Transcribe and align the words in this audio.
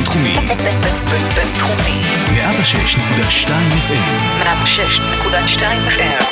בינתחומי. 0.00 0.34
בינתחומי. 1.36 2.00
106.2 2.30 3.48
FM. 3.88 4.06
106.2 4.42 5.62
FM. 5.88 6.24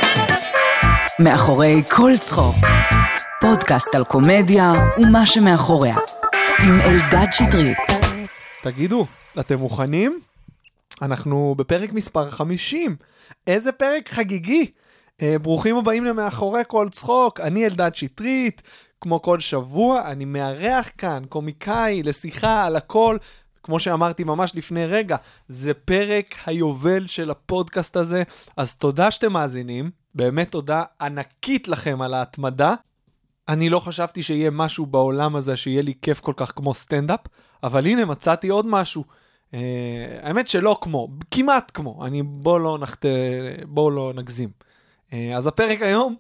מאחורי 1.19 1.83
כל 1.91 2.13
צחוק. 2.21 2.55
פודקאסט 3.41 3.95
על 3.95 4.05
קומדיה 4.05 4.73
ומה 4.99 5.27
שמאחוריה. 5.27 5.97
עם 6.63 6.81
אלדד 6.81 7.27
שטרית. 7.33 7.79
תגידו, 8.63 9.07
אתם 9.41 9.59
מוכנים? 9.59 10.21
אנחנו 11.03 11.55
בפרק 11.59 11.93
מספר 11.93 12.31
50. 12.31 12.97
איזה 13.47 13.73
פרק 13.73 14.09
חגיגי. 14.13 14.71
אה, 15.23 15.37
ברוכים 15.43 15.77
הבאים 15.77 16.05
למאחורי 16.05 16.63
כל 16.67 16.89
צחוק, 16.91 17.41
אני 17.41 17.67
אלדד 17.67 17.95
שטרית. 17.95 18.63
כמו 19.01 19.23
כל 19.23 19.41
שבוע, 19.41 20.03
אני 20.11 20.25
מארח 20.25 20.91
כאן 20.99 21.23
קומיקאי 21.29 22.03
לשיחה 22.03 22.65
על 22.65 22.77
הכל. 22.77 23.17
כמו 23.63 23.81
שאמרתי 23.81 24.25
ממש 24.25 24.53
לפני 24.55 24.87
רגע, 24.87 25.17
זה 25.49 25.75
פרק 25.75 26.35
היובל 26.47 27.07
של 27.07 27.31
הפודקאסט 27.31 27.97
הזה, 27.97 28.23
אז 28.57 28.77
תודה 28.77 29.11
שאתם 29.11 29.33
מאזינים, 29.33 29.91
באמת 30.15 30.51
תודה 30.51 30.83
ענקית 31.01 31.69
לכם 31.69 32.03
על 32.03 32.15
ההתמדה. 32.15 32.75
אני 33.49 33.69
לא 33.69 33.81
חשבתי 33.81 34.23
שיהיה 34.23 34.51
משהו 34.51 34.87
בעולם 34.87 35.37
הזה 35.37 35.57
שיהיה 35.57 35.83
לי 35.83 35.95
כיף 36.03 36.21
כל 36.21 36.33
כך 36.37 36.53
כמו 36.57 36.75
סטנדאפ, 36.75 37.21
אבל 37.63 37.87
הנה 37.87 38.05
מצאתי 38.05 38.49
עוד 38.49 38.67
משהו. 38.67 39.05
Uh, 39.51 39.55
האמת 40.23 40.49
שלא 40.49 40.79
כמו, 40.81 41.09
כמעט 41.31 41.71
כמו, 41.75 42.07
אני 42.07 42.23
בוא 42.23 42.61
לא 42.61 42.79
נחטא, 42.81 43.09
בואו 43.67 43.91
לא 43.91 44.13
נגזים. 44.15 44.49
Uh, 45.11 45.15
אז 45.37 45.47
הפרק 45.47 45.83
היום 45.83 46.17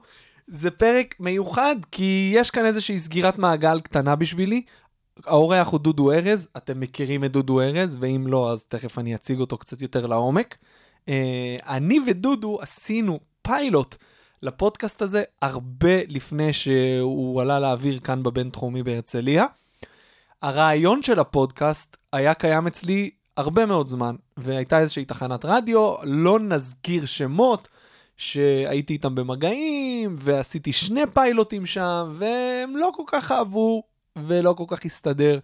זה 0.46 0.70
פרק 0.70 1.14
מיוחד, 1.20 1.76
כי 1.90 2.30
יש 2.34 2.50
כאן 2.50 2.66
איזושהי 2.66 2.98
סגירת 2.98 3.38
מעגל 3.38 3.80
קטנה 3.80 4.16
בשבילי. 4.16 4.62
האורח 5.26 5.68
הוא 5.68 5.80
דודו 5.80 6.12
ארז, 6.12 6.48
אתם 6.56 6.80
מכירים 6.80 7.24
את 7.24 7.32
דודו 7.32 7.60
ארז, 7.60 7.96
ואם 8.00 8.24
לא, 8.26 8.52
אז 8.52 8.64
תכף 8.64 8.98
אני 8.98 9.14
אציג 9.14 9.40
אותו 9.40 9.58
קצת 9.58 9.82
יותר 9.82 10.06
לעומק. 10.06 10.56
Uh, 11.06 11.10
אני 11.66 11.98
ודודו 12.06 12.58
עשינו 12.60 13.20
פיילוט 13.42 13.96
לפודקאסט 14.42 15.02
הזה 15.02 15.22
הרבה 15.42 16.04
לפני 16.08 16.52
שהוא 16.52 17.42
עלה 17.42 17.60
לאוויר 17.60 17.98
כאן 17.98 18.22
בבינתחומי 18.22 18.82
בהרצליה. 18.82 19.46
הרעיון 20.42 21.02
של 21.02 21.18
הפודקאסט 21.18 21.96
היה 22.12 22.34
קיים 22.34 22.66
אצלי 22.66 23.10
הרבה 23.36 23.66
מאוד 23.66 23.88
זמן, 23.88 24.16
והייתה 24.36 24.78
איזושהי 24.78 25.04
תחנת 25.04 25.44
רדיו, 25.44 25.94
לא 26.02 26.40
נזכיר 26.40 27.06
שמות, 27.06 27.68
שהייתי 28.16 28.92
איתם 28.92 29.14
במגעים, 29.14 30.16
ועשיתי 30.18 30.72
שני 30.72 31.00
פיילוטים 31.14 31.66
שם, 31.66 32.14
והם 32.18 32.76
לא 32.76 32.90
כל 32.94 33.02
כך 33.06 33.32
אהבו, 33.32 33.82
ולא 34.26 34.52
כל 34.52 34.64
כך 34.68 34.84
הסתדר. 34.84 35.38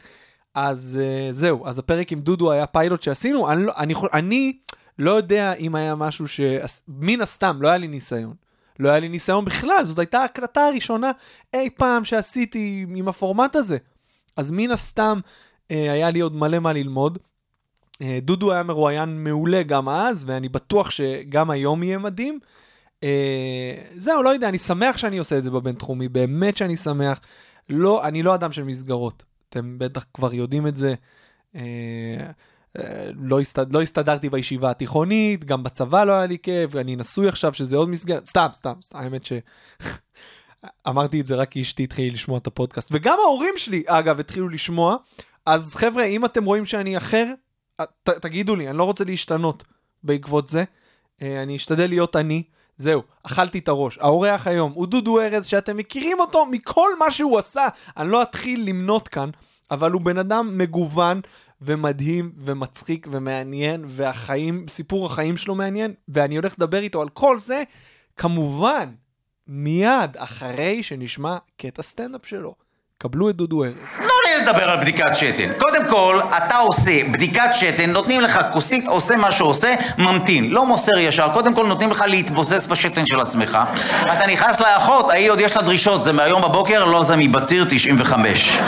אז 0.55 1.01
uh, 1.03 1.33
זהו, 1.33 1.67
אז 1.67 1.79
הפרק 1.79 2.13
עם 2.13 2.21
דודו 2.21 2.53
היה 2.53 2.67
פיילוט 2.67 3.03
שעשינו, 3.03 3.51
אני, 3.53 3.65
לא- 3.65 3.73
אני, 3.77 3.95
אני 4.13 4.59
לא 4.99 5.11
יודע 5.11 5.53
אם 5.53 5.75
היה 5.75 5.95
משהו 5.95 6.29
ש... 6.29 6.41
מן 6.89 7.21
הסתם, 7.21 7.59
לא 7.61 7.69
היה 7.69 7.77
לי 7.77 7.89
ניסיון. 7.89 8.35
לא 8.79 8.89
היה 8.89 9.01
לי 9.01 9.09
ניסיון 9.09 9.45
בכלל, 9.45 9.85
זאת 9.85 9.99
הייתה 9.99 10.19
ההקלטה 10.19 10.67
הראשונה 10.67 11.11
אי 11.55 11.71
פעם 11.71 12.05
שעשיתי 12.05 12.87
עם 12.97 13.09
הפורמט 13.09 13.57
הזה. 13.57 13.79
אז 14.37 14.51
מן 14.51 14.71
הסתם 14.71 15.21
אה, 15.71 15.93
היה 15.93 16.11
לי 16.11 16.21
עוד 16.21 16.37
מלא 16.37 16.59
מה 16.59 16.73
ללמוד. 16.73 17.19
אה, 18.03 18.19
דודו 18.23 18.53
היה 18.53 18.63
מרואיין 18.63 19.25
מעולה 19.25 19.63
גם 19.63 19.89
אז, 19.89 20.25
ואני 20.27 20.49
בטוח 20.49 20.91
שגם 20.91 21.51
היום 21.51 21.83
יהיה 21.83 21.99
מדהים. 21.99 22.39
אה, 23.03 23.75
זהו, 23.97 24.23
לא 24.23 24.31
יודע, 24.31 24.49
אני 24.49 24.59
שמח 24.59 24.97
שאני 24.97 25.19
עושה 25.19 25.39
את 25.39 25.43
זה 25.43 25.51
בבינתחומי, 25.51 26.09
באמת 26.09 26.57
שאני 26.57 26.77
שמח. 26.77 27.21
לא, 27.69 28.07
אני 28.07 28.23
לא 28.23 28.35
אדם 28.35 28.53
של 28.53 28.65
מסגרות, 28.65 29.23
אתם 29.49 29.79
בטח 29.79 30.05
כבר 30.15 30.35
יודעים 30.35 30.67
את 30.67 30.77
זה. 30.77 30.95
אה, 31.57 31.61
אה, 32.79 33.11
לא, 33.15 33.41
הסתד... 33.41 33.73
לא 33.73 33.83
הסתדרתי 33.83 34.29
בישיבה 34.29 34.71
התיכונית, 34.71 35.45
גם 35.45 35.63
בצבא 35.63 36.05
לא 36.05 36.13
היה 36.13 36.27
לי 36.27 36.39
כיף, 36.39 36.77
אני 36.77 36.97
נשוי 36.97 37.29
עכשיו 37.29 37.55
שזה 37.55 37.77
עוד 37.77 37.89
מסגרת, 37.89 38.27
סתם, 38.27 38.47
סתם, 38.53 38.75
סתם, 38.83 38.99
האמת 38.99 39.25
ש... 39.25 39.33
אמרתי 40.89 41.21
את 41.21 41.27
זה 41.27 41.35
רק 41.35 41.51
כי 41.51 41.61
אשתי 41.61 41.85
התחילה 41.85 42.13
לשמוע 42.13 42.39
את 42.39 42.47
הפודקאסט, 42.47 42.89
וגם 42.93 43.19
ההורים 43.21 43.55
שלי, 43.57 43.83
אגב, 43.87 44.21
התחילו 44.21 44.49
לשמוע, 44.49 44.97
אז 45.47 45.75
חבר'ה, 45.75 46.05
אם 46.05 46.25
אתם 46.25 46.45
רואים 46.45 46.67
שאני 46.67 46.97
אחר, 46.97 47.27
ת, 47.83 48.11
תגידו 48.11 48.57
לי, 48.57 48.71
אני 48.71 48.79
לא 48.79 48.85
רוצה 48.85 49.05
להשתנות 49.05 49.65
בעקבות 50.03 50.49
זה, 50.49 50.65
אה, 51.23 51.43
אני 51.43 51.57
אשתדל 51.57 51.87
להיות 51.87 52.17
אני. 52.17 52.43
זהו, 52.77 53.03
אכלתי 53.23 53.59
את 53.59 53.69
הראש. 53.69 53.99
האורח 53.99 54.47
היום 54.47 54.73
הוא 54.73 54.87
דודו 54.87 55.21
ארז, 55.21 55.47
שאתם 55.47 55.77
מכירים 55.77 56.21
אותו 56.21 56.47
מכל 56.47 56.99
מה 56.99 57.11
שהוא 57.11 57.39
עשה. 57.39 57.69
אני 57.97 58.11
לא 58.11 58.23
אתחיל 58.23 58.69
למנות 58.69 59.09
כאן, 59.09 59.31
אבל 59.71 59.93
הוא 59.93 60.01
בן 60.01 60.19
אדם 60.19 60.59
מגוון 60.59 61.21
ומדהים 61.61 62.33
ומצחיק 62.45 63.07
ומעניין, 63.11 63.85
והחיים, 63.89 64.69
סיפור 64.69 65.07
החיים 65.07 65.37
שלו 65.37 65.55
מעניין, 65.55 65.95
ואני 66.09 66.37
הולך 66.37 66.55
לדבר 66.59 66.79
איתו 66.79 67.03
על 67.03 67.09
כל 67.09 67.39
זה, 67.39 67.63
כמובן, 68.17 68.95
מיד 69.47 70.17
אחרי 70.17 70.83
שנשמע 70.83 71.37
קטע 71.57 71.83
סטנדאפ 71.83 72.27
שלו. 72.27 72.64
קבלו 73.07 73.31
את 73.31 73.37
דודו 73.37 73.65
ארז. 73.65 73.75
תנו 73.97 74.07
לי 74.27 74.43
לדבר 74.43 74.71
על 74.71 74.81
בדיקת 74.81 75.17
שתן. 75.17 75.49
קודם 75.59 75.85
כל, 75.91 76.21
אתה 76.37 76.57
עושה 76.57 76.91
בדיקת 77.11 77.51
שתן, 77.53 77.91
נותנים 77.91 78.21
לך 78.21 78.41
כוסית, 78.53 78.87
עושה 78.87 79.17
מה 79.17 79.33
שעושה, 79.33 79.75
ממתין. 79.99 80.51
לא 80.51 80.67
מוסר 80.67 80.99
ישר. 80.99 81.29
קודם 81.33 81.55
כל 81.55 81.67
נותנים 81.67 81.91
לך 81.91 82.05
להתבוסס 82.07 82.67
בשתן 82.67 83.07
של 83.07 83.21
עצמך. 83.21 83.59
אתה 84.03 84.27
נכנס 84.27 84.61
לאחות, 84.61 85.11
ההיא 85.11 85.31
עוד 85.31 85.41
יש 85.41 85.57
לה 85.57 85.63
דרישות, 85.63 86.03
זה 86.03 86.13
מהיום 86.13 86.43
בבוקר, 86.43 86.85
לא 86.85 87.03
זה 87.03 87.17
מבציר 87.17 87.67
95. 87.69 88.59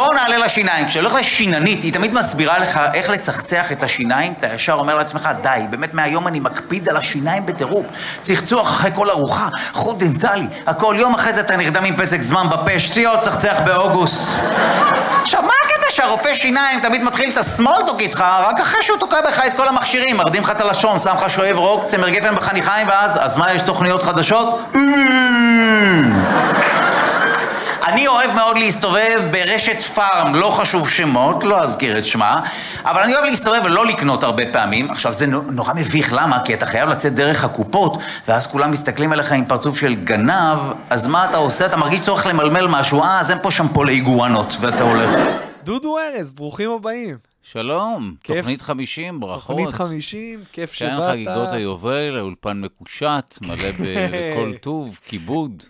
בואו 0.00 0.12
נעלה 0.14 0.38
לשיניים. 0.38 0.86
כשהולך 0.88 1.14
לשיננית, 1.14 1.82
היא 1.82 1.92
תמיד 1.92 2.14
מסבירה 2.14 2.58
לך 2.58 2.80
איך 2.94 3.10
לצחצח 3.10 3.72
את 3.72 3.82
השיניים, 3.82 4.34
אתה 4.38 4.46
ישר 4.46 4.72
אומר 4.72 4.94
לעצמך, 4.94 5.28
די, 5.42 5.60
באמת 5.70 5.94
מהיום 5.94 6.28
אני 6.28 6.40
מקפיד 6.40 6.88
על 6.88 6.96
השיניים 6.96 7.46
בטירוף. 7.46 7.86
צחצוח 8.22 8.68
אחרי 8.68 8.90
כל 8.94 9.10
ארוחה, 9.10 9.48
חוט 9.72 9.98
דנטלי, 9.98 10.46
הכל. 10.66 10.96
יום 10.98 11.14
אחרי 11.14 11.32
זה 11.32 11.40
אתה 11.40 11.56
נרדם 11.56 11.84
עם 11.84 11.96
פסק 11.96 12.20
זמן 12.20 12.46
בפה, 12.50 12.78
שטויות, 12.78 13.22
צחצח 13.40 13.60
באוגוסט. 13.60 14.38
עכשיו, 15.22 15.42
מה 15.42 15.52
הקטע 15.64 15.90
שהרופא 15.90 16.34
שיניים 16.34 16.80
תמיד 16.80 17.02
מתחיל 17.04 17.30
את 17.32 17.38
הסמולטוק 17.38 18.00
איתך, 18.00 18.24
רק 18.38 18.60
אחרי 18.60 18.82
שהוא 18.82 18.98
תוקע 18.98 19.20
בך 19.20 19.40
את 19.46 19.54
כל 19.54 19.68
המכשירים, 19.68 20.16
מרדים 20.16 20.42
לך 20.42 20.50
את 20.50 20.60
הלשון, 20.60 20.98
שם 20.98 21.14
לך 21.14 21.30
שואב 21.30 21.56
רוק, 21.56 21.84
צמר 21.84 22.08
גפן 22.08 22.34
בחניכיים, 22.34 22.88
ואז, 22.88 23.18
אז 23.20 23.38
מה, 23.38 23.54
יש 23.54 23.62
תוכניות 23.62 24.02
חדשות? 24.02 24.72
אני 27.92 28.06
אוהב 28.06 28.34
מאוד 28.34 28.56
להסתובב 28.56 29.28
ברשת 29.30 29.82
פארם, 29.82 30.34
לא 30.34 30.50
חשוב 30.50 30.88
שמות, 30.88 31.44
לא 31.44 31.62
אזכיר 31.62 31.98
את 31.98 32.04
שמה, 32.04 32.40
אבל 32.84 33.02
אני 33.02 33.14
אוהב 33.14 33.24
להסתובב 33.24 33.60
ולא 33.64 33.86
לקנות 33.86 34.24
הרבה 34.24 34.52
פעמים. 34.52 34.90
עכשיו, 34.90 35.12
זה 35.12 35.26
נורא 35.26 35.74
מביך, 35.74 36.12
למה? 36.12 36.42
כי 36.44 36.54
אתה 36.54 36.66
חייב 36.66 36.88
לצאת 36.88 37.14
דרך 37.14 37.44
הקופות, 37.44 37.98
ואז 38.28 38.46
כולם 38.46 38.70
מסתכלים 38.70 39.12
עליך 39.12 39.32
עם 39.32 39.44
פרצוף 39.44 39.78
של 39.78 39.94
גנב, 39.94 40.58
אז 40.90 41.06
מה 41.06 41.30
אתה 41.30 41.36
עושה? 41.36 41.66
אתה 41.66 41.76
מרגיש 41.76 42.00
צורך 42.00 42.26
למלמל 42.26 42.66
משהו, 42.66 43.02
אה, 43.02 43.20
אז 43.20 43.30
אין 43.30 43.38
פה 43.42 43.50
שמפו 43.50 43.84
לאיגואנות, 43.84 44.56
ואתה 44.60 44.84
הולך. 44.84 45.10
דודו 45.64 45.98
ארז, 45.98 46.32
ברוכים 46.32 46.70
הבאים. 46.70 47.16
שלום, 47.42 48.14
כיף. 48.24 48.36
תוכנית 48.36 48.62
50, 48.62 49.20
ברכות. 49.20 49.56
תוכנית 49.56 49.74
50, 49.74 50.40
כיף 50.52 50.74
כן, 50.78 50.94
שבאת. 50.96 51.10
חגיגות 51.10 51.52
היובל, 51.52 52.16
האולפן 52.18 52.60
מקושט, 52.60 53.38
מלא 53.42 53.70
בכל 53.80 54.52
טוב, 54.60 54.98
כיבוד, 55.06 55.62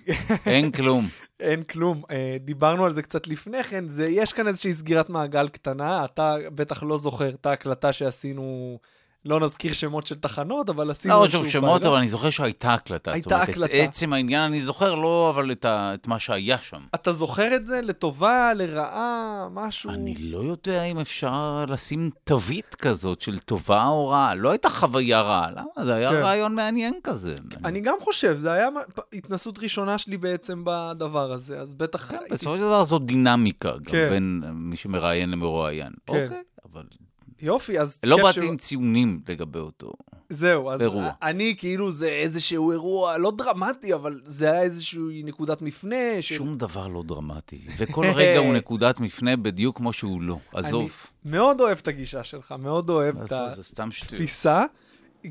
אין 0.46 0.70
כלום. 0.70 1.08
אין 1.40 1.62
כלום. 1.62 2.02
אה, 2.10 2.36
דיברנו 2.40 2.84
על 2.84 2.92
זה 2.92 3.02
קצת 3.02 3.26
לפני 3.26 3.64
כן, 3.64 3.88
זה, 3.88 4.06
יש 4.08 4.32
כאן 4.32 4.48
איזושהי 4.48 4.72
סגירת 4.72 5.10
מעגל 5.10 5.48
קטנה, 5.48 6.04
אתה 6.04 6.36
בטח 6.54 6.82
לא 6.82 6.98
זוכר 6.98 7.28
את 7.28 7.46
ההקלטה 7.46 7.92
שעשינו, 7.92 8.78
לא 9.24 9.40
נזכיר 9.40 9.72
שמות 9.72 10.06
של 10.06 10.14
תחנות, 10.14 10.68
אבל 10.68 10.90
עשינו 10.90 11.14
לא 11.14 11.22
איזשהו 11.24 11.40
חשוב 11.40 11.52
שמות, 11.52 11.64
פיילוט. 11.70 11.86
אבל 11.86 11.96
אני 11.96 12.08
זוכר 12.08 12.30
שהייתה 12.30 12.74
הקלטה. 12.74 13.12
הייתה 13.12 13.34
אומרת, 13.34 13.48
הקלטה. 13.48 13.84
את 13.84 13.88
עצם 13.88 14.12
העניין 14.12 14.42
אני 14.42 14.60
זוכר, 14.60 14.94
לא 14.94 15.32
אבל 15.34 15.52
את, 15.52 15.64
ה, 15.64 15.94
את 15.94 16.06
מה 16.06 16.18
שהיה 16.18 16.58
שם. 16.58 16.80
אתה 16.94 17.12
זוכר 17.12 17.54
את 17.56 17.66
זה 17.66 17.80
לטובה, 17.82 18.52
לרעה, 18.54 19.48
משהו? 19.52 19.90
אני 19.90 20.14
לא 20.18 20.38
יודע 20.38 20.82
אם 20.82 20.98
אפשר 20.98 21.64
לשים 21.68 22.10
תווית 22.24 22.74
כזאת 22.74 23.20
של 23.20 23.38
טובה 23.38 23.86
או 23.86 24.08
רעה. 24.08 24.34
לא 24.34 24.50
הייתה 24.50 24.70
חוויה 24.70 25.20
רעה, 25.20 25.50
למה? 25.50 25.84
זה 25.84 25.94
היה 25.94 26.10
כן. 26.10 26.16
רעיון 26.16 26.54
מעניין 26.54 26.94
כזה. 27.04 27.34
אני 27.64 27.80
גם 27.80 27.96
חושב, 28.02 28.38
זה 28.38 28.52
היה 28.52 28.68
התנסות 29.12 29.58
ראשונה 29.58 29.98
שלי 29.98 30.16
בעצם 30.16 30.62
בדבר 30.66 31.32
הזה, 31.32 31.60
אז 31.60 31.74
בטח... 31.74 32.10
הייתי- 32.10 32.34
בסופו 32.34 32.56
של 32.56 32.62
דבר 32.62 32.84
זו 32.84 32.98
דינמיקה, 32.98 33.72
גם 33.72 33.84
כן. 33.84 34.08
בין 34.10 34.42
מי 34.52 34.76
שמראיין 34.76 35.30
למרואיין. 35.30 35.92
כן. 36.06 36.12
אוקיי, 36.24 36.42
אבל 36.72 36.82
יופי, 37.42 37.78
אז... 37.80 37.98
לא 38.04 38.16
באתי 38.16 38.32
שהוא- 38.40 38.48
עם 38.48 38.56
ציונים 38.56 39.20
לגבי 39.28 39.58
אותו. 39.58 39.92
זהו, 40.30 40.70
אז 40.70 40.82
אירוע. 40.82 41.10
אני 41.22 41.54
כאילו 41.58 41.92
זה 41.92 42.06
איזשהו 42.08 42.72
אירוע, 42.72 43.18
לא 43.18 43.32
דרמטי, 43.38 43.94
אבל 43.94 44.20
זה 44.24 44.50
היה 44.52 44.62
איזושהי 44.62 45.22
נקודת 45.24 45.62
מפנה. 45.62 45.96
של- 46.20 46.34
שום 46.34 46.58
דבר 46.58 46.86
לא 46.86 47.02
דרמטי, 47.06 47.60
וכל 47.78 48.06
רגע 48.14 48.38
הוא 48.38 48.54
נקודת 48.54 49.00
מפנה 49.00 49.36
בדיוק 49.36 49.76
כמו 49.76 49.92
שהוא 49.92 50.22
לא. 50.22 50.38
עזוב. 50.52 50.90
אני 51.24 51.32
מאוד 51.32 51.60
אוהב 51.60 51.78
את 51.78 51.88
הגישה 51.88 52.24
שלך, 52.24 52.54
מאוד 52.58 52.90
אוהב 52.90 53.22
את. 53.22 53.32
התפיסה, 53.78 54.64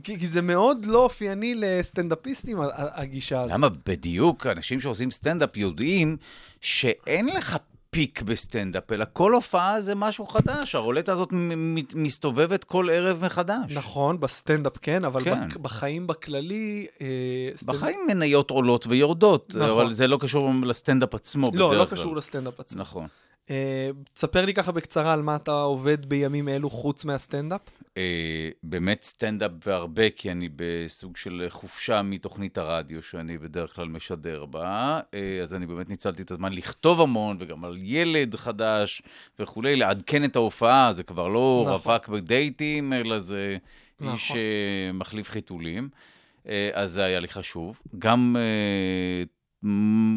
כי, 0.04 0.20
כי 0.20 0.28
זה 0.28 0.42
מאוד 0.42 0.86
לא 0.86 1.04
אופייני 1.04 1.56
לסטנדאפיסטים, 1.56 2.58
הגישה 2.74 3.40
הזאת. 3.40 3.52
למה 3.54 3.68
בדיוק 3.86 4.46
אנשים 4.48 4.80
שעושים 4.82 5.12
סטנדאפ 5.12 5.58
יודעים 5.58 6.18
שאין 6.62 7.28
לך 7.28 7.58
peak 7.92 8.22
בסטנדאפ, 8.22 8.92
אלא 8.92 9.06
כל 9.14 9.34
הופעה 9.34 9.82
זה 9.82 9.96
משהו 9.96 10.28
חדש. 10.28 10.76
הרולטה 10.76 11.12
הזאת 11.12 11.30
מסתובבת 11.96 12.64
כל 12.64 12.90
ערב 12.92 13.26
מחדש. 13.26 13.74
נכון, 13.76 14.20
בסטנדאפ 14.20 14.74
כן, 14.82 15.06
אבל 15.06 15.24
כן. 15.24 15.48
בחיים 15.62 16.08
בכללי... 16.08 16.88
אה, 17.02 17.08
סטנדאפ- 17.56 17.66
בחיים 17.74 18.00
מניות 18.08 18.52
עולות 18.52 18.88
ויורדות, 18.90 19.56
נכון. 19.56 19.70
אבל 19.70 19.94
זה 19.94 20.08
לא 20.08 20.18
קשור 20.22 20.52
לסטנדאפ 20.64 21.16
עצמו 21.16 21.48
בדרך 21.48 21.60
לא, 21.62 21.68
כלל. 21.70 21.78
לא 21.78 21.86
קשור 21.86 22.16
לסטנדאפ 22.16 22.60
עצמו. 22.60 22.82
נכון. 22.82 23.08
אה, 23.50 23.90
תספר 24.14 24.46
לי 24.46 24.54
ככה 24.54 24.72
בקצרה 24.72 25.14
על 25.14 25.22
מה 25.22 25.36
אתה 25.36 25.52
עובד 25.52 26.06
בימים 26.06 26.50
אלו 26.50 26.70
חוץ 26.70 27.06
מהסטנדאפ. 27.06 27.62
אה, 27.98 28.50
באמת 28.64 29.04
סטנדאפ 29.04 29.52
והרבה, 29.66 30.10
כי 30.10 30.32
אני 30.32 30.50
בסוג 30.56 31.18
של 31.18 31.46
חופשה 31.50 32.02
מתוכנית 32.02 32.58
הרדיו 32.58 33.02
שאני 33.02 33.38
בדרך 33.38 33.76
כלל 33.76 33.88
משדר 33.88 34.46
בה, 34.46 35.00
אה, 35.14 35.40
אז 35.42 35.54
אני 35.54 35.66
באמת 35.66 35.90
ניצלתי 35.90 36.22
את 36.22 36.32
הזמן 36.32 36.54
לכתוב 36.54 37.02
המון, 37.02 37.38
וגם 37.40 37.66
על 37.66 37.78
ילד 37.80 38.36
חדש 38.36 39.02
וכולי, 39.40 39.76
לעדכן 39.76 40.24
את 40.24 40.36
ההופעה, 40.36 40.94
זה 40.94 41.04
כבר 41.04 41.28
לא 41.28 41.66
נכון. 41.68 41.92
רווק 41.94 42.08
בדייטים, 42.08 42.94
אלא 42.94 43.20
זה 43.20 43.58
נכון. 44.00 44.14
איש 44.14 44.32
אה, 44.32 44.92
מחליף 44.94 45.30
חיתולים. 45.30 45.90
אה, 46.48 46.70
אז 46.74 46.92
זה 46.92 47.04
היה 47.04 47.20
לי 47.20 47.28
חשוב. 47.28 47.82
גם 48.00 48.36
אה, 48.40 49.24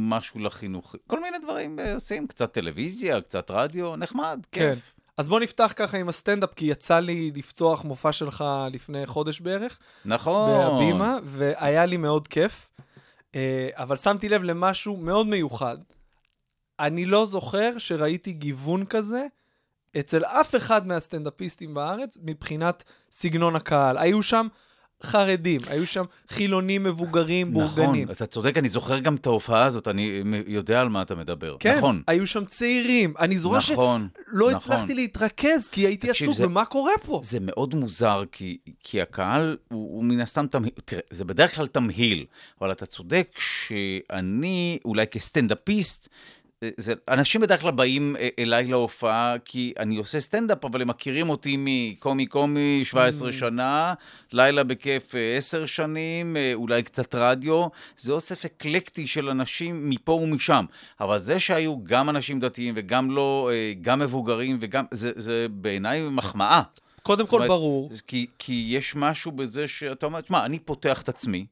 משהו 0.08 0.40
לחינוך, 0.40 0.94
כל 1.06 1.20
מיני 1.20 1.38
דברים 1.38 1.78
אה, 1.78 1.94
עושים, 1.94 2.26
קצת 2.26 2.52
טלוויזיה, 2.52 3.20
קצת 3.20 3.50
רדיו, 3.50 3.96
נחמד, 3.96 4.46
כן. 4.52 4.72
אז 5.16 5.28
בוא 5.28 5.40
נפתח 5.40 5.72
ככה 5.76 5.98
עם 5.98 6.08
הסטנדאפ, 6.08 6.54
כי 6.54 6.64
יצא 6.64 6.98
לי 6.98 7.32
לפתוח 7.34 7.84
מופע 7.84 8.12
שלך 8.12 8.44
לפני 8.72 9.06
חודש 9.06 9.40
בערך, 9.40 9.78
נכון. 10.04 10.50
בהבימה, 10.50 11.18
והיה 11.24 11.86
לי 11.86 11.96
מאוד 11.96 12.28
כיף. 12.28 12.70
אה, 13.34 13.68
אבל 13.74 13.96
שמתי 13.96 14.28
לב 14.28 14.42
למשהו 14.42 14.96
מאוד 14.96 15.26
מיוחד. 15.26 15.78
אני 16.80 17.04
לא 17.04 17.26
זוכר 17.26 17.78
שראיתי 17.78 18.32
גיוון 18.32 18.84
כזה 18.84 19.26
אצל 19.98 20.24
אף 20.24 20.54
אחד 20.54 20.86
מהסטנדאפיסטים 20.86 21.74
בארץ 21.74 22.18
מבחינת 22.22 22.84
סגנון 23.10 23.56
הקהל. 23.56 23.98
היו 23.98 24.22
שם 24.22 24.46
חרדים, 25.02 25.60
היו 25.66 25.86
שם 25.86 26.04
חילונים 26.28 26.82
מבוגרים, 26.84 27.52
בורגנים. 27.52 28.02
נכון, 28.02 28.10
אתה 28.10 28.26
צודק, 28.26 28.58
אני 28.58 28.68
זוכר 28.68 28.98
גם 28.98 29.14
את 29.14 29.26
ההופעה 29.26 29.64
הזאת, 29.64 29.88
אני 29.88 30.22
יודע 30.46 30.80
על 30.80 30.88
מה 30.88 31.02
אתה 31.02 31.14
מדבר. 31.14 31.56
כן, 31.60 31.76
נכון, 31.76 32.02
היו 32.06 32.26
שם 32.26 32.44
צעירים. 32.44 33.14
אני 33.18 33.38
זוכר 33.38 33.58
נכון, 33.72 34.08
שלא 34.32 34.38
נכון. 34.46 34.54
הצלחתי 34.54 34.94
להתרכז, 34.94 35.68
כי 35.68 35.80
הייתי 35.86 36.06
תקשיב, 36.08 36.28
עסוק 36.28 36.36
זה- 36.38 36.46
במה 36.46 36.64
קורה 36.64 36.92
פה. 37.02 37.20
זה 37.22 37.38
מאוד 37.40 37.74
מוזר, 37.74 38.22
כי, 38.32 38.58
כי 38.80 39.00
הקהל 39.02 39.56
הוא, 39.68 39.96
הוא 39.96 40.04
מן 40.04 40.20
הסתם 40.20 40.46
תמהיל, 40.46 40.72
תראה, 40.84 41.00
זה 41.10 41.24
בדרך 41.24 41.54
כלל 41.54 41.66
תמהיל, 41.66 42.24
אבל 42.60 42.72
אתה 42.72 42.86
צודק 42.86 43.28
שאני, 43.38 44.78
אולי 44.84 45.06
כסטנדאפיסט, 45.06 46.08
זה, 46.76 46.94
אנשים 47.08 47.40
בדרך 47.40 47.60
כלל 47.60 47.70
באים 47.70 48.16
אה, 48.16 48.28
אליי 48.38 48.66
להופעה 48.66 49.34
כי 49.44 49.72
אני 49.78 49.96
עושה 49.96 50.20
סטנדאפ, 50.20 50.64
אבל 50.64 50.82
הם 50.82 50.88
מכירים 50.88 51.30
אותי 51.30 51.56
מקומי 51.58 52.26
קומי 52.26 52.80
17 52.84 53.28
Mm. 53.28 53.32
שנה, 53.32 53.94
לילה 54.32 54.64
בכיף 54.64 55.14
אה, 55.14 55.36
10 55.36 55.66
שנים, 55.66 56.36
אה, 56.36 56.50
אולי 56.54 56.82
קצת 56.82 57.14
רדיו. 57.14 57.66
זה 57.96 58.12
אוסף 58.12 58.44
אקלקטי 58.44 59.06
של 59.06 59.28
אנשים 59.28 59.90
מפה 59.90 60.12
ומשם. 60.12 60.64
אבל 61.00 61.18
זה 61.18 61.40
שהיו 61.40 61.84
גם 61.84 62.10
אנשים 62.10 62.40
דתיים 62.40 62.74
וגם 62.76 63.10
לא, 63.10 63.50
אה, 63.52 63.72
גם 63.82 63.98
מבוגרים 63.98 64.58
וגם, 64.60 64.84
זה, 64.90 65.12
זה 65.16 65.46
בעיניי 65.50 66.02
מחמאה. 66.02 66.62
קודם 67.02 67.26
כל 67.26 67.36
אומרת, 67.36 67.48
ברור. 67.48 67.90
כי, 68.06 68.26
כי 68.38 68.66
יש 68.68 68.96
משהו 68.96 69.32
בזה 69.32 69.68
שאתה 69.68 70.06
אומר, 70.06 70.20
תשמע, 70.20 70.44
אני 70.44 70.58
פותח 70.58 71.02
את 71.02 71.08
עצמי. 71.08 71.46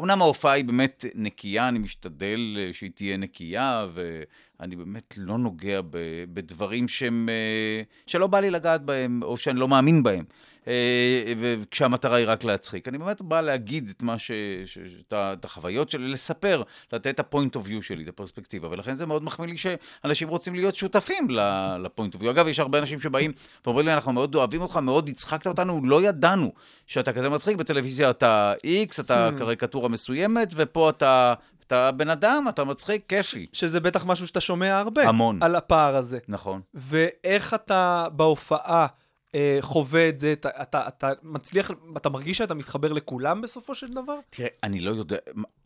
אמנם 0.00 0.22
ההופעה 0.22 0.52
היא 0.52 0.64
באמת 0.64 1.04
נקייה, 1.14 1.68
אני 1.68 1.78
משתדל 1.78 2.56
אה, 2.58 2.72
שהיא 2.72 2.90
תהיה 2.94 3.16
נקייה, 3.16 3.86
ואני 3.94 4.76
באמת 4.76 5.14
לא 5.16 5.38
נוגע 5.38 5.80
ב, 5.80 5.98
בדברים 6.32 6.88
שהם, 6.88 7.28
אה, 7.28 7.82
שלא 8.06 8.26
בא 8.26 8.40
לי 8.40 8.50
לגעת 8.50 8.82
בהם, 8.82 9.22
או 9.22 9.36
שאני 9.36 9.60
לא 9.60 9.68
מאמין 9.68 10.02
בהם. 10.02 10.24
אה, 10.68 11.32
וכשהמטרה 11.38 12.16
היא 12.16 12.26
רק 12.28 12.44
להצחיק. 12.44 12.88
אני 12.88 12.98
באמת 12.98 13.22
בא 13.22 13.40
להגיד 13.40 13.88
את 13.96 14.02
מה 14.02 14.18
ש... 14.18 14.30
ש... 14.64 14.78
ש... 14.78 14.78
את 15.12 15.44
החוויות 15.44 15.90
שלי, 15.90 16.08
לספר, 16.08 16.62
לתת 16.92 17.06
את 17.06 17.20
ה-point 17.20 17.56
of 17.56 17.66
view 17.66 17.82
שלי, 17.82 18.02
את 18.02 18.08
הפרספקטיבה, 18.08 18.68
ולכן 18.70 18.94
זה 18.94 19.06
מאוד 19.06 19.24
מחמיא 19.24 19.48
לי 19.48 19.56
שאנשים 19.56 20.28
רוצים 20.28 20.54
להיות 20.54 20.76
שותפים 20.76 21.30
ל-point 21.30 22.16
of 22.16 22.22
view. 22.22 22.30
אגב, 22.30 22.48
יש 22.48 22.58
הרבה 22.58 22.78
אנשים 22.78 23.00
שבאים 23.00 23.32
ואומרים 23.64 23.86
לי, 23.86 23.94
אנחנו 23.94 24.12
מאוד 24.12 24.34
אוהבים 24.34 24.60
אותך, 24.60 24.76
מאוד 24.76 25.08
הצחקת 25.08 25.46
אותנו, 25.46 25.80
לא 25.84 26.02
ידענו 26.02 26.52
שאתה 26.86 27.12
כזה 27.12 27.28
מצחיק, 27.28 27.56
בטלוויזיה 27.56 28.10
אתה 28.10 28.52
איקס, 28.64 29.00
אתה 29.00 29.30
Hmm. 29.34 29.38
קריקטורה 29.38 29.88
מסוימת, 29.88 30.52
ופה 30.54 30.90
אתה... 30.90 31.34
אתה 31.66 31.90
בן 31.90 32.10
אדם, 32.10 32.44
אתה 32.48 32.64
מצחיק, 32.64 33.02
כיפי. 33.08 33.46
שזה 33.52 33.80
בטח 33.80 34.04
משהו 34.04 34.26
שאתה 34.26 34.40
שומע 34.40 34.78
הרבה. 34.78 35.08
המון. 35.08 35.42
על 35.42 35.56
הפער 35.56 35.96
הזה. 35.96 36.18
נכון. 36.28 36.60
ואיך 36.74 37.54
אתה 37.54 38.06
בהופעה 38.12 38.86
אה, 39.34 39.58
חווה 39.60 40.08
את 40.08 40.18
זה? 40.18 40.32
אתה, 40.32 40.48
אתה, 40.62 40.88
אתה 40.88 41.12
מצליח, 41.22 41.70
אתה 41.96 42.08
מרגיש 42.08 42.38
שאתה 42.38 42.54
מתחבר 42.54 42.92
לכולם 42.92 43.42
בסופו 43.42 43.74
של 43.74 43.94
דבר? 43.94 44.18
תראה, 44.30 44.48
אני 44.62 44.80
לא 44.80 44.90
יודע, 44.90 45.16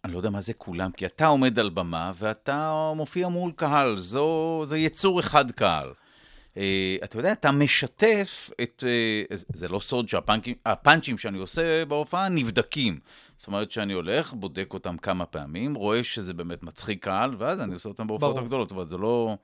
אני 0.04 0.12
לא 0.12 0.18
יודע 0.18 0.30
מה 0.30 0.40
זה 0.40 0.54
כולם, 0.54 0.90
כי 0.90 1.06
אתה 1.06 1.26
עומד 1.26 1.58
על 1.58 1.70
במה 1.70 2.12
ואתה 2.14 2.92
מופיע 2.96 3.28
מול 3.28 3.52
קהל, 3.56 3.96
זו, 3.96 4.62
זה 4.66 4.78
יצור 4.78 5.20
אחד 5.20 5.50
קהל. 5.50 5.92
Uh, 6.54 6.60
אתה 7.04 7.18
יודע, 7.18 7.32
אתה 7.32 7.52
משתף 7.52 8.50
את... 8.62 8.84
Uh, 9.30 9.34
זה 9.52 9.68
לא 9.68 9.80
סוד 9.80 10.08
שהפאנצ'ים 10.08 11.18
שאני 11.18 11.38
עושה 11.38 11.84
בהופעה 11.84 12.28
נבדקים. 12.28 12.98
זאת 13.36 13.46
אומרת 13.46 13.70
שאני 13.70 13.92
הולך, 13.92 14.32
בודק 14.32 14.70
אותם 14.74 14.96
כמה 14.96 15.26
פעמים, 15.26 15.74
רואה 15.74 16.04
שזה 16.04 16.34
באמת 16.34 16.62
מצחיק 16.62 17.04
קהל, 17.04 17.34
ואז 17.38 17.60
אני 17.60 17.74
עושה 17.74 17.88
אותם 17.88 18.06
בהופעות. 18.06 18.38
הגדולות. 18.38 18.72
אבל 18.72 18.86
זה 18.86 18.96
לא... 18.96 19.36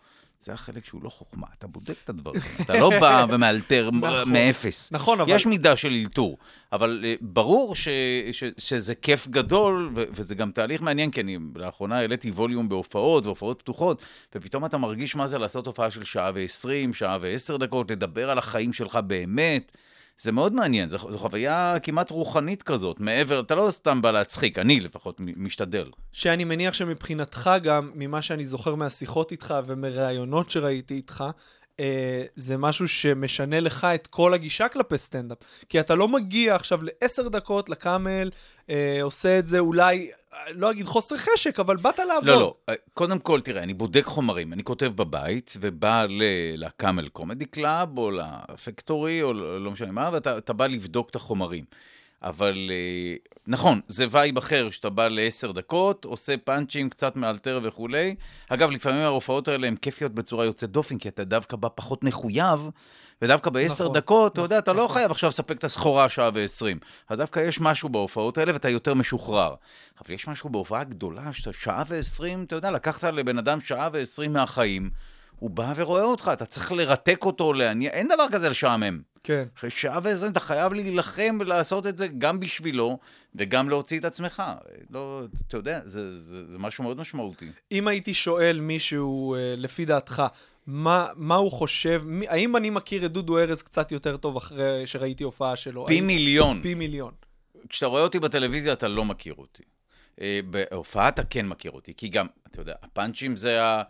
זה 0.45 0.53
החלק 0.53 0.87
שהוא 0.87 1.03
לא 1.03 1.09
חוכמה, 1.09 1.47
אתה 1.59 1.67
בודק 1.67 1.95
את 2.05 2.09
הדברים. 2.09 2.41
אתה 2.61 2.81
לא 2.81 2.91
בא 3.01 3.27
ומאלתר 3.31 3.91
נכון. 3.93 4.33
מאפס. 4.33 4.93
נכון, 4.93 5.21
אבל... 5.21 5.33
יש 5.33 5.47
מידה 5.47 5.77
של 5.77 5.93
אלתור, 5.93 6.39
אבל 6.73 7.03
אה, 7.05 7.15
ברור 7.21 7.77
ש, 7.77 7.89
ש, 8.33 8.45
שזה 8.59 8.95
כיף 8.95 9.29
גדול, 9.29 9.91
ו, 9.95 10.05
וזה 10.11 10.35
גם 10.35 10.51
תהליך 10.51 10.83
מעניין, 10.83 11.11
כי 11.11 11.21
אני 11.21 11.39
לאחרונה 11.55 11.99
העליתי 11.99 12.31
ווליום 12.31 12.69
בהופעות, 12.69 13.27
והופעות 13.27 13.59
פתוחות, 13.59 14.03
ופתאום 14.35 14.65
אתה 14.65 14.79
מרגיש 14.79 15.17
מה 15.17 15.27
זה 15.27 15.39
לעשות 15.39 15.67
הופעה 15.67 15.91
של 15.91 16.05
שעה 16.05 16.31
ועשרים, 16.35 16.95
שעה 16.95 17.19
ועשר 17.21 17.57
דקות, 17.57 17.91
לדבר 17.91 18.31
על 18.31 18.39
החיים 18.39 18.73
שלך 18.73 18.97
באמת. 19.07 19.73
זה 20.21 20.33
מאוד 20.33 20.53
מעניין, 20.53 20.89
זו, 20.89 20.99
זו 21.11 21.19
חוויה 21.19 21.77
כמעט 21.83 22.11
רוחנית 22.11 22.63
כזאת, 22.63 23.01
מעבר, 23.01 23.41
אתה 23.41 23.55
לא 23.55 23.71
סתם 23.71 24.03
בא 24.03 24.11
להצחיק, 24.11 24.59
אני 24.59 24.81
לפחות 24.81 25.21
משתדל. 25.37 25.91
שאני 26.13 26.45
מניח 26.45 26.75
שמבחינתך 26.75 27.51
גם, 27.63 27.91
ממה 27.95 28.23
שאני 28.23 28.45
זוכר 28.45 28.75
מהשיחות 28.75 29.33
איתך 29.33 29.55
ומראיונות 29.67 30.51
שראיתי 30.51 30.95
איתך, 30.95 31.25
אה, 31.81 32.25
זה 32.37 32.57
משהו 32.57 32.89
שמשנה 32.89 33.61
לך 33.61 33.85
את 33.85 34.07
כל 34.07 34.35
הגישה 34.35 34.69
כלפי 34.69 34.99
סטנדאפ. 34.99 35.39
כי 35.69 35.81
אתה 35.81 35.95
לא 35.95 36.09
מגיע 36.09 36.55
עכשיו 36.55 36.79
לעשר 36.83 37.29
דקות 37.29 37.69
לקאמל, 37.69 38.31
אה, 38.71 38.99
עושה 39.03 39.39
את 39.39 39.47
זה 39.47 39.59
אולי, 39.59 40.11
אה, 40.35 40.39
לא 40.53 40.71
אגיד 40.71 40.87
חוסר 40.87 41.17
חשק, 41.19 41.61
אבל 41.61 41.77
באת 41.77 41.99
לעבוד. 41.99 42.29
לא, 42.29 42.41
לא. 42.69 42.75
קודם 42.95 43.19
כל, 43.19 43.41
תראה, 43.41 43.63
אני 43.63 43.75
בודק 43.75 44.05
חומרים. 44.05 44.53
אני 44.53 44.65
כותב 44.65 44.93
בבית, 44.97 45.55
ובא 45.61 46.05
ל 46.57 46.66
Camel 46.66 47.09
Comedy 47.09 47.45
Club, 47.45 47.99
או 47.99 48.11
ל 48.11 48.23
Factory, 48.23 49.23
או 49.23 49.33
לא 49.33 49.65
לא 49.65 49.71
משנה 49.71 49.93
מה, 49.93 50.11
ואתה 50.13 50.39
אתה 50.39 50.53
בא 50.53 50.67
לבדוק 50.67 51.11
את 51.11 51.17
החומרים. 51.17 51.65
אבל 52.25 52.71
אה, 52.71 53.17
נכון, 53.47 53.81
זה 53.87 54.07
וייב 54.11 54.39
אחר, 54.39 54.71
שאתה 54.71 54.91
בא 54.91 55.09
לעשר 55.09 55.53
דקות, 55.53 56.05
עושה 56.05 56.37
פאנצ'ים, 56.37 56.91
קצת 56.91 57.17
מאלתר 57.17 57.61
וכולי. 57.63 58.15
אגב, 58.49 58.71
לפעמים 58.71 59.01
ההופעות 59.01 59.49
האלה 59.49 59.67
הן 59.67 59.77
כיפיות 59.77 60.15
בצורה 60.15 60.45
יוצאת 60.45 60.71
דופן, 60.71 60.99
כי 60.99 61.09
אתה 61.09 61.25
דווקא 61.25 61.57
בא 61.57 61.69
פחות 61.75 62.05
מחויב, 62.05 62.71
ודווקא 63.23 63.51
בעשר 63.51 63.85
נכון, 63.85 63.97
דקות, 63.97 64.33
אתה 64.33 64.41
יודע, 64.41 64.59
אתה 64.59 64.73
לא 64.73 64.85
נכון. 64.85 64.97
חייב 64.97 65.11
עכשיו 65.11 65.29
לספק 65.29 65.59
את 65.59 65.65
הסחורה 65.65 66.09
שעה 66.09 66.31
ועשרים. 66.35 66.79
אז 67.09 67.19
דווקא 67.19 67.41
יש 67.41 67.61
משהו 67.61 67.89
בהופעות 67.89 68.39
האלה, 68.39 68.53
ואתה 68.53 68.69
יותר 68.69 68.95
משוחרר. 68.95 69.55
אבל 70.01 70.15
יש 70.15 70.29
משהו 70.29 70.51
בהופעה 70.51 70.85
גדולה, 70.85 71.33
שאתה 71.33 71.53
שעה 71.53 71.83
ועשרים, 71.89 72.45
אתה 72.45 72.57
יודע, 72.57 72.71
לקחת 72.71 73.05
לבן 73.05 73.39
אדם 73.39 73.61
שעה 73.61 73.89
ועשרים 73.93 74.33
מהחיים, 74.33 74.91
הוא 75.39 75.51
בא 75.51 75.73
ורואה 75.77 76.03
אותך, 76.03 76.31
אתה 76.33 76.47
צריך 76.47 76.73
לרתק 76.73 77.25
אותו, 77.25 77.53
לעניין, 77.53 77.93
אין 77.93 78.09
דבר 78.09 78.27
כזה 78.33 78.49
לשעמם. 78.49 79.01
כן. 79.25 79.45
אחרי 79.57 79.71
שעה 79.71 79.99
ועשרים 80.03 80.33
אתה 80.33 80.41
חייב 80.41 80.73
להילחם 80.73 81.39
ולעשות 81.41 81.87
את 81.87 81.97
זה 81.97 82.09
גם 82.09 82.41
בשבילו, 82.41 82.99
וגם 83.35 83.69
להוציא 83.69 83.99
את 83.99 84.05
עצמך. 84.05 84.43
לא, 84.91 85.23
אתה 85.49 85.57
יודע, 85.57 85.81
זה, 85.85 86.19
זה, 86.19 86.47
זה 86.47 86.59
משהו 86.59 86.85
מאוד 86.85 86.97
משמעותי. 87.01 87.49
אם 87.73 87.89
הייתי 87.89 88.15
שואל 88.15 88.61
מישהו, 88.61 89.35
אה, 89.35 89.55
לפי 89.57 89.85
דעתך, 89.85 90.23
מה, 90.67 91.07
מה 91.17 91.35
הוא 91.35 91.53
חושב, 91.53 92.03
מי, 92.05 92.29
האם 92.29 92.57
אני 92.57 92.71
מכיר 92.71 93.07
את 93.07 93.13
דודו 93.13 93.39
ארז 93.39 93.63
קצת 93.63 93.93
יותר 93.93 94.17
טוב 94.17 94.37
אחרי 94.37 94.87
שראיתי 94.87 95.25
הופעה 95.25 95.57
שלו? 95.57 95.87
פי 95.87 95.95
האם- 95.95 96.07
מיליון. 96.07 96.61
פי 96.63 96.75
מיליון. 96.75 97.13
כשאתה 97.69 97.87
רואה 97.87 98.03
אותי 98.03 98.19
בטלוויזיה, 98.19 98.73
אתה 98.73 98.89
לא 98.89 99.05
מכיר 99.05 99.35
אותי. 99.39 99.63
אה, 100.21 100.41
בהופעה 100.51 101.09
אתה 101.09 101.23
כן 101.25 101.47
מכיר 101.47 101.71
אותי, 101.71 101.93
כי 101.97 102.09
גם, 102.09 102.27
אתה 102.51 102.61
יודע, 102.61 102.75
הפאנצ'ים 102.83 103.37
זה 103.37 103.65
ה... 103.65 103.83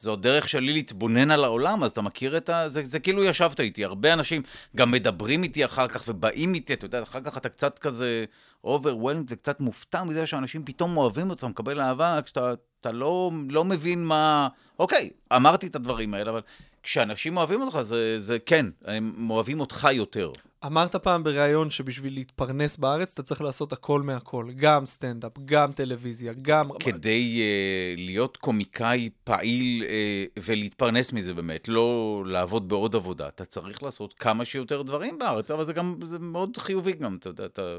זו 0.00 0.12
הדרך 0.12 0.48
שלי 0.48 0.72
להתבונן 0.72 1.30
על 1.30 1.44
העולם, 1.44 1.82
אז 1.82 1.90
אתה 1.90 2.02
מכיר 2.02 2.36
את 2.36 2.48
ה... 2.48 2.68
זה, 2.68 2.84
זה 2.84 3.00
כאילו 3.00 3.24
ישבת 3.24 3.60
איתי. 3.60 3.84
הרבה 3.84 4.12
אנשים 4.12 4.42
גם 4.76 4.90
מדברים 4.90 5.42
איתי 5.42 5.64
אחר 5.64 5.88
כך 5.88 6.04
ובאים 6.08 6.54
איתי, 6.54 6.72
אתה 6.72 6.86
יודע, 6.86 7.02
אחר 7.02 7.20
כך 7.20 7.36
אתה 7.36 7.48
קצת 7.48 7.78
כזה 7.78 8.24
overwhelmed 8.66 9.26
וקצת 9.28 9.60
מופתע 9.60 10.04
מזה 10.04 10.26
שאנשים 10.26 10.64
פתאום 10.64 10.96
אוהבים 10.96 11.30
אותך, 11.30 11.44
מקבל 11.44 11.80
אהבה, 11.80 12.20
כשאתה 12.24 12.54
אתה 12.80 12.92
לא, 12.92 13.32
לא 13.50 13.64
מבין 13.64 14.04
מה 14.04 14.48
אוקיי, 14.78 15.10
אמרתי 15.32 15.66
את 15.66 15.76
הדברים 15.76 16.14
האלה, 16.14 16.30
אבל 16.30 16.40
כשאנשים 16.82 17.36
אוהבים 17.36 17.62
אותך, 17.62 17.78
זה, 17.82 18.20
זה 18.20 18.38
כן, 18.46 18.66
הם 18.84 19.30
אוהבים 19.30 19.60
אותך 19.60 19.88
יותר. 19.92 20.32
אמרת 20.66 20.96
פעם 20.96 21.24
בריאיון 21.24 21.70
שבשביל 21.70 22.14
להתפרנס 22.14 22.76
בארץ 22.76 23.12
אתה 23.12 23.22
צריך 23.22 23.40
לעשות 23.40 23.72
הכל 23.72 24.02
מהכל, 24.02 24.50
גם 24.56 24.86
סטנדאפ, 24.86 25.32
גם 25.44 25.72
טלוויזיה, 25.72 26.32
גם... 26.42 26.68
כדי 26.78 27.42
uh, 27.42 28.00
להיות 28.00 28.36
קומיקאי 28.36 29.10
פעיל 29.24 29.82
uh, 29.82 30.42
ולהתפרנס 30.44 31.12
מזה 31.12 31.34
באמת, 31.34 31.68
לא 31.68 32.22
לעבוד 32.26 32.68
בעוד 32.68 32.96
עבודה, 32.96 33.28
אתה 33.28 33.44
צריך 33.44 33.82
לעשות 33.82 34.14
כמה 34.14 34.44
שיותר 34.44 34.82
דברים 34.82 35.18
בארץ, 35.18 35.50
אבל 35.50 35.64
זה 35.64 35.72
גם, 35.72 35.96
זה 36.04 36.18
מאוד 36.18 36.56
חיובי 36.56 36.92
גם, 36.92 37.18
אתה 37.20 37.30
אתה, 37.46 37.76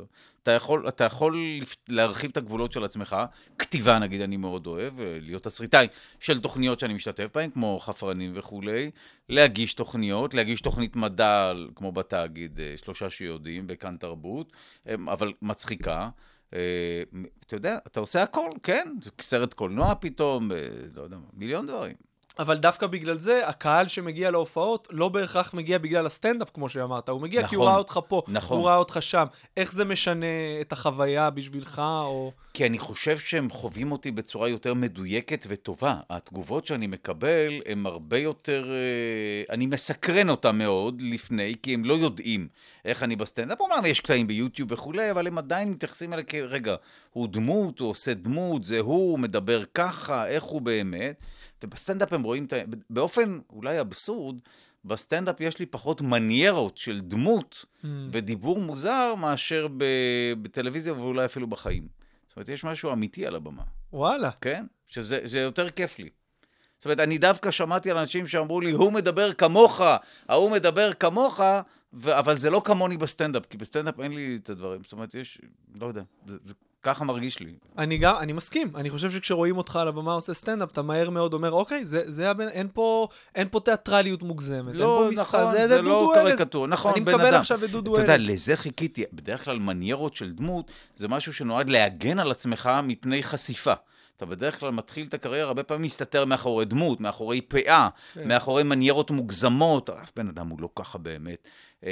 אתה 0.47 0.51
יכול, 0.51 0.87
אתה 0.87 1.03
יכול 1.03 1.39
להרחיב 1.89 2.31
את 2.31 2.37
הגבולות 2.37 2.71
של 2.71 2.83
עצמך. 2.83 3.15
כתיבה, 3.57 3.99
נגיד, 3.99 4.21
אני 4.21 4.37
מאוד 4.37 4.67
אוהב, 4.67 4.99
אה, 4.99 5.17
להיות 5.21 5.43
תסריטאי 5.43 5.87
של 6.19 6.39
תוכניות 6.39 6.79
שאני 6.87 6.95
משתתף 6.95 7.29
בהן, 7.35 7.49
כמו 7.49 7.79
חפרנים 7.79 8.31
וכולי, 8.35 8.91
להגיש 9.29 9.73
תוכניות, 9.73 10.33
להגיש 10.33 10.61
תוכנית 10.61 10.95
מדע, 10.95 11.53
כמו 11.75 11.91
בתאגיד, 11.91 12.59
אה, 12.59 12.73
שלושה 12.77 13.09
שיודעים, 13.09 13.67
בכאן 13.67 13.97
תרבות, 13.97 14.51
אה, 14.87 14.95
אבל 15.07 15.33
מצחיקה. 15.41 16.09
אתה 17.45 17.55
יודע, 17.55 17.77
אתה 17.87 17.99
עושה 17.99 18.23
הכל, 18.23 18.49
כן, 18.63 18.93
סרט 19.21 19.53
קולנוע 19.53 19.95
פתאום, 19.99 20.51
לא 20.95 21.01
יודע, 21.01 21.17
מיליון 21.33 21.65
דברים. 21.65 21.95
אבל 22.39 22.57
דווקא 22.57 22.87
בגלל 22.87 23.19
זה, 23.19 23.47
הקהל 23.47 23.87
שמגיע 23.87 24.31
להופעות 24.31 24.87
לא 24.91 25.09
בהכרח 25.09 25.53
מגיע 25.53 25.77
בגלל 25.77 26.05
הסטנדאפ, 26.05 26.49
כמו 26.53 26.69
שאמרת. 26.69 27.09
הוא 27.09 27.21
מגיע 27.21 27.39
נכון, 27.39 27.49
כי 27.49 27.55
הוא 27.55 27.63
נכון, 27.63 27.71
ראה 27.71 27.79
אותך 27.79 27.99
פה, 28.07 28.21
נכון. 28.27 28.57
הוא 28.57 28.67
ראה 28.67 28.77
אותך 28.77 28.97
שם. 29.01 29.25
איך 29.57 29.71
זה 29.71 29.85
משנה 29.85 30.25
את 30.61 30.71
החוויה 30.71 31.29
בשבילך, 31.29 31.81
או... 32.03 32.31
כי 32.53 32.65
אני 32.65 32.79
חושב 32.79 33.17
שהם 33.17 33.49
חווים 33.49 33.91
אותי 33.91 34.11
בצורה 34.11 34.49
יותר 34.49 34.73
מדויקת 34.73 35.45
וטובה. 35.49 35.95
התגובות 36.09 36.65
שאני 36.65 36.87
מקבל 36.87 37.61
הן 37.65 37.85
הרבה 37.85 38.17
יותר... 38.17 38.65
אה, 38.71 39.53
אני 39.53 39.65
מסקרן 39.65 40.29
אותם 40.29 40.57
מאוד 40.57 41.01
לפני, 41.01 41.55
כי 41.63 41.73
הם 41.73 41.85
לא 41.85 41.93
יודעים 41.93 42.47
איך 42.87 43.03
אני 43.03 43.15
בסטנדאפ. 43.15 43.59
אומנם 43.59 43.85
יש 43.85 43.99
קטעים 43.99 44.27
ביוטיוב 44.27 44.71
וכולי, 44.71 45.11
אבל 45.11 45.27
הם 45.27 45.37
עדיין 45.37 45.71
מתייחסים 45.71 46.13
אליי 46.13 46.25
כרגע, 46.25 46.75
הוא 47.09 47.27
דמות, 47.27 47.79
הוא 47.79 47.89
עושה 47.89 48.13
דמות, 48.13 48.63
זה 48.63 48.79
הוא, 48.79 49.11
הוא 49.11 49.19
מדבר 49.19 49.63
ככה, 49.73 50.27
איך 50.27 50.43
הוא 50.43 50.61
באמת. 50.61 51.21
ובסטנדאפ 51.63 52.13
הם 52.13 52.23
רואים 52.23 52.45
את 52.45 52.53
ה... 52.53 52.57
באופן 52.89 53.39
אולי 53.49 53.81
אבסורד, 53.81 54.35
בסטנדאפ 54.85 55.41
יש 55.41 55.59
לי 55.59 55.65
פחות 55.65 56.01
מניירות 56.01 56.77
של 56.77 57.01
דמות 57.01 57.65
mm. 57.65 57.87
ודיבור 58.11 58.59
מוזר 58.59 59.15
מאשר 59.15 59.67
ב... 59.77 59.83
בטלוויזיה 60.41 60.93
ואולי 60.93 61.25
אפילו 61.25 61.47
בחיים. 61.47 61.87
זאת 62.27 62.35
אומרת, 62.35 62.49
יש 62.49 62.63
משהו 62.63 62.93
אמיתי 62.93 63.25
על 63.25 63.35
הבמה. 63.35 63.63
וואלה. 63.93 64.29
כן? 64.41 64.65
שזה 64.87 65.39
יותר 65.39 65.69
כיף 65.69 65.99
לי. 65.99 66.09
זאת 66.77 66.85
אומרת, 66.85 66.99
אני 66.99 67.17
דווקא 67.17 67.51
שמעתי 67.51 67.91
על 67.91 67.97
אנשים 67.97 68.27
שאמרו 68.27 68.61
לי, 68.61 68.71
הוא 68.71 68.91
מדבר 68.91 69.33
כמוך, 69.33 69.81
ההוא 70.29 70.51
מדבר 70.51 70.93
כמוך, 70.93 71.41
ו... 71.97 72.19
אבל 72.19 72.37
זה 72.37 72.49
לא 72.49 72.61
כמוני 72.65 72.97
בסטנדאפ, 72.97 73.45
כי 73.45 73.57
בסטנדאפ 73.57 73.99
אין 73.99 74.11
לי 74.11 74.39
את 74.43 74.49
הדברים. 74.49 74.83
זאת 74.83 74.93
אומרת, 74.93 75.15
יש, 75.15 75.41
לא 75.81 75.87
יודע, 75.87 76.01
זה, 76.27 76.35
זה 76.43 76.53
ככה 76.83 77.03
מרגיש 77.03 77.39
לי. 77.39 77.53
אני 77.77 77.97
גם, 77.97 78.15
אני 78.19 78.33
מסכים. 78.33 78.71
אני 78.75 78.89
חושב 78.89 79.11
שכשרואים 79.11 79.57
אותך 79.57 79.75
על 79.75 79.87
הבמה 79.87 80.13
עושה 80.13 80.33
סטנדאפ, 80.33 80.71
אתה 80.71 80.81
מהר 80.81 81.09
מאוד 81.09 81.33
אומר, 81.33 81.51
אוקיי, 81.51 81.85
זה, 81.85 82.01
זה 82.07 82.29
הבן, 82.29 82.47
אין 82.47 82.67
פה, 82.73 83.07
אין 83.35 83.47
פה 83.51 83.59
תיאטרליות 83.59 84.23
מוגזמת. 84.23 84.75
לא, 84.75 85.03
אין 85.03 85.15
פה 85.15 85.21
משחק, 85.21 85.35
נכון, 85.39 85.53
זה, 85.53 85.67
זה 85.67 85.81
לא 85.81 86.11
קריקטור, 86.15 86.67
נכון, 86.67 86.93
בן 86.93 87.01
אדם. 87.01 87.19
אני 87.19 87.23
מקבל 87.23 87.35
עכשיו 87.35 87.65
את 87.65 87.69
דודו 87.69 87.91
ארז. 87.95 88.03
אתה 88.03 88.13
יודע, 88.13 88.33
לזה 88.33 88.55
חיכיתי. 88.55 89.03
בדרך 89.13 89.45
כלל 89.45 89.59
מניירות 89.59 90.15
של 90.15 90.31
דמות, 90.31 90.71
זה 90.95 91.07
משהו 91.07 91.33
שנועד 91.33 91.69
להגן 91.69 92.19
על 92.19 92.31
עצמך 92.31 92.69
מפני 92.83 93.23
חשיפה. 93.23 93.73
אתה 94.17 94.25
בדרך 94.25 94.59
כלל 94.59 94.71
מתחיל 94.71 95.05
את 95.09 95.13
הקריירה, 95.13 95.47
הרבה 95.47 95.63
פעמים 95.63 95.83
מסתתר 95.83 96.25
מאחורי 96.25 96.65
דמות, 96.65 97.01
מאחורי 97.01 97.41
פאה, 97.41 97.89
כן. 98.13 98.27
מאחורי 98.27 98.63
מניירות 98.63 99.11
מוגזמות, 99.11 99.89
אף 99.89 100.11
בן 100.15 100.27
אדם 100.27 100.47
הוא 100.47 100.61
לא 100.61 100.69
ככה 100.75 100.97
באמת. 100.97 101.47
אה, 101.83 101.89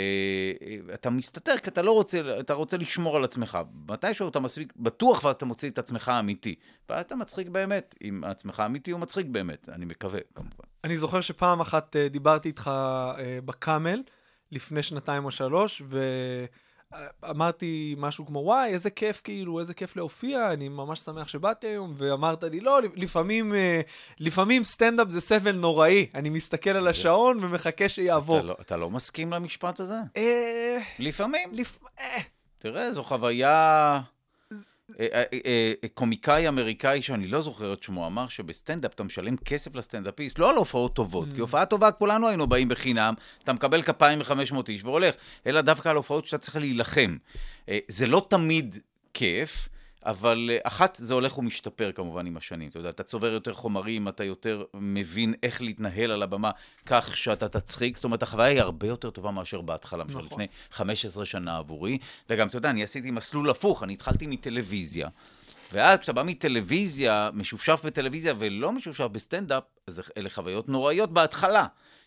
אה, 0.61 0.93
אתה 0.93 1.09
מסתתר 1.09 1.57
כי 1.57 1.69
אתה 1.69 1.81
לא 1.81 1.91
רוצה, 1.91 2.39
אתה 2.39 2.53
רוצה 2.53 2.77
לשמור 2.77 3.17
על 3.17 3.23
עצמך. 3.23 3.57
מתישהו 3.89 4.29
אתה 4.29 4.39
מספיק 4.39 4.73
בטוח 4.75 5.23
ואתה 5.23 5.45
מוציא 5.45 5.69
את 5.69 5.77
עצמך 5.77 6.09
האמיתי. 6.09 6.55
ואז 6.89 7.05
אתה 7.05 7.15
מצחיק 7.15 7.47
באמת. 7.49 7.95
אם 8.03 8.23
עצמך 8.23 8.59
האמיתי 8.59 8.91
הוא 8.91 8.99
מצחיק 8.99 9.27
באמת, 9.27 9.69
אני 9.69 9.85
מקווה, 9.85 10.19
כמובן. 10.35 10.63
אני 10.83 10.95
זוכר 10.95 11.21
שפעם 11.21 11.61
אחת 11.61 11.95
אה, 11.95 12.09
דיברתי 12.09 12.49
איתך 12.49 12.71
בקאמל, 13.45 14.03
לפני 14.51 14.83
שנתיים 14.83 15.25
או 15.25 15.31
שלוש, 15.31 15.81
ו... 15.89 15.99
אמרתי 17.29 17.95
משהו 17.97 18.25
כמו, 18.25 18.39
וואי, 18.39 18.69
איזה 18.73 18.89
כיף, 18.89 19.21
כאילו, 19.23 19.59
איזה 19.59 19.73
כיף 19.73 19.95
להופיע, 19.95 20.53
אני 20.53 20.69
ממש 20.69 20.99
שמח 20.99 21.27
שבאתי 21.27 21.67
היום, 21.67 21.93
ואמרת 21.97 22.43
לי, 22.43 22.59
לא, 22.59 22.79
לפעמים, 22.95 23.55
אה, 23.55 23.81
לפעמים 24.19 24.63
סטנדאפ 24.63 25.09
זה 25.09 25.21
סבל 25.21 25.55
נוראי, 25.55 26.07
אני 26.15 26.29
מסתכל 26.29 26.69
על 26.69 26.87
השעון 26.87 27.43
ומחכה 27.43 27.89
שיעבור. 27.89 28.37
אתה 28.37 28.45
לא, 28.47 28.55
אתה 28.61 28.77
לא 28.77 28.89
מסכים 28.89 29.33
למשפט 29.33 29.79
הזה? 29.79 29.97
אה... 30.17 30.77
לפעמים. 30.99 31.49
לפ... 31.53 31.77
אה. 31.99 32.21
תראה, 32.57 32.93
זו 32.93 33.03
חוויה... 33.03 34.01
אה, 34.99 35.07
אה, 35.11 35.23
אה, 35.45 35.87
קומיקאי 35.93 36.47
אמריקאי 36.47 37.01
שאני 37.01 37.27
לא 37.27 37.41
זוכר 37.41 37.73
את 37.73 37.83
שמו, 37.83 38.07
אמר 38.07 38.27
שבסטנדאפ 38.27 38.93
אתה 38.93 39.03
משלם 39.03 39.37
כסף 39.37 39.75
לסטנדאפיסט, 39.75 40.39
לא 40.39 40.49
על 40.49 40.55
הופעות 40.55 40.95
טובות, 40.95 41.27
כי 41.29 41.37
mm. 41.37 41.41
הופעה 41.41 41.65
טובה 41.65 41.91
כולנו 41.91 42.27
היינו 42.27 42.47
באים 42.47 42.69
בחינם, 42.69 43.13
אתה 43.43 43.53
מקבל 43.53 43.81
כפיים 43.81 44.19
מ-500 44.19 44.55
איש 44.69 44.83
והולך, 44.83 45.15
אלא 45.47 45.61
דווקא 45.61 45.89
על 45.89 45.95
הופעות 45.95 46.25
שאתה 46.25 46.37
צריך 46.37 46.55
להילחם. 46.55 47.17
זה 47.87 48.07
לא 48.07 48.25
תמיד 48.29 48.75
כיף, 49.13 49.69
אבל 50.05 50.49
אה, 50.53 50.57
אחת, 50.63 50.97
זה 51.01 51.13
הולך 51.13 51.37
ומשתפר 51.37 51.91
כמובן 51.91 52.25
עם 52.25 52.37
השנים. 52.37 52.69
אתה 52.69 52.79
יודע, 52.79 52.89
אתה 52.89 53.03
צובר 53.03 53.31
יותר 53.31 53.53
חומרים, 53.53 54.07
אתה 54.07 54.23
יותר 54.23 54.63
מבין 54.73 55.33
איך 55.43 55.61
להתנהל 55.61 56.11
על 56.11 56.23
הבמה 56.23 56.51
כך 56.85 57.17
שאתה 57.17 57.49
תצחיק. 57.49 57.95
זאת 57.95 58.03
אומרת, 58.03 58.23
החוויה 58.23 58.47
היא 58.47 58.61
הרבה 58.61 58.87
יותר 58.87 59.09
טובה 59.09 59.31
מאשר 59.31 59.61
בהתחלה, 59.61 60.03
למשל 60.03 60.17
נכון. 60.17 60.27
לפני 60.31 60.47
15 60.71 61.25
שנה 61.25 61.57
עבורי. 61.57 61.97
וגם, 62.29 62.47
אתה 62.47 62.57
יודע, 62.57 62.69
אני 62.69 62.83
עשיתי 62.83 63.11
מסלול 63.11 63.49
הפוך, 63.49 63.83
אני 63.83 63.93
התחלתי 63.93 64.27
מטלוויזיה. 64.27 65.09
ואז 65.71 65.99
כשאתה 65.99 66.13
בא 66.13 66.23
מטלוויזיה, 66.23 67.29
משופשף 67.33 67.81
בטלוויזיה 67.85 68.33
ולא 68.39 68.71
משופשף 68.71 69.03
בסטנדאפ, 69.03 69.63
אז 69.87 70.01
אלה 70.17 70.29
חוויות 70.29 70.69
נוראיות 70.69 71.13
בהתחלה. 71.13 71.65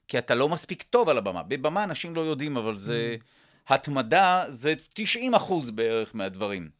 כי 0.08 0.18
אתה 0.18 0.34
לא 0.34 0.48
מספיק 0.48 0.82
טוב 0.82 1.08
על 1.08 1.18
הבמה. 1.18 1.42
בבמה 1.42 1.84
אנשים 1.84 2.14
לא 2.14 2.20
יודעים, 2.20 2.56
אבל 2.56 2.76
זה... 2.76 3.16
Mm. 3.18 3.24
התמדה 3.68 4.44
זה 4.48 4.74
90 4.94 5.34
אחוז 5.34 5.70
בערך 5.70 6.14
מהדברים. 6.14 6.77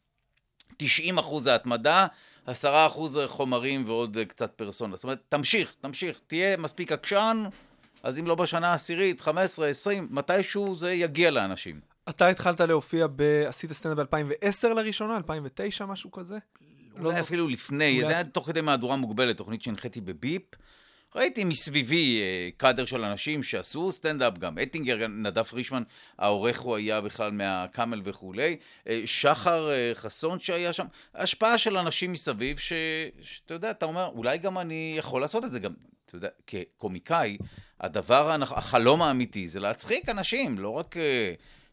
90 0.77 1.17
אחוז 1.17 1.47
ההתמדה, 1.47 2.07
10 2.47 2.85
אחוז 2.87 3.19
חומרים 3.27 3.83
ועוד 3.87 4.17
קצת 4.27 4.51
פרסונה. 4.55 4.95
זאת 4.95 5.03
אומרת, 5.03 5.19
תמשיך, 5.29 5.73
תמשיך, 5.81 6.19
תהיה 6.27 6.57
מספיק 6.57 6.91
עקשן, 6.91 7.43
אז 8.03 8.19
אם 8.19 8.27
לא 8.27 8.35
בשנה 8.35 8.71
העשירית, 8.71 9.21
15, 9.21 9.67
20, 9.67 10.07
מתישהו 10.11 10.75
זה 10.75 10.91
יגיע 10.93 11.31
לאנשים. 11.31 11.79
אתה 12.09 12.27
התחלת 12.27 12.61
להופיע, 12.61 13.07
ב... 13.15 13.21
עשית 13.47 13.71
סטנדאפ 13.71 14.07
ב-2010 14.13 14.67
לראשונה, 14.67 15.17
2009, 15.17 15.85
משהו 15.85 16.11
כזה? 16.11 16.37
אולי 16.99 17.15
לא 17.15 17.19
אפילו 17.19 17.47
לפני, 17.47 17.95
אולי... 17.95 18.07
זה 18.07 18.13
היה 18.13 18.23
תוך 18.23 18.47
כדי 18.47 18.61
מהדורה 18.61 18.95
מוגבלת, 18.95 19.37
תוכנית 19.37 19.63
שהנחיתי 19.63 20.01
בביפ. 20.01 20.43
ראיתי 21.15 21.43
מסביבי 21.43 22.21
אה, 22.21 22.49
קאדר 22.57 22.85
של 22.85 23.03
אנשים 23.03 23.43
שעשו 23.43 23.91
סטנדאפ, 23.91 24.37
גם 24.37 24.59
אטינגר, 24.59 25.07
נדב 25.07 25.43
פרישמן, 25.43 25.83
העורך 26.17 26.59
הוא 26.59 26.75
היה 26.75 27.01
בכלל 27.01 27.31
מהקאמל 27.31 28.01
וכולי, 28.03 28.57
אה, 28.87 29.01
שחר 29.05 29.71
אה, 29.71 29.91
חסון 29.93 30.39
שהיה 30.39 30.73
שם, 30.73 30.85
השפעה 31.15 31.57
של 31.57 31.77
אנשים 31.77 32.11
מסביב, 32.11 32.57
ש... 32.57 32.73
שאתה 33.21 33.53
יודע, 33.53 33.71
אתה 33.71 33.85
אומר, 33.85 34.05
אולי 34.15 34.37
גם 34.37 34.57
אני 34.57 34.95
יכול 34.97 35.21
לעשות 35.21 35.45
את 35.45 35.51
זה, 35.51 35.59
גם, 35.59 35.73
אתה 36.05 36.15
יודע, 36.15 36.29
כקומיקאי, 36.47 37.37
הדבר, 37.79 38.35
החלום 38.41 39.01
האמיתי 39.01 39.47
זה 39.47 39.59
להצחיק 39.59 40.09
אנשים, 40.09 40.59
לא 40.59 40.69
רק... 40.69 40.95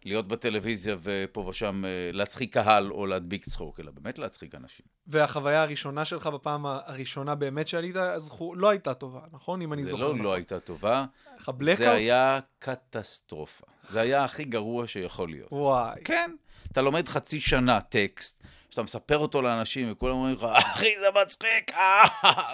להיות 0.04 0.28
בטלוויזיה 0.28 0.96
ופה 1.02 1.40
ושם 1.40 1.84
אה, 1.84 2.10
להצחיק 2.12 2.54
קהל 2.54 2.90
או 2.92 3.06
להדביק 3.06 3.46
צחוק, 3.48 3.80
אלא 3.80 3.90
באמת 3.90 4.18
להצחיק 4.18 4.54
אנשים. 4.54 4.86
והחוויה 5.06 5.62
הראשונה 5.62 6.04
שלך 6.04 6.26
בפעם 6.26 6.66
הראשונה 6.66 7.34
באמת 7.34 7.68
שעלית, 7.68 7.96
אז 7.96 8.30
לא 8.54 8.68
הייתה 8.68 8.94
טובה, 8.94 9.20
נכון? 9.32 9.62
אם 9.62 9.72
אני 9.72 9.84
זוכר. 9.84 9.96
זה 9.96 10.04
לא 10.04 10.08
נכון. 10.08 10.22
לא 10.22 10.34
הייתה 10.34 10.60
טובה. 10.60 11.04
איך 11.38 11.48
הבלקאוט? 11.48 11.78
זה 11.78 11.90
היה 11.90 12.38
קטסטרופה. 12.58 13.66
זה 13.90 14.00
היה 14.00 14.24
הכי 14.24 14.44
גרוע 14.44 14.86
שיכול 14.86 15.28
להיות. 15.28 15.52
וואי. 15.52 16.00
כן. 16.04 16.30
אתה 16.72 16.82
לומד 16.82 17.08
חצי 17.08 17.40
שנה 17.40 17.80
טקסט, 17.80 18.42
שאתה 18.70 18.82
מספר 18.82 19.18
אותו 19.18 19.42
לאנשים 19.42 19.92
וכולם 19.92 20.14
אומרים 20.14 20.34
לך, 20.34 20.46
אחי 20.52 20.98
זה 21.00 21.06
מצחיק, 21.22 21.70
אה, 21.70 22.04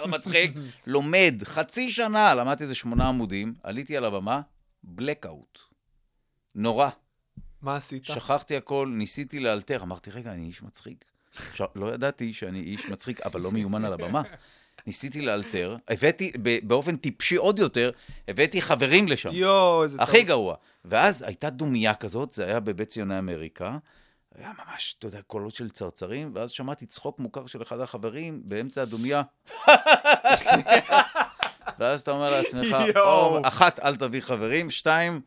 זה 0.01 0.07
מצחיק. 0.07 0.51
לומד 0.87 1.35
חצי 1.43 1.91
שנה, 1.91 2.33
למדתי 2.33 2.63
איזה 2.63 2.75
שמונה 2.75 3.07
עמודים, 3.07 3.53
עליתי 3.63 3.97
על 3.97 4.05
הבמה, 4.05 4.41
בלקאוט. 4.83 5.59
נורא. 6.55 6.89
מה 7.63 7.75
עשית? 7.75 8.05
שכחתי 8.05 8.55
הכל, 8.55 8.91
ניסיתי 8.91 9.39
לאלתר, 9.39 9.81
אמרתי, 9.81 10.11
רגע, 10.11 10.31
אני 10.31 10.45
איש 10.45 10.63
מצחיק. 10.63 11.05
עכשיו, 11.49 11.67
לא 11.75 11.93
ידעתי 11.93 12.33
שאני 12.33 12.59
איש 12.59 12.85
מצחיק, 12.85 13.21
אבל 13.21 13.41
לא 13.41 13.51
מיומן 13.51 13.85
על 13.85 13.93
הבמה. 13.93 14.21
ניסיתי 14.87 15.21
לאלתר, 15.21 15.77
הבאתי, 15.87 16.31
באופן 16.63 16.97
טיפשי 16.97 17.35
עוד 17.35 17.59
יותר, 17.59 17.91
הבאתי 18.27 18.61
חברים 18.61 19.07
לשם. 19.07 19.29
יואו, 19.33 19.83
איזה 19.83 19.97
טוב. 19.97 20.03
הכי 20.03 20.23
גרוע. 20.23 20.55
ואז 20.85 21.21
הייתה 21.21 21.49
דומייה 21.49 21.95
כזאת, 21.95 22.33
זה 22.33 22.45
היה 22.45 22.59
בבית 22.59 22.89
ציוני 22.89 23.19
אמריקה. 23.19 23.77
היה 24.35 24.51
ממש, 24.65 24.95
אתה 24.99 25.07
יודע, 25.07 25.21
קולות 25.21 25.55
של 25.55 25.69
צרצרים, 25.69 26.31
ואז 26.35 26.51
שמעתי 26.51 26.85
צחוק 26.85 27.19
מוכר 27.19 27.45
של 27.45 27.61
אחד 27.61 27.79
החברים 27.79 28.41
באמצע 28.45 28.81
הדומייה. 28.81 29.21
ואז 31.79 32.01
אתה 32.01 32.11
אומר 32.11 32.31
לעצמך. 32.31 32.77
או, 32.95 33.41
אחת, 33.43 33.79
אל 33.79 33.95
תביא 33.95 34.21
חברים, 34.21 34.71
שתיים, 34.71 35.21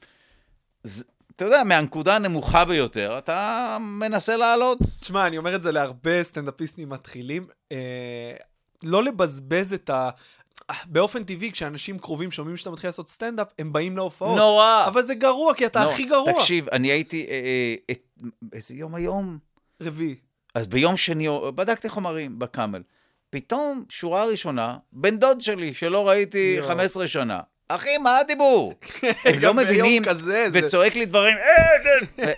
אתה 1.36 1.44
יודע, 1.44 1.64
מהנקודה 1.64 2.16
הנמוכה 2.16 2.64
ביותר, 2.64 3.18
אתה 3.18 3.76
מנסה 3.80 4.36
לעלות. 4.36 4.78
תשמע, 5.00 5.26
אני 5.26 5.38
אומר 5.38 5.54
את 5.56 5.62
זה 5.62 5.72
להרבה 5.72 6.22
סטנדאפיסטים 6.22 6.88
מתחילים, 6.88 7.46
אה, 7.72 7.76
לא 8.84 9.04
לבזבז 9.04 9.72
את 9.72 9.90
ה... 9.90 10.10
באופן 10.86 11.24
טבעי, 11.24 11.52
כשאנשים 11.52 11.98
קרובים 11.98 12.30
שומעים 12.30 12.56
שאתה 12.56 12.70
מתחיל 12.70 12.88
לעשות 12.88 13.08
סטנדאפ, 13.08 13.48
הם 13.58 13.72
באים 13.72 13.96
להופעות. 13.96 14.36
נורא. 14.36 14.84
אבל 14.86 15.02
זה 15.02 15.14
גרוע, 15.14 15.54
כי 15.54 15.66
אתה 15.66 15.80
נו, 15.80 15.90
הכי 15.90 16.04
גרוע. 16.04 16.32
תקשיב, 16.32 16.68
אני 16.68 16.88
הייתי, 16.88 17.26
אה, 17.28 17.30
אה, 17.30 17.74
את- 17.90 18.22
איזה 18.52 18.74
יום 18.74 18.94
היום? 18.94 19.38
רביעי. 19.82 20.14
אז 20.54 20.66
ביום 20.66 20.96
שני, 20.96 21.26
בדקתי 21.54 21.88
חומרים 21.88 22.38
בקאמל. 22.38 22.82
פתאום, 23.30 23.84
שורה 23.88 24.24
ראשונה, 24.24 24.76
בן 24.92 25.16
דוד 25.18 25.40
שלי, 25.40 25.74
שלא 25.74 26.08
ראיתי 26.08 26.54
יואו. 26.58 26.68
15 26.68 27.08
שנה. 27.08 27.40
אחי, 27.68 27.98
מה 27.98 28.18
הדיבור? 28.18 28.74
הם 29.24 29.38
לא 29.38 29.54
מבינים, 29.54 30.04
כזה, 30.04 30.46
וצועק 30.52 30.94
לי 30.94 31.04
דברים, 31.06 31.36
"אה, 31.36 31.82
כן." 31.84 32.24
ו- 32.26 32.32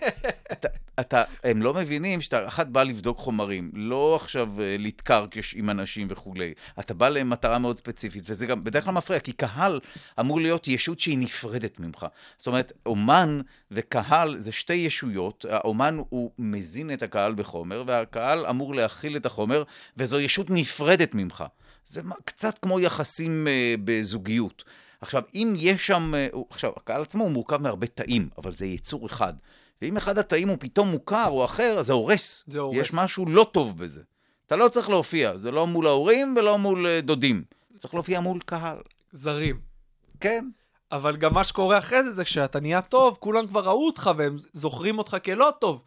אתה- 1.00 1.22
הם 1.44 1.62
לא 1.62 1.74
מבינים 1.74 2.20
שאתה 2.20 2.46
אחת 2.46 2.66
בא 2.66 2.82
לבדוק 2.82 3.18
חומרים, 3.18 3.70
לא 3.74 4.16
עכשיו 4.16 4.48
אה, 4.62 4.76
לתקרקש 4.78 5.54
עם 5.54 5.70
אנשים 5.70 6.06
וכולי. 6.10 6.52
אתה 6.80 6.94
בא 6.94 7.08
למטרה 7.08 7.58
מאוד 7.58 7.78
ספציפית, 7.78 8.22
וזה 8.28 8.46
גם 8.46 8.64
בדרך 8.64 8.84
כלל 8.84 8.94
מפריע, 8.94 9.20
כי 9.20 9.32
קהל 9.32 9.80
אמור 10.20 10.40
להיות 10.40 10.68
ישות 10.68 11.00
שהיא 11.00 11.18
נפרדת 11.18 11.80
ממך. 11.80 12.06
זאת 12.38 12.46
אומרת, 12.46 12.72
אומן 12.86 13.40
וקהל 13.70 14.36
זה 14.38 14.52
שתי 14.52 14.74
ישויות, 14.74 15.44
האומן 15.50 15.98
הוא 16.08 16.30
מזין 16.38 16.92
את 16.92 17.02
הקהל 17.02 17.34
בחומר, 17.34 17.84
והקהל 17.86 18.46
אמור 18.46 18.74
להכיל 18.74 19.16
את 19.16 19.26
החומר, 19.26 19.62
וזו 19.96 20.20
ישות 20.20 20.46
נפרדת 20.50 21.14
ממך. 21.14 21.44
זה 21.86 22.00
קצת 22.24 22.58
כמו 22.58 22.80
יחסים 22.80 23.48
אה, 23.48 23.74
בזוגיות. 23.84 24.64
עכשיו, 25.00 25.22
אם 25.34 25.54
יש 25.58 25.86
שם, 25.86 26.14
אה, 26.14 26.28
עכשיו, 26.50 26.72
הקהל 26.76 27.02
עצמו 27.02 27.24
הוא 27.24 27.32
מורכב 27.32 27.62
מהרבה 27.62 27.86
תאים, 27.86 28.28
אבל 28.38 28.52
זה 28.52 28.66
יצור 28.66 29.06
אחד. 29.06 29.32
ואם 29.82 29.96
אחד 29.96 30.18
התאים 30.18 30.48
הוא 30.48 30.56
פתאום 30.60 30.88
מוכר 30.88 31.28
או 31.28 31.44
אחר, 31.44 31.76
אז 31.78 31.86
זה 31.86 31.92
הורס. 31.92 32.44
זה 32.46 32.60
הורס. 32.60 32.76
יש 32.76 32.94
משהו 32.94 33.26
לא 33.26 33.50
טוב 33.52 33.78
בזה. 33.78 34.00
אתה 34.46 34.56
לא 34.56 34.68
צריך 34.68 34.90
להופיע, 34.90 35.36
זה 35.36 35.50
לא 35.50 35.66
מול 35.66 35.86
ההורים 35.86 36.34
ולא 36.38 36.58
מול 36.58 36.86
אה, 36.86 37.00
דודים. 37.00 37.44
צריך 37.78 37.94
להופיע 37.94 38.20
מול 38.20 38.40
קהל. 38.40 38.78
זרים. 39.12 39.60
כן. 40.20 40.48
אבל 40.92 41.16
גם 41.16 41.34
מה 41.34 41.44
שקורה 41.44 41.78
אחרי 41.78 42.04
זה, 42.04 42.10
זה 42.10 42.24
כשאתה 42.24 42.60
נהיה 42.60 42.82
טוב, 42.82 43.16
כולם 43.20 43.46
כבר 43.46 43.60
ראו 43.60 43.86
אותך 43.86 44.10
והם 44.16 44.36
זוכרים 44.52 44.98
אותך 44.98 45.16
כלא 45.24 45.50
טוב. 45.60 45.82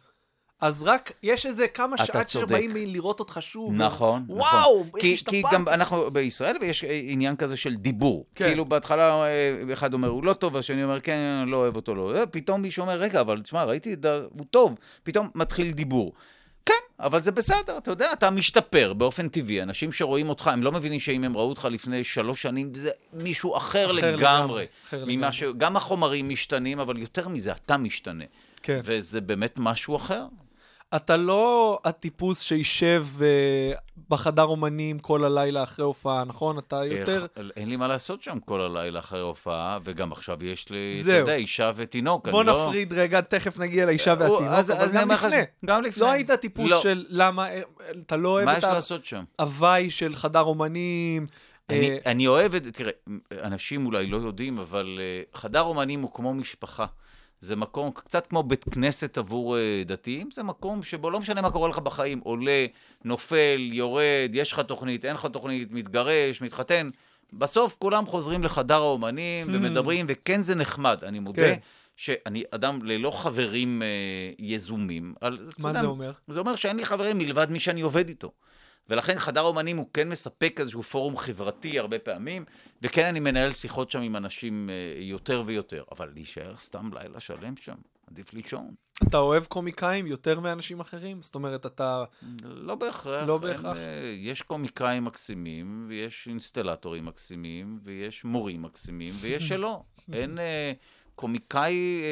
אז 0.62 0.82
רק, 0.82 1.12
יש 1.22 1.46
איזה 1.46 1.68
כמה 1.68 1.98
שעות. 1.98 2.28
שבאים 2.28 2.70
לראות 2.76 3.20
אותך 3.20 3.38
שוב. 3.40 3.74
נכון, 3.74 4.24
וואו, 4.28 4.84
נכון. 4.88 5.00
איך 5.00 5.02
כי. 5.02 5.24
כי 5.24 5.42
גם 5.52 5.68
אנחנו 5.68 6.10
בישראל, 6.10 6.56
ויש 6.60 6.84
עניין 6.84 7.36
כזה 7.36 7.56
של 7.56 7.74
דיבור. 7.74 8.24
כן. 8.34 8.44
כאילו 8.46 8.64
בהתחלה 8.64 9.24
אה, 9.24 9.28
אחד 9.72 9.92
אומר, 9.94 10.08
הוא 10.08 10.24
לא 10.24 10.32
טוב, 10.32 10.56
השני 10.56 10.84
אומר, 10.84 11.00
כן, 11.00 11.18
אני 11.42 11.50
לא 11.50 11.56
אוהב 11.56 11.76
אותו, 11.76 11.94
לא. 11.94 12.12
פתאום 12.30 12.62
מישהו 12.62 12.80
אומר, 12.82 12.94
רגע, 13.00 13.20
אבל 13.20 13.40
תשמע, 13.42 13.64
ראיתי, 13.64 13.92
ה- 13.92 14.18
הוא 14.30 14.46
טוב. 14.50 14.74
פתאום 15.02 15.28
מתחיל 15.34 15.72
דיבור. 15.72 16.12
כן, 16.66 16.74
אבל 17.00 17.20
זה 17.22 17.32
בסדר, 17.32 17.78
אתה 17.78 17.90
יודע, 17.90 18.12
אתה 18.12 18.30
משתפר 18.30 18.92
באופן 18.92 19.28
טבעי. 19.28 19.62
אנשים 19.62 19.92
שרואים 19.92 20.28
אותך, 20.28 20.48
הם 20.48 20.62
לא 20.62 20.72
מבינים 20.72 21.00
שאם 21.00 21.24
הם 21.24 21.36
ראו 21.36 21.48
אותך 21.48 21.68
לפני 21.70 22.04
שלוש 22.04 22.42
שנים, 22.42 22.74
זה 22.74 22.90
מישהו 23.12 23.56
אחר, 23.56 23.84
אחר 23.86 23.92
לגמרי. 23.92 24.16
לגמרי, 24.16 24.66
אחר 24.88 25.04
לגמרי. 25.04 25.32
ש... 25.32 25.42
גם 25.58 25.76
החומרים 25.76 26.28
משתנים, 26.28 26.80
אבל 26.80 26.98
יותר 26.98 27.28
מזה, 27.28 27.52
אתה 27.52 27.76
משתנה. 27.76 28.24
כן. 28.62 28.80
וזה 28.84 29.20
באמת 29.20 29.54
משהו 29.56 29.96
אחר. 29.96 30.26
אתה 30.96 31.16
לא 31.16 31.78
הטיפוס 31.84 32.40
שישב 32.40 33.06
אה, 33.22 33.72
בחדר 34.08 34.42
אומנים 34.42 34.98
כל 34.98 35.24
הלילה 35.24 35.62
אחרי 35.62 35.84
הופעה, 35.84 36.24
נכון? 36.24 36.58
אתה 36.58 36.84
יותר... 36.84 37.26
איך, 37.36 37.46
אין 37.56 37.68
לי 37.68 37.76
מה 37.76 37.88
לעשות 37.88 38.22
שם 38.22 38.38
כל 38.40 38.60
הלילה 38.60 38.98
אחרי 38.98 39.20
הופעה, 39.20 39.78
וגם 39.84 40.12
עכשיו 40.12 40.44
יש 40.44 40.70
לי, 40.70 40.90
אתה 40.94 41.02
זהו. 41.02 41.18
יודע, 41.20 41.34
אישה 41.34 41.70
ותינוק. 41.76 42.28
בוא 42.28 42.44
לא... 42.44 42.66
נפריד 42.66 42.92
רגע, 42.92 43.20
תכף 43.20 43.58
נגיע 43.58 43.86
לאישה 43.86 44.12
הוא- 44.12 44.20
והתינוק, 44.20 44.42
אז- 44.52 44.70
אבל 44.70 44.80
אז 44.80 44.92
גם 44.92 45.10
לך 45.10 45.24
לפני. 45.24 45.36
ש- 45.42 45.64
גם 45.64 45.82
לפני. 45.82 46.02
לא 46.02 46.10
היית 46.10 46.30
טיפוס 46.30 46.70
לא. 46.70 46.80
של 46.80 47.04
למה, 47.08 47.50
אה, 47.50 47.60
אתה 48.06 48.16
לא 48.16 48.28
אוהב 48.28 48.44
מה 48.44 48.52
את 48.52 48.58
יש 48.58 48.64
לעשות 48.64 49.04
שם? 49.04 49.24
ההוואי 49.38 49.90
של 49.90 50.14
חדר 50.16 50.40
אומנים. 50.40 51.26
אני, 51.70 51.90
אה, 51.90 51.98
אני 52.06 52.26
אוהב 52.26 52.54
את, 52.54 52.62
תראה, 52.66 52.92
אנשים 53.42 53.86
אולי 53.86 54.06
לא 54.06 54.16
יודעים, 54.16 54.58
אבל 54.58 54.98
uh, 55.34 55.38
חדר 55.38 55.60
אומנים 55.60 56.02
הוא 56.02 56.10
כמו 56.14 56.34
משפחה. 56.34 56.86
זה 57.42 57.56
מקום, 57.56 57.90
קצת 57.90 58.26
כמו 58.26 58.42
בית 58.42 58.64
כנסת 58.64 59.18
עבור 59.18 59.56
uh, 59.56 59.88
דתיים, 59.88 60.30
זה 60.30 60.42
מקום 60.42 60.82
שבו 60.82 61.10
לא 61.10 61.20
משנה 61.20 61.42
מה 61.42 61.50
קורה 61.50 61.68
לך 61.68 61.78
בחיים, 61.78 62.20
עולה, 62.24 62.66
נופל, 63.04 63.70
יורד, 63.72 64.30
יש 64.32 64.52
לך 64.52 64.60
תוכנית, 64.60 65.04
אין 65.04 65.14
לך 65.14 65.26
תוכנית, 65.26 65.72
מתגרש, 65.72 66.42
מתחתן. 66.42 66.90
בסוף 67.32 67.76
כולם 67.78 68.06
חוזרים 68.06 68.44
לחדר 68.44 68.74
האומנים 68.74 69.46
ומדברים, 69.52 70.06
וכן 70.08 70.42
זה 70.42 70.54
נחמד, 70.54 70.98
אני 71.02 71.18
מודה. 71.18 71.42
כן. 71.42 71.58
שאני 71.96 72.42
אדם 72.50 72.82
ללא 72.82 73.10
חברים 73.10 73.82
אה, 73.82 73.86
יזומים. 74.38 75.14
על, 75.20 75.38
מה 75.58 75.68
יודע, 75.68 75.80
זה 75.80 75.86
אומר? 75.86 76.12
זה 76.28 76.40
אומר 76.40 76.56
שאין 76.56 76.76
לי 76.76 76.84
חברים 76.84 77.18
מלבד 77.18 77.50
מי 77.50 77.60
שאני 77.60 77.80
עובד 77.80 78.08
איתו. 78.08 78.32
ולכן 78.88 79.18
חדר 79.18 79.40
אומנים 79.40 79.76
הוא 79.76 79.86
כן 79.94 80.08
מספק 80.08 80.56
איזשהו 80.60 80.82
פורום 80.82 81.16
חברתי 81.16 81.78
הרבה 81.78 81.98
פעמים, 81.98 82.44
וכן 82.82 83.06
אני 83.06 83.20
מנהל 83.20 83.52
שיחות 83.52 83.90
שם 83.90 84.00
עם 84.00 84.16
אנשים 84.16 84.70
אה, 84.70 85.02
יותר 85.02 85.42
ויותר. 85.46 85.82
אבל 85.92 86.10
להישאר 86.14 86.56
סתם 86.56 86.90
לילה 86.92 87.20
שלם 87.20 87.56
שם, 87.56 87.74
עדיף 88.10 88.32
לישון. 88.32 88.74
אתה 89.08 89.18
אוהב 89.18 89.44
קומיקאים 89.44 90.06
יותר 90.06 90.40
מאנשים 90.40 90.80
אחרים? 90.80 91.22
זאת 91.22 91.34
אומרת, 91.34 91.66
אתה... 91.66 92.04
לא 92.44 92.74
בהכרח. 92.74 93.26
לא 93.26 93.38
אין, 93.42 93.42
בהכרח. 93.42 93.76
אה, 93.76 94.14
יש 94.18 94.42
קומיקאים 94.42 95.04
מקסימים, 95.04 95.86
ויש 95.88 96.28
אינסטלטורים 96.28 97.04
מקסימים, 97.04 97.78
ויש 97.82 98.24
מורים 98.24 98.62
מקסימים, 98.62 99.14
ויש 99.20 99.48
שלא. 99.48 99.82
אין... 100.12 100.38
אה, 100.38 100.72
קומיקאי 101.14 102.02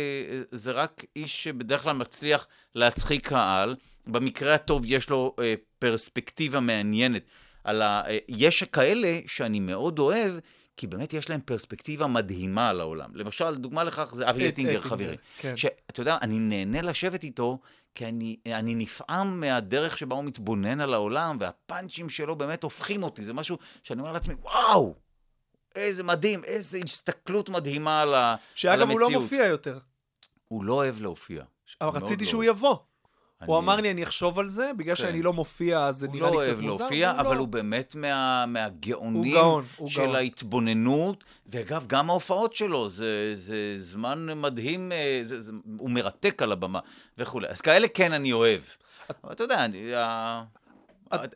זה 0.52 0.72
רק 0.72 1.04
איש 1.16 1.44
שבדרך 1.44 1.82
כלל 1.82 1.96
מצליח 1.96 2.46
להצחיק 2.74 3.28
קהל. 3.28 3.76
במקרה 4.10 4.54
הטוב 4.54 4.82
יש 4.86 5.10
לו 5.10 5.34
אה, 5.40 5.54
פרספקטיבה 5.78 6.60
מעניינת. 6.60 7.22
על 7.64 7.82
ה... 7.82 8.02
אה, 8.06 8.18
יש 8.28 8.62
כאלה 8.62 9.18
שאני 9.26 9.60
מאוד 9.60 9.98
אוהב, 9.98 10.32
כי 10.76 10.86
באמת 10.86 11.12
יש 11.12 11.30
להם 11.30 11.40
פרספקטיבה 11.40 12.06
מדהימה 12.06 12.68
על 12.68 12.80
העולם. 12.80 13.10
למשל, 13.14 13.54
דוגמה 13.54 13.84
לכך 13.84 14.14
זה 14.14 14.30
אבי 14.30 14.48
את- 14.48 14.52
אטינגר, 14.52 14.70
אטינגר, 14.78 14.88
חברי. 14.88 15.16
כן. 15.38 15.56
שאתה 15.56 16.00
יודע, 16.00 16.18
אני 16.22 16.38
נהנה 16.38 16.82
לשבת 16.82 17.24
איתו, 17.24 17.58
כי 17.94 18.06
אני, 18.06 18.36
אני 18.46 18.74
נפעם 18.74 19.40
מהדרך 19.40 19.98
שבה 19.98 20.16
הוא 20.16 20.24
מתבונן 20.24 20.80
על 20.80 20.94
העולם, 20.94 21.36
והפאנצ'ים 21.40 22.08
שלו 22.08 22.36
באמת 22.36 22.62
הופכים 22.62 23.02
אותי. 23.02 23.24
זה 23.24 23.32
משהו 23.32 23.58
שאני 23.82 24.00
אומר 24.00 24.12
לעצמי, 24.12 24.34
וואו, 24.34 24.94
איזה 25.74 26.02
מדהים, 26.02 26.44
איזה 26.44 26.78
הסתכלות 26.84 27.48
מדהימה 27.50 28.00
על, 28.02 28.14
ה, 28.14 28.30
על 28.30 28.36
שאגב, 28.54 28.80
המציאות. 28.80 29.02
הוא 29.02 29.10
לא 29.12 29.20
מופיע 29.20 29.44
יותר. 29.44 29.78
הוא 30.48 30.64
לא 30.64 30.74
אוהב 30.74 31.00
להופיע. 31.00 31.44
אבל 31.80 31.98
רציתי 32.02 32.24
לא 32.24 32.30
שהוא. 32.30 32.44
יבוא. 32.44 32.76
הוא 33.46 33.58
אמר 33.58 33.76
לי, 33.76 33.90
אני 33.90 34.02
אחשוב 34.02 34.38
על 34.38 34.48
זה, 34.48 34.70
בגלל 34.76 34.96
כן. 34.96 35.02
שאני 35.02 35.22
לא 35.22 35.32
מופיע, 35.32 35.84
אז 35.84 35.96
זה 35.96 36.06
הוא 36.06 36.14
נראה 36.14 36.30
לא 36.30 36.42
לי 36.42 36.46
קצת 36.46 36.56
אוהב 36.56 36.60
מוזר. 36.70 36.78
להופיע, 36.78 37.10
אבל 37.20 37.34
לא. 37.34 37.40
הוא 37.40 37.48
באמת 37.48 37.94
מה, 37.94 38.46
מהגאונים 38.46 39.34
הוא 39.34 39.42
גאון, 39.42 39.64
הוא 39.76 39.88
של 39.88 40.00
גאון. 40.02 40.16
ההתבוננות, 40.16 41.24
ואגב, 41.46 41.84
גם 41.86 42.10
ההופעות 42.10 42.54
שלו, 42.54 42.88
זה, 42.88 43.32
זה 43.34 43.74
זמן 43.76 44.26
מדהים, 44.36 44.92
אה, 44.92 45.20
זה, 45.22 45.40
זה, 45.40 45.52
הוא 45.78 45.90
מרתק 45.90 46.42
על 46.42 46.52
הבמה 46.52 46.80
וכולי. 47.18 47.48
אז 47.48 47.60
כאלה 47.60 47.88
כן 47.88 48.12
אני 48.12 48.32
אוהב. 48.32 48.62
אבל 49.24 49.32
אתה 49.32 49.44
יודע, 49.44 49.64
אני, 49.64 49.92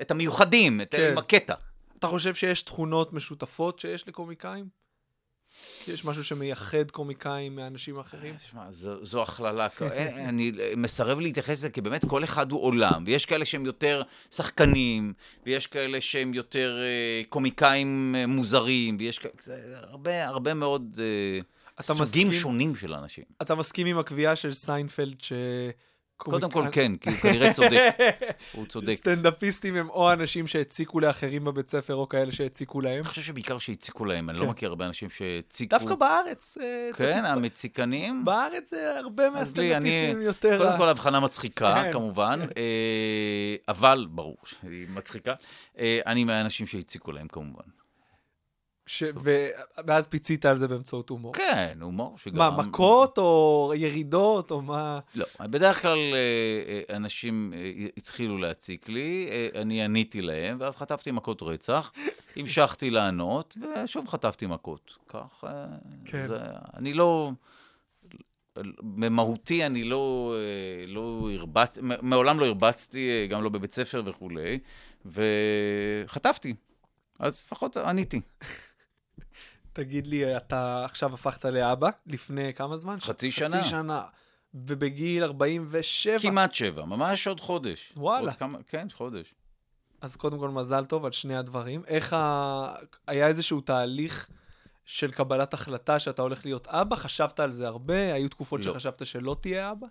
את 0.01 0.11
המיוחדים, 0.11 0.81
את 0.81 0.91
כן. 0.91 1.09
עם 1.13 1.19
הקטע. 1.19 1.55
אתה 1.99 2.07
חושב 2.07 2.35
שיש 2.35 2.63
תכונות 2.63 3.13
משותפות 3.13 3.79
שיש 3.79 4.09
לקומיקאים? 4.09 4.84
יש 5.89 6.05
משהו 6.05 6.25
שמייחד 6.25 6.91
קומיקאים 6.91 7.57
מאנשים 7.57 7.99
אחרים? 7.99 8.37
תשמע, 8.37 8.71
זו, 8.71 9.05
זו 9.05 9.23
הכללה, 9.23 9.69
אני 10.17 10.53
מסרב 10.77 11.21
להתייחס 11.21 11.51
לזה, 11.51 11.71
כי 11.71 11.81
באמת 11.81 12.05
כל 12.05 12.25
אחד 12.25 12.53
הוא 12.53 12.63
עולם, 12.63 13.05
ויש 13.07 13.27
כאלה 13.27 13.45
שהם 13.45 13.67
יותר 13.67 14.03
שחקנים, 14.31 15.13
ויש 15.47 15.67
כאלה 15.67 16.01
שהם 16.01 16.35
יותר 16.35 16.79
אה, 16.83 17.23
קומיקאים 17.29 18.15
אה, 18.19 18.27
מוזרים, 18.27 18.97
ויש 18.99 19.19
כאלה, 19.19 19.29
הרבה, 19.83 20.27
הרבה 20.29 20.55
מאוד 20.55 20.99
אה, 20.99 21.83
סוגים 21.83 22.03
מסכים? 22.03 22.33
שונים 22.33 22.75
של 22.75 22.95
אנשים. 22.95 23.25
אתה 23.43 23.55
מסכים 23.55 23.87
עם 23.87 23.99
הקביעה 23.99 24.37
של 24.37 24.55
סיינפלד 24.55 25.21
ש... 25.21 25.33
קודם 26.31 26.51
כל 26.51 26.65
כן, 26.73 26.97
כי 26.97 27.11
הוא 27.11 27.19
כנראה 27.19 27.53
צודק, 27.53 27.97
הוא 28.55 28.67
צודק. 28.67 28.95
סטנדאפיסטים 28.95 29.77
הם 29.77 29.91
או 29.91 30.13
אנשים 30.13 30.47
שהציקו 30.47 31.01
לאחרים 31.01 31.45
בבית 31.45 31.71
ספר, 31.71 31.95
או 31.95 32.09
כאלה 32.09 32.33
שהציקו 32.33 32.81
להם. 32.81 32.97
אני 32.97 33.05
חושב 33.05 33.23
שבעיקר 33.23 33.59
שהציקו 33.59 34.05
להם, 34.05 34.31
אני 34.31 34.39
כן. 34.39 34.45
לא 34.45 34.51
מכיר 34.51 34.69
הרבה 34.69 34.87
אנשים 34.87 35.11
שהציקו. 35.11 35.79
דווקא 35.79 35.95
בארץ. 35.95 36.59
אה, 36.61 36.91
כן, 36.97 37.25
המציקנים. 37.25 38.25
בארץ 38.25 38.71
זה 38.71 38.99
הרבה 38.99 39.31
מהסטנדאפיסטים 39.31 40.21
יותר... 40.21 40.59
קודם 40.59 40.77
כל 40.77 40.89
הבחנה 40.89 41.21
מצחיקה, 41.21 41.83
כן. 41.85 41.93
כמובן, 41.93 42.41
אה, 42.57 43.57
אבל 43.69 44.07
ברור 44.11 44.37
שהיא 44.45 44.87
מצחיקה. 44.95 45.33
אה, 45.79 46.01
אני 46.07 46.25
מהאנשים 46.25 46.67
שהציקו 46.67 47.13
להם, 47.13 47.29
כמובן. 47.29 47.84
ש... 48.87 49.03
ו... 49.25 49.47
ואז 49.87 50.07
פיצית 50.07 50.45
על 50.47 50.57
זה 50.57 50.69
באמצעות 50.69 51.09
הומור. 51.09 51.35
כן, 51.35 51.79
הומור 51.81 52.19
שגרם... 52.19 52.37
מה, 52.39 52.63
מכות 52.63 53.19
או 53.19 53.73
ירידות 53.77 54.51
או 54.51 54.63
מה? 54.63 55.01
לא, 55.15 55.27
בדרך 55.41 55.83
כלל 55.83 55.99
אה, 55.99 56.19
אה, 56.91 56.97
אנשים 56.97 57.53
אה, 57.57 57.87
התחילו 57.97 58.39
להציק 58.39 58.89
לי, 58.89 59.29
אני 59.55 59.83
עניתי 59.83 60.21
להם, 60.21 60.57
ואז 60.61 60.77
חטפתי 60.77 61.11
מכות 61.11 61.43
רצח, 61.43 61.93
המשכתי 62.37 62.91
לענות, 62.91 63.57
ושוב 63.85 64.09
חטפתי 64.09 64.47
מכות. 64.47 64.97
כך, 65.09 65.45
כן. 66.05 66.27
זה, 66.27 66.39
אני 66.77 66.93
לא... 66.93 67.31
במהותי 68.81 69.67
אני 69.67 69.85
לא, 69.85 70.35
לא 70.87 71.29
הרבצ... 71.35 71.79
מעולם 71.83 72.41
לא 72.41 72.47
הרבצתי, 72.47 73.27
גם 73.31 73.45
לא 73.45 73.49
בבית 73.49 73.73
ספר 73.73 74.03
וכולי, 74.05 74.59
וחטפתי. 75.07 76.55
אז 77.19 77.43
לפחות 77.47 77.77
עניתי. 77.77 78.21
תגיד 79.75 80.07
לי, 80.07 80.37
אתה 80.37 80.85
עכשיו 80.85 81.15
הפכת 81.15 81.45
לאבא 81.45 81.91
לפני 82.07 82.55
כמה 82.55 82.77
זמן? 82.77 82.97
חצי 83.01 83.31
שנה. 83.31 83.49
חצי 83.49 83.69
שנה. 83.69 84.07
ובגיל 84.55 85.25
47. 85.25 86.19
כמעט 86.19 86.55
שבע, 86.55 86.85
ממש 86.85 87.27
עוד 87.27 87.41
חודש. 87.41 87.93
וואלה. 87.97 88.27
עוד 88.27 88.39
כמה, 88.39 88.59
כן, 88.67 88.87
חודש. 88.95 89.35
אז 90.01 90.17
קודם 90.17 90.39
כל 90.39 90.49
מזל 90.49 90.85
טוב 90.85 91.05
על 91.05 91.13
שני 91.13 91.37
הדברים. 91.37 91.83
איך 91.87 92.13
ה... 92.13 92.75
היה 93.07 93.27
איזשהו 93.27 93.61
תהליך 93.61 94.29
של 94.85 95.13
קבלת 95.13 95.55
החלטה 95.55 95.99
שאתה 95.99 96.23
הולך 96.23 96.45
להיות 96.45 96.67
אבא? 96.67 96.97
חשבת 96.97 97.41
על 97.41 97.53
זה 97.53 97.67
הרבה? 97.67 98.15
היו 98.15 98.29
תקופות 98.29 98.65
לא. 98.65 98.73
שחשבת 98.73 99.07
שלא 99.07 99.37
תהיה 99.41 99.71
אבא? 99.71 99.87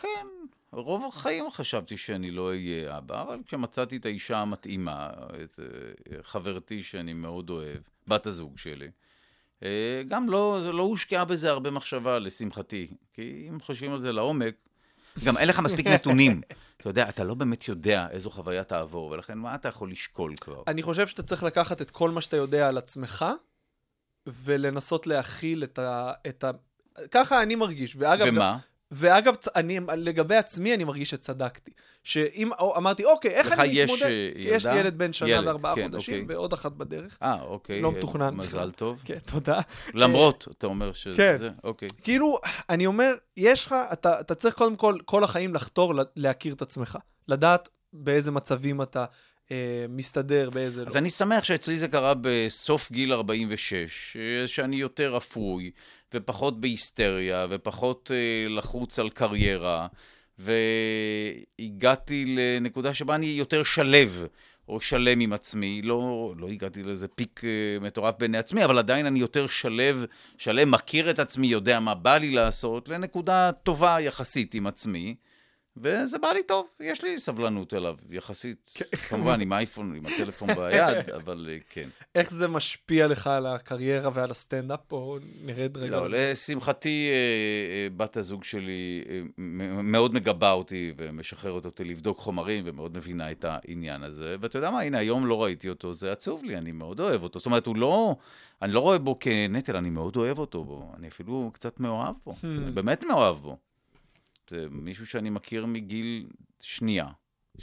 כן, 0.00 0.26
רוב 0.76 1.04
החיים 1.04 1.50
חשבתי 1.50 1.96
שאני 1.96 2.30
לא 2.30 2.48
אהיה 2.48 2.98
אבא, 2.98 3.22
אבל 3.22 3.38
כשמצאתי 3.46 3.96
את 3.96 4.06
האישה 4.06 4.38
המתאימה, 4.38 5.10
את 5.44 5.60
אה, 5.60 6.22
חברתי 6.22 6.82
שאני 6.82 7.12
מאוד 7.12 7.50
אוהב, 7.50 7.78
בת 8.08 8.26
הזוג 8.26 8.58
שלי, 8.58 8.88
אה, 9.62 10.02
גם 10.08 10.28
לא, 10.28 10.60
לא 10.72 10.82
הושקעה 10.82 11.24
בזה 11.24 11.50
הרבה 11.50 11.70
מחשבה, 11.70 12.18
לשמחתי. 12.18 12.86
כי 13.12 13.46
אם 13.50 13.60
חושבים 13.60 13.92
על 13.92 14.00
זה 14.00 14.12
לעומק, 14.12 14.54
גם 15.24 15.36
אין 15.36 15.48
לך 15.48 15.60
מספיק 15.60 15.86
נתונים. 15.94 16.40
אתה 16.76 16.88
יודע, 16.88 17.08
אתה 17.08 17.24
לא 17.24 17.34
באמת 17.34 17.68
יודע 17.68 18.06
איזו 18.10 18.30
חוויה 18.30 18.64
תעבור, 18.64 19.10
ולכן 19.10 19.38
מה 19.38 19.54
אתה 19.54 19.68
יכול 19.68 19.90
לשקול 19.90 20.34
כבר? 20.40 20.62
אני 20.66 20.82
חושב 20.82 21.06
שאתה 21.06 21.22
צריך 21.22 21.42
לקחת 21.42 21.82
את 21.82 21.90
כל 21.90 22.10
מה 22.10 22.20
שאתה 22.20 22.36
יודע 22.36 22.68
על 22.68 22.78
עצמך, 22.78 23.24
ולנסות 24.26 25.06
להכיל 25.06 25.64
את 25.64 25.78
ה... 25.78 26.12
את 26.28 26.44
ה... 26.44 26.50
ככה 27.10 27.42
אני 27.42 27.54
מרגיש. 27.54 27.96
ואגב, 27.98 28.26
ומה? 28.28 28.58
ואגב, 28.94 29.34
אני, 29.56 29.80
לגבי 29.96 30.36
עצמי, 30.36 30.74
אני 30.74 30.84
מרגיש 30.84 31.10
שצדקתי. 31.10 31.70
שאם 32.04 32.50
אמרתי, 32.76 33.04
אוקיי, 33.04 33.30
איך 33.30 33.46
לך 33.46 33.58
אני 33.58 33.84
מתמודד? 33.84 34.02
אה, 34.02 34.08
יש 34.36 34.66
לי 34.66 34.70
ילדה? 34.70 34.80
ילד 34.80 34.98
בן 34.98 35.12
שנה 35.12 35.30
ילד, 35.30 35.46
וארבעה 35.46 35.74
כן, 35.74 35.90
חודשים, 35.90 36.22
אוקיי. 36.22 36.36
ועוד 36.36 36.52
אחת 36.52 36.72
בדרך. 36.72 37.18
אה, 37.22 37.42
אוקיי. 37.42 37.80
לא 37.80 37.88
אה, 37.88 37.92
מתוכנן 37.98 38.34
מזל. 38.34 38.70
טוב. 38.70 39.02
כן, 39.04 39.18
תודה. 39.32 39.60
למרות, 39.94 40.48
אתה 40.58 40.66
אומר 40.66 40.92
שזה... 40.92 41.16
כן. 41.16 41.36
זה, 41.38 41.50
אוקיי. 41.64 41.88
כאילו, 42.02 42.38
אני 42.70 42.86
אומר, 42.86 43.14
יש 43.36 43.66
לך, 43.66 43.74
אתה, 43.92 44.20
אתה 44.20 44.34
צריך 44.34 44.54
קודם 44.54 44.76
כל, 44.76 44.98
כל 45.04 45.24
החיים 45.24 45.54
לחתור 45.54 45.94
להכיר 46.16 46.54
את 46.54 46.62
עצמך. 46.62 46.98
לדעת 47.28 47.68
באיזה 47.92 48.30
מצבים 48.30 48.82
אתה 48.82 49.04
אה, 49.50 49.86
מסתדר, 49.88 50.50
באיזה 50.50 50.84
לא. 50.84 50.86
אז 50.86 50.96
אני 50.96 51.10
שמח 51.10 51.44
שאצלי 51.44 51.76
זה 51.76 51.88
קרה 51.88 52.14
בסוף 52.20 52.92
גיל 52.92 53.12
46, 53.12 54.16
אה, 54.16 54.46
שאני 54.46 54.76
יותר 54.76 55.16
אפוי, 55.16 55.70
ופחות 56.14 56.60
בהיסטריה, 56.60 57.46
ופחות 57.50 58.10
אה, 58.14 58.48
לחוץ 58.48 58.98
על 58.98 59.10
קריירה, 59.10 59.86
והגעתי 60.38 62.36
לנקודה 62.36 62.94
שבה 62.94 63.14
אני 63.14 63.26
יותר 63.26 63.62
שלב, 63.62 64.26
או 64.68 64.80
שלם 64.80 65.20
עם 65.20 65.32
עצמי. 65.32 65.82
לא, 65.82 66.34
לא 66.38 66.48
הגעתי 66.48 66.82
לאיזה 66.82 67.08
פיק 67.08 67.40
אה, 67.44 67.80
מטורף 67.80 68.14
בעיני 68.18 68.38
עצמי, 68.38 68.64
אבל 68.64 68.78
עדיין 68.78 69.06
אני 69.06 69.18
יותר 69.18 69.46
שלב, 69.46 70.04
שלם, 70.38 70.70
מכיר 70.70 71.10
את 71.10 71.18
עצמי, 71.18 71.46
יודע 71.46 71.80
מה 71.80 71.94
בא 71.94 72.18
לי 72.18 72.30
לעשות, 72.30 72.88
לנקודה 72.88 73.50
טובה 73.62 74.00
יחסית 74.00 74.54
עם 74.54 74.66
עצמי. 74.66 75.14
וזה 75.76 76.18
בא 76.18 76.32
לי 76.32 76.42
טוב, 76.42 76.66
יש 76.80 77.04
לי 77.04 77.18
סבלנות 77.18 77.74
אליו, 77.74 77.96
יחסית. 78.10 78.78
כמובן, 79.08 79.40
עם 79.40 79.52
האייפון, 79.52 79.94
עם 79.94 80.06
הטלפון 80.06 80.48
ביד, 80.54 81.10
אבל 81.22 81.48
אה, 81.50 81.58
כן. 81.70 81.88
איך 82.14 82.30
זה 82.30 82.48
משפיע 82.48 83.06
לך 83.06 83.26
על 83.26 83.46
הקריירה 83.46 84.10
ועל 84.14 84.30
הסטנדאפ? 84.30 84.80
בואו 84.90 85.18
נרד 85.44 85.76
רגע. 85.76 86.00
לא, 86.00 86.06
לשמחתי, 86.10 87.08
אה, 87.10 87.14
אה, 87.14 87.88
בת 87.96 88.16
הזוג 88.16 88.44
שלי 88.44 89.04
מאוד 89.82 90.14
מגבה 90.14 90.52
אותי 90.52 90.92
ומשחררת 90.96 91.64
אותי 91.64 91.84
לבדוק 91.84 92.18
חומרים 92.18 92.64
ומאוד 92.66 92.96
מבינה 92.96 93.30
את 93.30 93.44
העניין 93.48 94.02
הזה. 94.02 94.36
ואתה 94.40 94.58
יודע 94.58 94.70
מה, 94.70 94.80
הנה, 94.80 94.98
היום 94.98 95.26
לא 95.26 95.42
ראיתי 95.42 95.68
אותו, 95.68 95.94
זה 95.94 96.12
עצוב 96.12 96.44
לי, 96.44 96.56
אני 96.56 96.72
מאוד 96.72 97.00
אוהב 97.00 97.22
אותו. 97.22 97.38
זאת 97.38 97.46
אומרת, 97.46 97.66
הוא 97.66 97.76
לא, 97.76 98.16
אני 98.62 98.72
לא 98.72 98.80
רואה 98.80 98.98
בו 98.98 99.18
כנטל, 99.18 99.76
אני 99.76 99.90
מאוד 99.90 100.16
אוהב 100.16 100.38
אותו 100.38 100.64
בו. 100.64 100.92
אני 100.96 101.08
אפילו 101.08 101.50
קצת 101.54 101.80
מאוהב 101.80 102.14
בו, 102.26 102.34
אני 102.44 102.70
באמת 102.70 103.04
מאוהב 103.04 103.36
בו. 103.36 103.56
זה 104.50 104.66
מישהו 104.70 105.06
שאני 105.06 105.30
מכיר 105.30 105.66
מגיל 105.66 106.26
שנייה. 106.60 107.06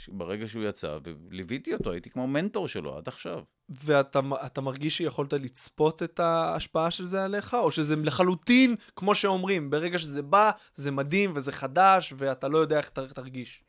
ברגע 0.08 0.48
שהוא 0.48 0.64
יצא, 0.64 0.98
וליוויתי 1.04 1.74
אותו, 1.74 1.92
הייתי 1.92 2.10
כמו 2.10 2.26
מנטור 2.26 2.68
שלו 2.68 2.96
עד 2.96 3.08
עכשיו. 3.08 3.42
ואתה 3.68 4.20
אתה 4.46 4.60
מרגיש 4.60 4.96
שיכולת 4.96 5.32
לצפות 5.32 6.02
את 6.02 6.20
ההשפעה 6.20 6.90
של 6.90 7.04
זה 7.04 7.24
עליך? 7.24 7.54
או 7.54 7.70
שזה 7.70 7.96
לחלוטין, 7.96 8.76
כמו 8.96 9.14
שאומרים, 9.14 9.70
ברגע 9.70 9.98
שזה 9.98 10.22
בא, 10.22 10.50
זה 10.74 10.90
מדהים 10.90 11.32
וזה 11.36 11.52
חדש, 11.52 12.14
ואתה 12.16 12.48
לא 12.48 12.58
יודע 12.58 12.78
איך 12.78 12.88
ת- 12.88 12.98
תרגיש. 12.98 13.62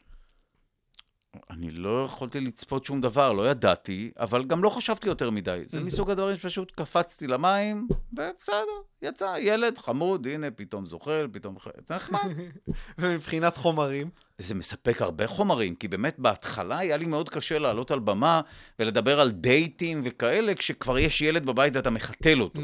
אני 1.49 1.71
לא 1.71 2.03
יכולתי 2.05 2.39
לצפות 2.39 2.85
שום 2.85 3.01
דבר, 3.01 3.33
לא 3.33 3.49
ידעתי, 3.49 4.11
אבל 4.19 4.43
גם 4.43 4.63
לא 4.63 4.69
חשבתי 4.69 5.07
יותר 5.07 5.29
מדי. 5.29 5.61
זה 5.65 5.79
מסוג 5.79 6.09
הדברים 6.11 6.35
שפשוט 6.35 6.71
קפצתי 6.75 7.27
למים, 7.27 7.87
ובסדר, 8.13 8.55
יצא, 9.01 9.35
ילד 9.39 9.77
חמוד, 9.77 10.27
הנה, 10.27 10.51
פתאום 10.51 10.85
זוחל, 10.85 11.27
פתאום... 11.31 11.55
זה 11.87 11.95
נחמד. 11.95 12.19
ומבחינת 12.99 13.57
חומרים, 13.57 14.09
זה 14.37 14.55
מספק 14.55 15.01
הרבה 15.01 15.27
חומרים, 15.27 15.75
כי 15.75 15.87
באמת 15.87 16.19
בהתחלה 16.19 16.77
היה 16.77 16.97
לי 16.97 17.05
מאוד 17.05 17.29
קשה 17.29 17.59
לעלות 17.59 17.91
על 17.91 17.99
במה 17.99 18.41
ולדבר 18.79 19.19
על 19.19 19.31
דייטים 19.31 20.01
וכאלה, 20.05 20.55
כשכבר 20.55 20.97
יש 20.97 21.21
ילד 21.21 21.45
בבית 21.45 21.75
ואתה 21.75 21.89
מחתל 21.89 22.41
אותו. 22.41 22.59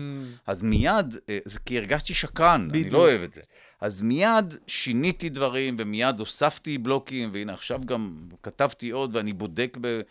אז 0.47 0.63
מיד, 0.63 1.17
אה, 1.29 1.37
זה 1.45 1.59
כי 1.59 1.77
הרגשתי 1.77 2.13
שקרן, 2.13 2.67
אני. 2.71 2.89
לא 2.89 2.97
אוהב 2.97 3.21
את 3.21 3.33
זה. 3.33 3.41
אז 3.81 4.01
מיד 4.01 4.53
שיניתי 4.67 5.29
דברים, 5.29 5.75
ומיד 5.79 6.19
הוספתי 6.19 6.77
בלוקים, 6.77 7.29
והנה 7.33 7.53
עכשיו 7.53 7.81
גם 7.85 8.13
כתבתי 8.43 8.89
עוד, 8.89 9.15
ואני 9.15 9.33
בודק 9.33 9.77
ב, 9.81 10.01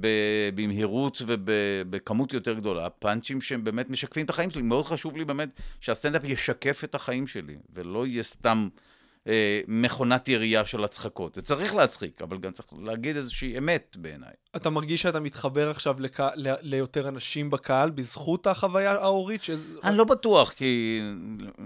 ב, 0.00 0.06
במהירות 0.54 1.22
ובכמות 1.26 2.32
יותר 2.32 2.52
גדולה, 2.54 2.90
פאנצ'ים 2.90 3.40
שהם 3.40 3.64
באמת 3.64 3.90
משקפים 3.90 4.24
את 4.24 4.30
החיים 4.30 4.50
שלי. 4.50 4.62
מאוד 4.62 4.86
חשוב 4.86 5.16
לי 5.16 5.24
באמת 5.24 5.48
שהסטנדאפ 5.80 6.24
ישקף 6.24 6.84
את 6.84 6.94
החיים 6.94 7.26
שלי, 7.26 7.56
ולא 7.74 8.06
יהיה 8.06 8.22
סתם 8.22 8.68
אה, 9.26 9.60
מכונת 9.68 10.28
ירייה 10.28 10.66
של 10.66 10.84
הצחקות. 10.84 11.34
זה 11.34 11.42
צריך 11.42 11.74
להצחיק, 11.74 12.22
אבל 12.22 12.38
גם 12.38 12.52
צריך 12.52 12.68
להגיד 12.82 13.16
איזושהי 13.16 13.58
אמת 13.58 13.96
בעיניי. 14.00 14.32
אתה 14.56 14.70
מרגיש 14.70 15.02
שאתה 15.02 15.20
מתחבר 15.20 15.70
עכשיו 15.70 15.96
לק... 15.98 16.20
ל... 16.20 16.54
ליותר 16.60 17.08
אנשים 17.08 17.50
בקהל 17.50 17.90
בזכות 17.90 18.46
החוויה 18.46 18.92
ההורית? 18.92 19.42
שזה... 19.42 19.68
אני 19.84 19.96
לא 19.96 20.04
בטוח, 20.04 20.52
כי 20.52 21.00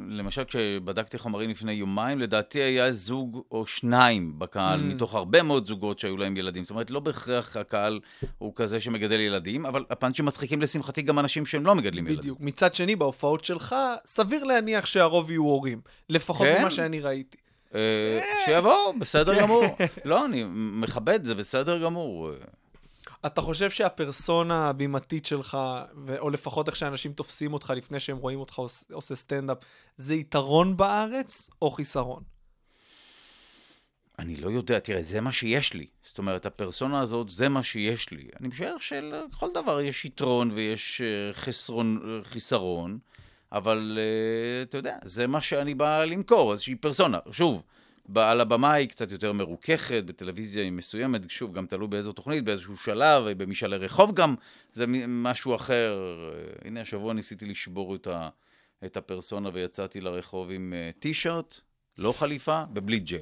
למשל 0.09 0.45
כשבדקתי 0.45 1.19
חומרים 1.19 1.51
לפני 1.51 1.73
יומיים, 1.73 2.19
לדעתי 2.19 2.63
היה 2.63 2.93
זוג 2.93 3.43
או 3.51 3.67
שניים 3.67 4.39
בקהל, 4.39 4.81
Mm. 4.81 4.83
מתוך 4.83 5.15
הרבה 5.15 5.43
מאוד 5.43 5.67
זוגות 5.67 5.99
שהיו 5.99 6.17
להם 6.17 6.37
ילדים. 6.37 6.65
זאת 6.65 6.71
אומרת, 6.71 6.91
לא 6.91 7.01
בהכרח 7.01 7.57
הקהל 7.57 8.01
הוא 8.39 8.53
כזה 8.57 8.81
שמגדל 8.81 9.21
ילדים, 9.21 9.67
אבל 9.67 9.85
הפאנצ'ים 9.91 10.25
מצחיקים 10.25 10.63
לשמחתי 10.63 11.03
גם 11.03 11.19
אנשים 11.19 11.47
שהם 11.47 11.67
לא 11.67 11.75
מגדלים 11.75 12.07
ילדים. 12.07 12.21
בדיוק. 12.21 12.39
מצד 12.41 12.75
שני, 12.75 12.97
בהופעות 12.97 13.45
שלך, 13.45 13.77
סביר 14.07 14.45
להניח 14.45 14.87
שהרוב 14.87 15.31
יהיו 15.31 15.43
הורים. 15.43 15.81
לפחות 16.09 16.47
כן? 16.47 16.61
ממה 16.61 16.71
שאני 16.71 17.01
ראיתי. 17.01 17.37
אה, 17.75 18.21
שיבואו, 18.45 18.99
בסדר 18.99 19.35
כן. 19.35 19.41
גמור. 19.43 19.65
לא, 20.05 20.25
אני 20.25 20.45
מכבד, 20.55 21.25
זה 21.25 21.35
בסדר 21.35 21.83
גמור. 21.83 22.31
אתה 23.27 23.41
חושב 23.41 23.71
שהפרסונה 23.71 24.69
הבימתית 24.69 25.27
שלך, 25.27 25.59
או 26.19 26.31
לפחות 26.31 26.69
איך 26.69 26.77
שאנשים 26.77 27.13
תופסים 27.13 27.53
אותך 27.53 27.73
לפני 27.77 28.01
שהם 28.01 28.17
רואים 28.17 28.41
אותך 28.41 28.55
עוש- 28.55 28.85
עושה 28.93 29.17
סטנדאפ, 29.17 29.59
זה 29.97 30.15
יתרון 30.15 30.77
בארץ 30.77 31.51
או 31.63 31.71
חיסרון? 31.71 32.23
אני 34.19 34.37
לא 34.37 34.51
יודע, 34.51 34.79
תראה, 34.79 35.03
זה 35.03 35.21
מה 35.21 35.33
שיש 35.33 35.75
לי. 35.75 35.87
זאת 36.03 36.19
אומרת, 36.19 36.47
הפרסונה 36.47 37.01
הזאת, 37.01 37.31
זה 37.31 37.49
מה 37.49 37.63
שיש 37.63 38.11
לי. 38.11 38.29
אני 38.41 38.49
משער 38.49 38.79
שלכל 38.79 39.49
דבר 39.55 39.81
יש 39.81 40.05
יתרון 40.05 40.51
ויש 40.51 41.01
אה, 41.01 41.35
חסרון, 41.35 42.01
אה, 42.05 42.25
חיסרון, 42.25 42.99
אבל 43.53 43.99
אה, 44.01 44.63
אתה 44.63 44.79
יודע, 44.79 44.97
זה 45.05 45.27
מה 45.27 45.41
שאני 45.41 45.75
בא 45.75 46.05
למכור, 46.05 46.53
איזושהי 46.53 46.75
פרסונה. 46.75 47.19
שוב, 47.31 47.63
על 48.15 48.41
הבמה 48.41 48.73
היא 48.73 48.89
קצת 48.89 49.13
יותר 49.13 49.33
מרוככת, 49.33 50.03
בטלוויזיה 50.05 50.63
היא 50.63 50.73
מסוימת, 50.73 51.31
שוב, 51.31 51.53
גם 51.53 51.67
תלוי 51.67 51.89
באיזו 51.89 52.13
תוכנית, 52.13 52.45
באיזשהו 52.45 52.77
שלב, 52.77 53.23
במשאלי 53.43 53.77
רחוב 53.77 54.15
גם, 54.15 54.35
זה 54.73 54.85
משהו 55.09 55.55
אחר. 55.55 55.95
אה, 56.35 56.69
הנה, 56.69 56.81
השבוע 56.81 57.15
ניסיתי 57.15 57.47
לשבור 57.47 57.95
את, 57.95 58.07
ה, 58.07 58.29
את 58.85 58.97
הפרסונה 58.97 59.51
ויצאתי 59.53 60.01
לרחוב 60.01 60.51
עם 60.51 60.75
אה, 60.77 60.91
טישרט, 60.99 61.61
לא 61.99 62.13
חליפה, 62.13 62.63
ובלי 62.75 62.99
ג'ל. 62.99 63.19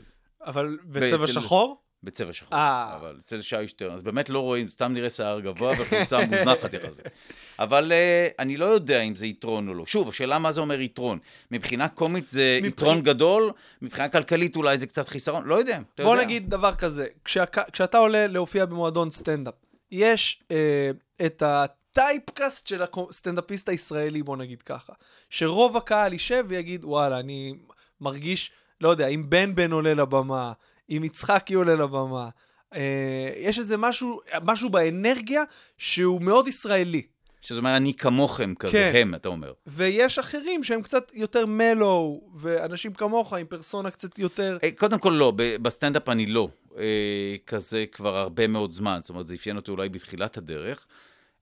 אבל 0.47 0.79
בצבע 0.85 1.21
ואצל- 1.25 1.33
שחור? 1.33 1.83
בצבע 2.03 2.33
שחור, 2.33 2.59
אה. 2.59 2.97
אבל 2.97 3.17
אצל 3.21 3.41
שי 3.41 3.69
שטרן, 3.69 3.95
אז 3.95 4.03
באמת 4.03 4.29
לא 4.29 4.41
רואים, 4.41 4.69
סתם 4.69 4.93
נראה 4.93 5.11
שיער 5.11 5.41
גבוה 5.41 5.73
וחולצה 5.79 6.27
מוזנחת 6.27 6.75
יחסית. 6.75 7.07
אבל 7.59 7.93
uh, 7.93 8.35
אני 8.39 8.57
לא 8.57 8.65
יודע 8.65 9.01
אם 9.01 9.15
זה 9.15 9.27
יתרון 9.27 9.69
או 9.69 9.75
לא. 9.75 9.87
שוב, 9.87 10.09
השאלה 10.09 10.39
מה 10.39 10.53
זה 10.53 10.61
אומר 10.61 10.81
יתרון. 10.81 11.19
מבחינה 11.51 11.89
קומית 11.89 12.29
זה 12.29 12.59
מבח- 12.63 12.69
יתרון 12.69 13.03
גדול, 13.03 13.53
מבחינה 13.83 14.09
כלכלית 14.09 14.57
אולי 14.57 14.79
זה 14.79 14.87
קצת 14.87 15.09
חיסרון, 15.09 15.45
לא 15.45 15.55
יודע, 15.55 15.79
אתה 15.95 16.03
בוא 16.03 16.13
יודע. 16.13 16.25
נגיד 16.25 16.51
דבר 16.51 16.75
כזה, 16.75 17.07
כשאתה, 17.25 17.63
כשאתה 17.73 17.99
עולה 17.99 18.27
להופיע 18.27 18.67
במועדון 18.67 19.11
סטנדאפ, 19.11 19.55
יש 19.91 20.43
אה, 20.51 20.91
את 21.27 21.43
הטייפקאסט 21.47 22.67
של 22.67 22.83
הסטנדאפיסט 22.83 23.69
הישראלי, 23.69 24.23
בוא 24.23 24.37
נגיד 24.37 24.63
ככה, 24.63 24.93
שרוב 25.31 25.77
הקהל 25.77 26.13
יישב 26.13 26.45
ויגיד, 26.49 26.85
וואלה, 26.85 27.19
אני 27.19 27.55
מרגיש, 28.01 28.51
לא 28.81 28.89
יודע, 28.89 29.07
אם 29.07 29.31
בן 29.31 29.55
בן 29.55 29.73
עולה 29.73 29.95
לבמה, 29.95 30.53
אם 30.91 31.05
יצחקי 31.05 31.55
עולה 31.55 31.75
לבמה, 31.75 32.29
אה, 32.75 33.31
יש 33.37 33.59
איזה 33.59 33.77
משהו, 33.77 34.21
משהו 34.43 34.71
באנרגיה 34.71 35.43
שהוא 35.79 36.23
מאוד 36.23 36.49
ישראלי. 36.49 37.03
שזה 37.41 37.59
אומר, 37.59 37.77
אני 37.77 37.95
כמוכם 37.95 38.55
כזה, 38.55 38.73
כן. 38.73 38.93
הם, 38.95 39.15
אתה 39.15 39.29
אומר. 39.29 39.53
ויש 39.67 40.19
אחרים 40.19 40.65
שהם 40.65 40.83
קצת 40.83 41.13
יותר 41.15 41.47
מלו, 41.47 42.21
ואנשים 42.35 42.95
כמוך 42.95 43.33
עם 43.33 43.47
פרסונה 43.47 43.91
קצת 43.91 44.19
יותר... 44.19 44.59
אה, 44.65 44.71
קודם 44.71 44.99
כל 44.99 45.15
לא, 45.19 45.33
בסטנדאפ 45.63 46.09
אני 46.09 46.27
לא 46.27 46.49
אה, 46.79 47.37
כזה 47.47 47.85
כבר 47.93 48.17
הרבה 48.17 48.47
מאוד 48.47 48.73
זמן, 48.73 48.99
זאת 49.01 49.11
אומרת, 49.11 49.27
זה 49.27 49.35
אפיין 49.35 49.57
אותי 49.57 49.71
אולי 49.71 49.89
בתחילת 49.89 50.37
הדרך, 50.37 50.87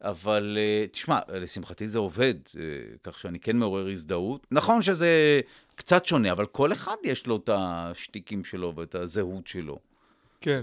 אבל 0.03 0.59
תשמע, 0.93 1.19
לשמחתי 1.29 1.89
זה 1.89 1.99
עובד, 1.99 2.35
כך 3.03 3.19
שאני 3.21 3.39
כן 3.41 3.57
מעורר 3.57 3.89
הזדהות. 3.89 4.47
נכון 4.51 4.83
שזה 4.83 5.41
קצת 5.77 6.07
שונה, 6.07 6.33
אבל 6.33 6.47
כל 6.47 6.73
אחד 6.73 6.97
יש 7.05 7.27
לו 7.27 7.37
את 7.37 7.51
השטיקים 7.53 8.45
שלו 8.45 8.73
ואת 8.77 8.95
הזהות 8.95 9.47
שלו. 9.47 9.79
כן. 10.41 10.61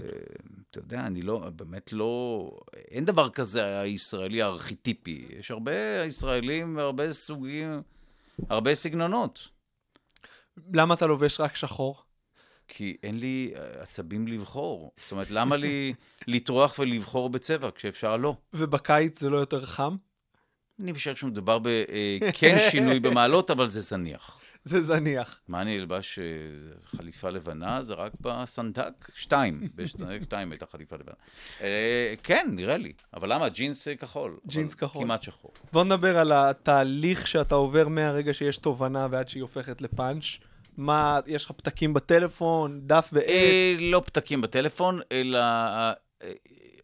אתה 0.70 0.78
יודע, 0.78 1.00
אני 1.00 1.22
לא, 1.22 1.48
באמת 1.56 1.92
לא, 1.92 2.50
אין 2.90 3.04
דבר 3.04 3.30
כזה 3.30 3.80
הישראלי 3.80 4.42
הארכיטיפי. 4.42 5.26
יש 5.38 5.50
הרבה 5.50 6.04
ישראלים 6.06 6.76
והרבה 6.76 7.12
סוגים, 7.12 7.82
הרבה 8.48 8.74
סגנונות. 8.74 9.48
למה 10.72 10.94
אתה 10.94 11.06
לובש 11.06 11.40
רק 11.40 11.56
שחור? 11.56 12.02
כי 12.68 12.96
אין 13.02 13.20
לי 13.20 13.52
אה, 13.56 13.82
עצבים 13.82 14.28
לבחור. 14.28 14.92
זאת 15.02 15.12
אומרת, 15.12 15.30
למה 15.30 15.56
לי 15.56 15.94
לטרוח 16.26 16.78
ולבחור 16.78 17.30
בצבע 17.30 17.70
כשאפשר 17.74 18.16
לא? 18.16 18.36
ובקיץ 18.54 19.20
זה 19.20 19.30
לא 19.30 19.36
יותר 19.36 19.66
חם? 19.66 19.96
אני 20.80 20.94
חושב 20.94 21.16
שמדובר 21.16 21.58
בכן 21.58 22.56
שינוי 22.70 23.00
במעלות, 23.00 23.50
אבל 23.50 23.68
זה 23.68 23.80
זניח. 23.80 24.40
זה 24.64 24.82
זניח. 24.82 25.40
מה 25.48 25.62
אני 25.62 25.76
אלבש 25.78 26.18
אה, 26.18 26.24
חליפה 26.84 27.30
לבנה? 27.30 27.82
זה 27.82 27.94
רק 27.94 28.12
בסנדק? 28.20 29.10
שתיים. 29.14 29.60
בסנדק 29.74 30.22
שתיים 30.22 30.52
הייתה 30.52 30.66
חליפה 30.66 30.96
לבנה. 30.96 31.14
אה, 31.60 32.14
כן, 32.22 32.48
נראה 32.52 32.76
לי. 32.76 32.92
אבל 33.14 33.32
למה? 33.32 33.48
ג'ינס 33.48 33.88
אה, 33.88 33.96
כחול. 33.96 34.38
ג'ינס 34.46 34.74
כחול. 34.74 35.02
כמעט 35.02 35.22
שחור. 35.22 35.50
בוא 35.72 35.84
נדבר 35.84 36.18
על 36.18 36.32
התהליך 36.32 37.26
שאתה 37.26 37.54
עובר 37.54 37.88
מהרגע 37.88 38.34
שיש 38.34 38.58
תובנה 38.58 39.08
ועד 39.10 39.28
שהיא 39.28 39.42
הופכת 39.42 39.82
לפאנץ'. 39.82 40.24
מה, 40.76 41.20
יש 41.26 41.44
לך 41.44 41.50
פתקים 41.50 41.94
בטלפון, 41.94 42.80
דף 42.82 43.10
ועט? 43.12 43.26
לא 43.80 44.02
פתקים 44.06 44.40
בטלפון, 44.40 45.00
אלא... 45.12 45.40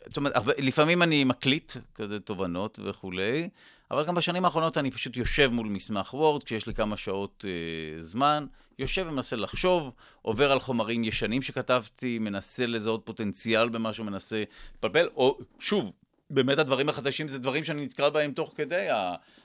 זאת 0.07 0.17
אומרת, 0.17 0.33
לפעמים 0.59 1.03
אני 1.03 1.25
מקליט 1.25 1.73
כזה 1.95 2.21
תובנות 2.21 2.79
וכולי, 2.85 3.49
אבל 3.91 4.07
גם 4.07 4.15
בשנים 4.15 4.45
האחרונות 4.45 4.79
אני 4.79 4.91
פשוט 4.91 5.17
יושב 5.17 5.51
מול 5.53 5.69
מסמך 5.69 6.15
וורד, 6.15 6.45
כשיש 6.45 6.67
לי 6.67 6.75
כמה 6.75 6.97
שעות 6.97 7.45
אה, 7.49 8.03
זמן, 8.03 8.47
יושב 8.79 9.07
ומנסה 9.09 9.37
לחשוב, 9.37 9.91
עובר 10.23 10.53
על 10.53 10.61
חומרים 10.61 11.05
ישנים 11.05 11.43
שכתבתי, 11.43 12.19
מנסה 12.19 12.67
לזהות 12.67 13.03
פוטנציאל 13.05 13.69
במשהו, 13.69 14.05
מנסה 14.05 14.45
לפלפל, 14.77 15.09
או 15.17 15.39
שוב, 15.59 15.93
באמת 16.31 16.59
הדברים 16.59 16.89
החדשים 16.89 17.29
זה 17.29 17.39
דברים 17.39 17.65
שאני 17.65 17.85
נתקל 17.85 18.11
בהם 18.11 18.33
תוך 18.33 18.53
כדי 18.57 18.89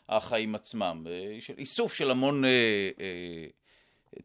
החיים 0.09 0.55
עצמם. 0.55 1.07
אה, 1.09 1.37
של 1.39 1.53
איסוף 1.57 1.93
של 1.93 2.11
המון... 2.11 2.45
אה, 2.45 2.49
אה, 2.99 3.45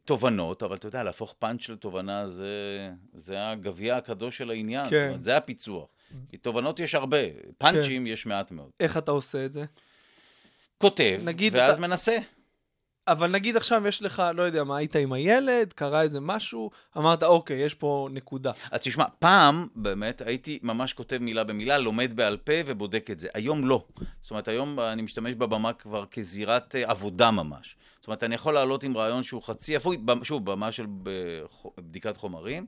תובנות, 0.04 0.62
אבל 0.62 0.76
אתה 0.76 0.88
יודע, 0.88 1.02
להפוך 1.02 1.35
פאנץ' 1.38 1.68
לתובנה 1.68 2.28
זה, 2.28 2.90
זה 3.12 3.48
הגביע 3.48 3.96
הקדוש 3.96 4.38
של 4.38 4.50
העניין, 4.50 4.90
כן. 4.90 4.98
זאת 4.98 5.09
אומרת, 5.09 5.22
זה 5.22 5.37
הפיצוח. 5.37 5.88
כי 6.30 6.37
תובנות 6.37 6.80
יש 6.80 6.94
הרבה, 6.94 7.16
פאנצ'ים 7.59 8.06
יש 8.06 8.26
מעט 8.26 8.50
מאוד. 8.50 8.70
איך 8.80 8.96
אתה 8.96 9.11
עושה 9.11 9.44
את 9.44 9.52
זה? 9.52 9.64
כותב, 10.80 11.20
נגיד 11.24 11.54
ואז 11.54 11.72
אתה- 11.74 11.80
מנסה. 11.80 12.18
אבל 13.08 13.30
נגיד 13.30 13.56
עכשיו 13.56 13.86
יש 13.86 14.02
לך, 14.02 14.22
לא 14.34 14.42
יודע 14.42 14.64
מה, 14.64 14.76
היית 14.76 14.96
עם 14.96 15.12
הילד, 15.12 15.72
קרה 15.72 16.02
איזה 16.02 16.20
משהו, 16.20 16.70
אמרת, 16.96 17.22
אוקיי, 17.22 17.56
יש 17.64 17.74
פה 17.74 18.08
נקודה. 18.12 18.52
אז 18.70 18.80
תשמע, 18.80 19.04
פעם 19.18 19.66
באמת 19.76 20.22
הייתי 20.22 20.58
ממש 20.62 20.92
כותב 20.92 21.18
מילה 21.18 21.44
במילה, 21.44 21.78
לומד 21.78 22.12
בעל 22.16 22.36
פה 22.36 22.52
ובודק 22.66 23.10
את 23.10 23.18
זה. 23.18 23.28
היום 23.34 23.68
לא. 23.68 23.84
זאת 24.22 24.30
אומרת, 24.30 24.48
היום 24.48 24.80
אני 24.80 25.02
משתמש 25.02 25.34
בבמה 25.34 25.72
כבר 25.72 26.04
כזירת 26.10 26.74
אה, 26.76 26.90
עבודה 26.90 27.30
ממש. 27.30 27.76
זאת 28.00 28.06
אומרת, 28.06 28.22
אני 28.22 28.34
יכול 28.34 28.54
לעלות 28.54 28.84
עם 28.84 28.96
רעיון 28.96 29.22
שהוא 29.22 29.42
חצי 29.42 29.76
אפוי, 29.76 29.98
שוב, 30.22 30.50
במה 30.50 30.72
של 30.72 30.86
בדיקת 31.78 32.16
חומרים, 32.16 32.66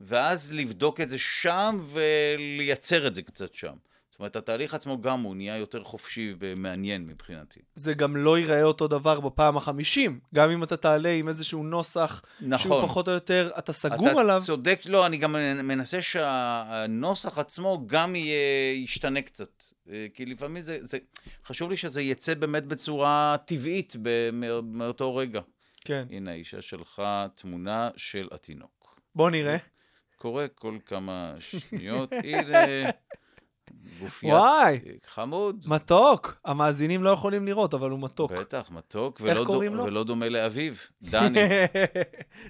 ואז 0.00 0.52
לבדוק 0.52 1.00
את 1.00 1.08
זה 1.08 1.18
שם 1.18 1.78
ולייצר 1.90 3.06
את 3.06 3.14
זה 3.14 3.22
קצת 3.22 3.54
שם. 3.54 3.74
זאת 4.16 4.20
אומרת, 4.20 4.36
התהליך 4.36 4.74
עצמו 4.74 5.00
גם 5.00 5.20
הוא 5.20 5.36
נהיה 5.36 5.56
יותר 5.56 5.82
חופשי 5.82 6.34
ומעניין 6.38 7.06
מבחינתי. 7.06 7.60
זה 7.74 7.94
גם 7.94 8.16
לא 8.16 8.38
ייראה 8.38 8.62
אותו 8.62 8.88
דבר 8.88 9.20
בפעם 9.20 9.56
החמישים. 9.56 10.20
גם 10.34 10.50
אם 10.50 10.62
אתה 10.62 10.76
תעלה 10.76 11.08
עם 11.08 11.28
איזשהו 11.28 11.64
נוסח, 11.64 12.22
נכון. 12.40 12.58
שהוא 12.58 12.82
פחות 12.82 13.08
או 13.08 13.12
יותר, 13.12 13.50
אתה 13.58 13.72
סגור 13.72 14.10
אתה 14.10 14.20
עליו. 14.20 14.40
צודק, 14.44 14.80
לא, 14.86 15.06
אני 15.06 15.16
גם 15.16 15.32
מנסה 15.64 16.02
שהנוסח 16.02 17.38
עצמו 17.38 17.82
גם 17.86 18.14
יהיה, 18.14 18.72
ישתנה 18.74 19.22
קצת. 19.22 19.62
אה, 19.90 20.06
כי 20.14 20.26
לפעמים 20.26 20.62
זה, 20.62 20.78
זה, 20.80 20.98
חשוב 21.44 21.70
לי 21.70 21.76
שזה 21.76 22.02
יצא 22.02 22.34
באמת 22.34 22.64
בצורה 22.64 23.36
טבעית 23.44 23.96
מאותו 24.62 25.16
רגע. 25.16 25.40
כן. 25.84 26.06
הנה, 26.10 26.30
האישה 26.30 26.62
שלחה 26.62 27.26
תמונה 27.34 27.90
של 27.96 28.28
התינוק. 28.32 29.00
בוא 29.14 29.30
נראה. 29.30 29.56
קורה 30.16 30.48
כל 30.48 30.78
כמה 30.86 31.34
שניות, 31.50 32.12
הנה, 32.12 32.90
גופיית 34.00 34.32
וואי, 34.32 34.74
אה, 34.86 34.92
חמוד. 35.06 35.64
מתוק. 35.68 36.40
המאזינים 36.44 37.02
לא 37.02 37.10
יכולים 37.10 37.46
לראות, 37.46 37.74
אבל 37.74 37.90
הוא 37.90 38.00
מתוק. 38.00 38.32
בטח, 38.32 38.70
מתוק, 38.70 39.20
איך 39.26 39.36
ולא, 39.38 39.46
קוראים 39.46 39.70
דו, 39.72 39.76
לו? 39.76 39.84
ולא 39.84 40.04
דומה 40.04 40.28
לאביו, 40.28 40.72
דני. 41.10 41.38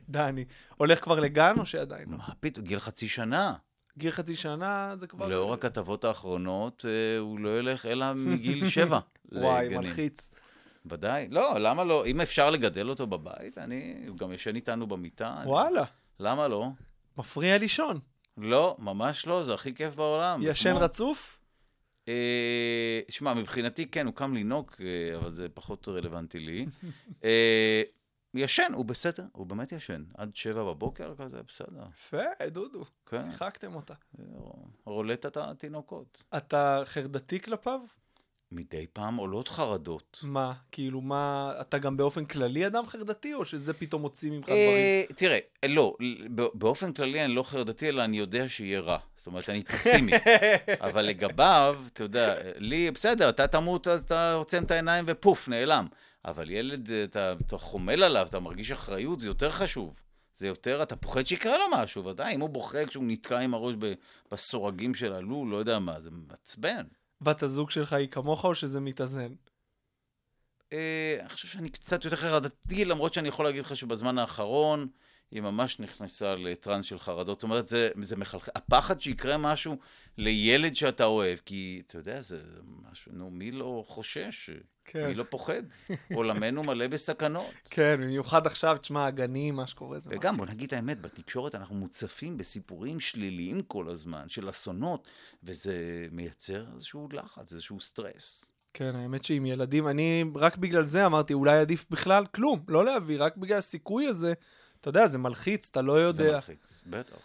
דני. 0.09 0.45
הולך 0.77 1.03
כבר 1.05 1.21
לגן 1.21 1.55
או 1.59 1.67
שעדיין 1.67 2.09
לא? 2.11 2.17
מה 2.17 2.29
פתאום, 2.41 2.65
גיל 2.67 2.81
חצי 2.81 3.09
שנה. 3.09 3.55
גיל 3.99 4.11
חצי 4.11 4.35
שנה 4.35 4.93
זה 4.97 5.07
כבר... 5.07 5.29
לאור 5.29 5.55
הכתבות 5.55 6.05
האחרונות, 6.05 6.85
אה, 6.89 7.19
הוא 7.19 7.41
לא 7.41 7.59
ילך 7.59 7.87
אלא 7.87 8.07
מגיל 8.15 8.69
שבע 8.71 8.99
וואי. 9.33 9.69
מלחיץ. 9.69 10.31
ודאי. 10.87 11.29
לא, 11.31 11.59
למה 11.59 11.85
לא? 11.85 12.07
אם 12.07 12.21
אפשר 12.21 12.51
לגדל 12.51 12.89
אותו 12.89 13.07
בבית, 13.07 13.59
אני... 13.59 13.95
הוא 14.09 14.17
גם 14.17 14.33
ישן 14.33 14.57
איתנו 14.57 14.87
במיטה. 14.87 15.35
אני- 15.39 15.47
וואלה, 15.51 15.83
למה 16.21 16.49
לא? 16.49 16.69
מפריע 17.19 17.59
לישון. 17.59 17.99
לא, 18.37 18.77
ממש 18.79 19.27
לא, 19.27 19.45
זה 19.45 19.55
הכי 19.55 19.75
כיף 19.75 19.95
בעולם. 19.95 20.41
ישן 20.43 20.73
רצוף? 20.73 21.39
אה, 22.09 23.01
שמע, 23.09 23.35
מבחינתי 23.35 23.87
כן, 23.87 24.07
הוא 24.07 24.15
קם 24.15 24.35
לנהוג, 24.35 24.71
אה, 24.81 25.17
אבל 25.17 25.33
זה 25.33 25.49
פחות 25.55 25.89
רלוונטי 25.89 26.39
לי. 26.39 26.67
אה, 27.25 27.83
ישן, 28.35 28.73
הוא 28.75 28.85
בסדר, 28.85 29.25
הוא 29.33 29.47
באמת 29.47 29.73
ישן. 29.73 30.05
עד 30.15 30.37
שבע 30.37 30.65
בבוקר 30.65 31.15
כזה, 31.19 31.43
בסדר. 31.49 31.85
יפה, 31.91 32.47
דודו. 32.47 32.85
כן, 33.07 33.23
שיחקתם 33.23 33.75
אותה. 33.75 33.95
רולטת 34.85 35.37
התינוקות. 35.37 36.23
אתה 36.37 36.83
חרדתי 36.85 37.41
כלפיו? 37.41 37.81
מדי 38.53 38.87
פעם 38.93 39.17
עולות 39.17 39.49
חרדות. 39.49 40.21
מה? 40.23 40.53
כאילו, 40.73 41.01
מה... 41.01 41.53
אתה 41.61 41.79
גם 41.79 41.97
באופן 41.97 42.25
כללי 42.25 42.67
אדם 42.67 42.87
חרדתי, 42.87 43.35
או 43.35 43.45
שזה 43.45 43.73
פתאום 43.73 44.03
מוציא 44.03 44.31
ממך 44.31 44.45
דברים? 44.45 44.61
אה, 44.61 45.05
תראה, 45.17 45.39
לא, 45.65 45.97
באופן 46.55 46.93
כללי 46.93 47.25
אני 47.25 47.35
לא 47.35 47.43
חרדתי, 47.43 47.89
אלא 47.89 48.05
אני 48.05 48.19
יודע 48.19 48.49
שיהיה 48.49 48.81
רע. 48.81 48.99
זאת 49.17 49.27
אומרת, 49.27 49.51
אני 49.51 49.65
פסימי. 49.65 50.13
אבל 50.87 51.03
לגביו, 51.03 51.81
אתה 51.87 52.03
יודע, 52.03 52.35
לי, 52.57 52.91
בסדר, 52.91 53.29
אתה 53.29 53.47
תמות, 53.47 53.89
אז 53.89 54.03
אתה 54.03 54.35
עוצם 54.35 54.65
את 54.65 54.71
העיניים 54.71 55.05
ופוף, 55.09 55.49
נעלם. 55.49 55.87
אבל 56.25 56.51
ילד, 56.51 56.91
אתה, 56.91 57.35
אתה 57.47 57.59
חומל 57.59 58.03
עליו, 58.03 58.27
אתה 58.27 58.41
מרגיש 58.41 58.73
אחריות, 58.73 59.21
זה 59.21 59.27
יותר 59.27 59.51
חשוב. 59.51 59.95
זה 60.37 60.47
יותר, 60.47 60.83
אתה 60.83 60.97
פוחד 60.97 61.27
שיקרה 61.27 61.59
לו 61.59 61.65
משהו, 61.73 62.05
ודאי, 62.05 62.35
אם 62.35 62.41
הוא 62.41 62.51
בוכה 62.51 62.87
כשהוא 62.87 63.05
נתקע 63.07 63.39
עם 63.39 63.55
הראש 63.55 63.75
בסורגים 64.33 64.95
של 64.95 65.13
הלול, 65.13 65.49
לא 65.49 65.57
יודע 65.57 65.79
מה, 65.79 66.01
זה 66.01 66.11
מעצבן. 66.13 66.85
בת 67.21 67.43
הזוג 67.43 67.71
שלך 67.71 67.93
היא 67.93 68.09
כמוך, 68.09 68.45
או 68.45 68.55
שזה 68.55 68.81
מתאזן? 68.81 69.35
אה, 70.73 71.17
אני 71.21 71.29
חושב 71.29 71.49
שאני 71.49 71.71
קצת 71.71 72.05
יותר 72.05 72.17
חרדתי, 72.17 72.85
למרות 72.85 73.15
שאני 73.15 73.29
יכול 73.29 73.45
להגיד 73.45 73.61
לך 73.61 73.77
שבזמן 73.77 74.19
האחרון 74.19 74.89
היא 75.31 75.41
ממש 75.41 75.81
נכנסה 75.81 76.35
לטראנס 76.35 76.85
של 76.85 76.99
חרדות. 76.99 77.39
זאת 77.39 77.43
אומרת, 77.43 77.67
זה, 77.67 77.91
זה 78.03 78.17
מחלחל. 78.17 78.51
הפחד 78.55 79.01
שיקרה 79.01 79.37
משהו 79.37 79.77
לילד 80.19 80.77
שאתה 80.77 81.05
אוהב, 81.05 81.39
כי 81.39 81.83
אתה 81.87 81.99
יודע, 81.99 82.21
זה 82.21 82.41
משהו, 82.91 83.13
נו, 83.13 83.31
מי 83.31 83.51
לא 83.51 83.85
חושש? 83.87 84.51
כן. 84.85 85.07
מי 85.07 85.15
לא 85.15 85.25
פוחד? 85.31 85.63
עולמנו 86.15 86.63
מלא 86.63 86.87
בסכנות. 86.87 87.55
כן, 87.71 87.97
במיוחד 88.01 88.47
עכשיו, 88.47 88.77
תשמע, 88.81 89.07
הגנים, 89.07 89.57
מה 89.57 89.67
שקורה 89.67 89.99
זה... 89.99 90.11
וגם, 90.13 90.37
בוא 90.37 90.47
נגיד 90.47 90.75
האמת, 90.75 91.01
בתקשורת 91.01 91.55
אנחנו 91.55 91.75
מוצפים 91.75 92.37
בסיפורים 92.37 93.01
שליליים 93.01 93.61
כל 93.61 93.89
הזמן, 93.89 94.29
של 94.29 94.51
אסונות, 94.51 95.09
וזה 95.43 95.75
מייצר 96.13 96.67
איזשהו 96.75 97.09
לחץ, 97.13 97.53
איזשהו 97.53 97.81
סטרס. 97.81 98.53
כן, 98.75 98.97
האמת 98.97 99.25
שעם 99.25 99.47
ילדים, 99.47 99.89
אני 99.89 100.25
רק 100.35 100.57
בגלל 100.57 100.85
זה 100.85 101.07
אמרתי, 101.07 101.35
אולי 101.35 101.59
עדיף 101.59 101.87
בכלל 101.91 102.27
כלום, 102.27 102.65
לא 102.69 102.85
להביא, 102.85 103.17
רק 103.21 103.37
בגלל 103.37 103.59
הסיכוי 103.59 104.07
הזה, 104.07 104.35
אתה 104.81 104.89
יודע, 104.89 105.07
זה 105.07 105.19
מלחיץ, 105.19 105.69
אתה 105.71 105.83
לא 105.83 105.93
יודע. 105.93 106.13
זה 106.13 106.33
מלחיץ, 106.33 106.85
בטח. 106.87 107.17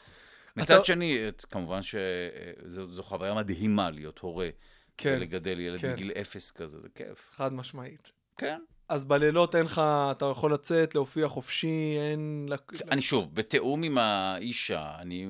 מצד 0.56 0.86
שני, 0.86 1.28
את- 1.28 1.46
כמובן 1.50 1.80
שזו 1.82 3.04
חוויה 3.04 3.34
מדהימה 3.34 3.90
להיות 3.90 4.20
הורה. 4.20 4.50
כן, 4.98 5.14
ולגדל 5.18 5.60
ילד 5.60 5.80
כן. 5.80 5.94
בגיל 5.94 6.12
אפס 6.12 6.52
כזה, 6.52 6.80
זה 6.82 6.88
כיף. 6.96 7.32
חד 7.36 7.54
משמעית. 7.54 8.12
כן. 8.38 8.62
אז 8.92 9.06
בלילות 9.06 9.56
אין 9.56 9.66
לך, 9.66 9.82
אתה 10.12 10.26
יכול 10.26 10.54
לצאת, 10.54 10.96
להופיע 10.96 11.28
חופשי, 11.28 11.68
אין... 12.00 12.46
לק- 12.50 12.72
אני 12.92 13.02
שוב, 13.02 13.30
בתיאום 13.34 13.84
עם 13.84 13.98
האישה, 13.98 14.92
אני 15.00 15.28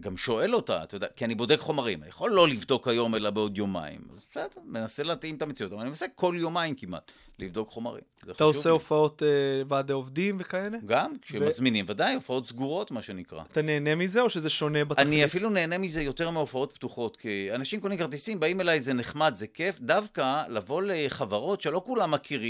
גם 0.00 0.16
שואל 0.16 0.54
אותה, 0.54 0.82
אתה 0.82 0.96
יודע, 0.96 1.06
כי 1.16 1.24
אני 1.24 1.34
בודק 1.34 1.58
חומרים, 1.60 2.00
אני 2.02 2.08
יכול 2.08 2.30
לא 2.30 2.48
לבדוק 2.48 2.88
היום 2.88 3.14
אלא 3.14 3.30
בעוד 3.30 3.58
יומיים. 3.58 4.00
אז 4.12 4.26
בסדר, 4.30 4.46
מנסה 4.64 5.02
להתאים 5.02 5.34
את 5.34 5.42
המציאות, 5.42 5.72
אבל 5.72 5.80
אני 5.80 5.88
מנסה 5.88 6.06
כל 6.14 6.34
יומיים 6.38 6.74
כמעט 6.74 7.10
לבדוק 7.38 7.68
חומרים. 7.68 8.02
אתה 8.30 8.44
עושה 8.44 8.68
לי. 8.68 8.72
הופעות 8.72 9.22
אה, 9.22 9.28
ועדי 9.68 9.92
עובדים 9.92 10.36
וכאלה? 10.40 10.78
גם, 10.86 11.12
כשמזמינים, 11.22 11.84
ודאי, 11.88 12.14
הופעות 12.14 12.46
סגורות, 12.48 12.90
מה 12.90 13.02
שנקרא. 13.02 13.42
אתה 13.52 13.62
נהנה 13.62 13.94
מזה 13.94 14.20
או 14.20 14.30
שזה 14.30 14.50
שונה 14.50 14.84
בתכלית? 14.84 15.08
אני 15.08 15.24
אפילו 15.24 15.50
נהנה 15.50 15.78
מזה 15.78 16.02
יותר 16.02 16.30
מהופעות 16.30 16.72
פתוחות, 16.72 17.16
כי 17.16 17.48
אנשים 17.54 17.80
קונים 17.80 17.98
כרטיסים, 17.98 18.40
באים 18.40 18.60
אליי, 18.60 18.80
זה 18.80 18.92
נחמד, 18.92 19.32
זה 19.34 19.46
כיף, 19.46 19.80
דווקא 19.80 20.42
לבוא 20.48 20.82
לחברות 20.82 21.60
שלא 21.60 21.82
כולם 21.86 22.10
מכירים 22.10 22.49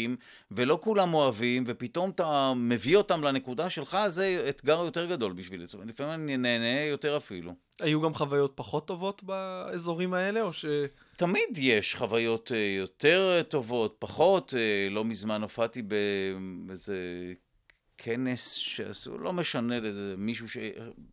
ולא 0.51 0.79
כולם 0.83 1.15
אוהבים, 1.15 1.65
ופתאום 1.67 2.11
אתה 2.11 2.53
מביא 2.57 2.97
אותם 2.97 3.25
לנקודה 3.25 3.71
שלך, 3.71 3.99
זה 4.09 4.47
אתגר 4.49 4.83
יותר 4.85 5.07
גדול 5.07 5.33
בשבילי. 5.33 5.67
זאת 5.67 5.75
אומרת, 5.75 5.89
לפעמים 5.89 6.13
אני 6.15 6.37
נהנה 6.37 6.81
יותר 6.81 7.17
אפילו. 7.17 7.55
היו 7.81 8.01
גם 8.01 8.15
חוויות 8.15 8.53
פחות 8.55 8.87
טובות 8.87 9.23
באזורים 9.23 10.15
האלה, 10.15 10.43
או 10.43 10.53
ש... 10.53 10.65
תמיד 11.17 11.59
יש 11.59 11.95
חוויות 11.95 12.53
אה, 12.53 12.77
יותר 12.79 13.37
אה, 13.37 13.43
טובות, 13.43 13.97
פחות. 13.99 14.55
אה, 14.57 14.89
לא 14.91 15.05
מזמן 15.05 15.43
הופעתי 15.43 15.83
באיזה 15.83 16.97
כנס 17.99 18.53
שעשו, 18.53 19.19
לא 19.19 19.33
משנה 19.33 19.81
לאיזה 19.81 20.15
מישהו, 20.19 20.49
ש... 20.49 20.57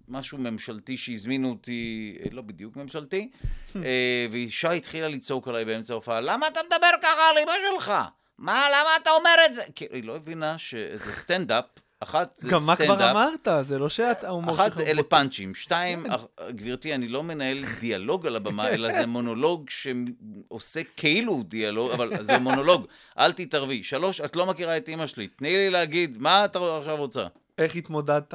משהו 0.08 0.38
ממשלתי 0.38 0.98
שהזמינו 0.98 1.50
אותי, 1.50 2.16
לא 2.32 2.42
בדיוק 2.42 2.76
ממשלתי, 2.76 3.30
ואישה 4.32 4.72
התחילה 4.72 5.08
לצעוק 5.08 5.48
עליי 5.48 5.66
באמצע 5.66 5.94
ההופעה, 5.94 6.22
למה 6.22 6.48
אתה 6.48 6.60
מדבר 6.66 6.92
ככה 7.02 7.30
על 7.32 7.38
אמא 7.44 7.54
שלך? 7.72 7.94
מה, 8.38 8.66
למה 8.70 8.90
אתה 9.02 9.10
אומר 9.10 9.36
את 9.46 9.56
זה? 9.56 9.64
כאילו, 9.76 9.96
היא 9.96 10.04
לא 10.04 10.16
הבינה 10.16 10.58
שזה 10.58 11.14
סטנדאפ, 11.14 11.66
אחת 12.00 12.34
זה 12.38 12.50
גם 12.50 12.60
מה 12.66 12.76
כבר 12.76 12.86
סטנדאפ. 12.86 13.16
אמרת? 13.16 13.48
זה 13.66 13.80
לא 13.80 13.90
שההומור 13.90 14.56
אחת, 14.56 14.72
שלך... 14.78 14.80
אלה 14.88 15.02
בוט- 15.02 15.10
פאנצ'ים. 15.10 15.56
שתיים, 15.56 16.06
אח- 16.12 16.26
גברתי, 16.50 16.96
אני 16.96 17.08
לא 17.08 17.24
מנהל 17.24 17.64
דיאלוג 17.80 18.28
על 18.28 18.36
הבמה, 18.36 18.70
אלא 18.70 18.92
זה 18.94 19.06
מונולוג 19.06 19.70
שעושה 19.70 20.82
כאילו 20.98 21.44
דיאלוג, 21.44 21.92
אבל 21.92 22.24
זה 22.24 22.38
מונולוג. 22.38 22.88
אל 23.20 23.32
תתערבי. 23.32 23.84
שלוש, 23.84 24.22
את 24.22 24.36
לא 24.36 24.46
מכירה 24.46 24.78
את 24.78 24.90
אימא 24.90 25.08
שלי. 25.08 25.28
תני 25.28 25.50
לי 25.58 25.70
להגיד, 25.70 26.18
מה 26.18 26.46
את 26.46 26.56
עכשיו 26.56 26.96
רוצה? 26.98 27.28
איך 27.58 27.76
התמודדת? 27.76 28.34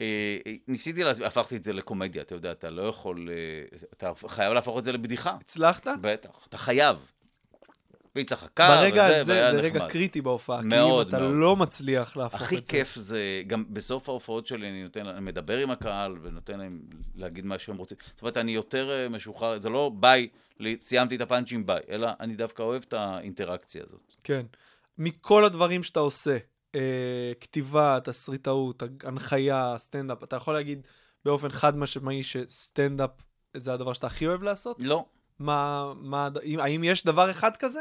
אה, 0.00 0.36
ניסיתי 0.68 1.04
להסביר, 1.04 1.26
הפכתי 1.26 1.56
את 1.56 1.64
זה 1.64 1.72
לקומדיה, 1.72 2.22
אתה 2.22 2.34
יודע, 2.34 2.52
אתה 2.52 2.70
לא 2.70 2.82
יכול... 2.82 3.28
אה, 3.30 3.78
אתה 3.96 4.12
חייב 4.28 4.52
להפוך 4.52 4.78
את 4.78 4.84
זה 4.84 4.92
לבדיחה. 4.92 5.36
הצלחת? 5.40 5.86
בטח, 6.00 6.46
אתה 6.48 6.58
חייב. 6.58 6.96
והיא 8.16 8.26
צחקה, 8.26 8.68
ברגע 8.68 9.04
וזה, 9.04 9.20
הזה, 9.20 9.32
והיה 9.32 9.52
זה 9.52 9.60
רגע 9.60 9.78
נחמד. 9.78 9.90
קריטי 9.90 10.20
בהופעה. 10.20 10.60
כי 10.62 10.66
מאוד, 10.68 11.06
אם 11.08 11.14
אתה 11.14 11.22
מאוד. 11.22 11.34
לא 11.34 11.56
מצליח 11.56 12.16
להפוך 12.16 12.42
את 12.42 12.48
זה... 12.48 12.54
הכי 12.56 12.66
כיף 12.66 12.94
זה, 12.94 13.42
גם 13.46 13.64
בסוף 13.70 14.08
ההופעות 14.08 14.46
שלי 14.46 14.68
אני 14.70 14.82
נותן, 14.82 15.06
אני 15.06 15.20
מדבר 15.20 15.58
עם 15.58 15.70
הקהל 15.70 16.16
ונותן 16.22 16.58
להם 16.58 16.80
להגיד 17.14 17.46
מה 17.46 17.58
שהם 17.58 17.76
רוצים. 17.76 17.98
זאת 18.14 18.22
אומרת, 18.22 18.36
אני 18.36 18.52
יותר 18.52 18.90
אה, 18.90 19.08
משוחרר, 19.08 19.60
זה 19.60 19.68
לא 19.68 19.90
ביי, 19.94 20.28
סיימתי 20.80 21.16
את 21.16 21.20
הפאנצ'ים 21.20 21.66
ביי, 21.66 21.80
אלא 21.88 22.08
אני 22.20 22.36
דווקא 22.36 22.62
אוהב 22.62 22.82
את 22.88 22.92
האינטראקציה 22.92 23.82
הזאת. 23.86 24.14
כן. 24.24 24.46
מכל 24.98 25.44
הדברים 25.44 25.82
שאתה 25.82 26.00
עושה, 26.00 26.36
אה, 26.74 26.80
כתיבה, 27.40 27.98
תסריטאות, 28.04 28.82
הנחיה, 29.04 29.74
סטנדאפ, 29.78 30.22
אתה 30.22 30.36
יכול 30.36 30.54
להגיד 30.54 30.86
באופן 31.24 31.48
חד 31.48 31.76
משמעי 31.76 32.22
שסטנדאפ 32.22 33.10
זה 33.56 33.72
הדבר 33.72 33.92
שאתה 33.92 34.06
הכי 34.06 34.26
אוהב 34.26 34.42
לעשות? 34.42 34.82
לא. 34.82 35.04
מה, 35.38 35.92
מה, 35.96 36.28
אם- 36.44 36.60
האם 36.60 36.84
יש 36.84 37.04
דבר 37.04 37.30
אחד 37.30 37.56
כזה? 37.56 37.80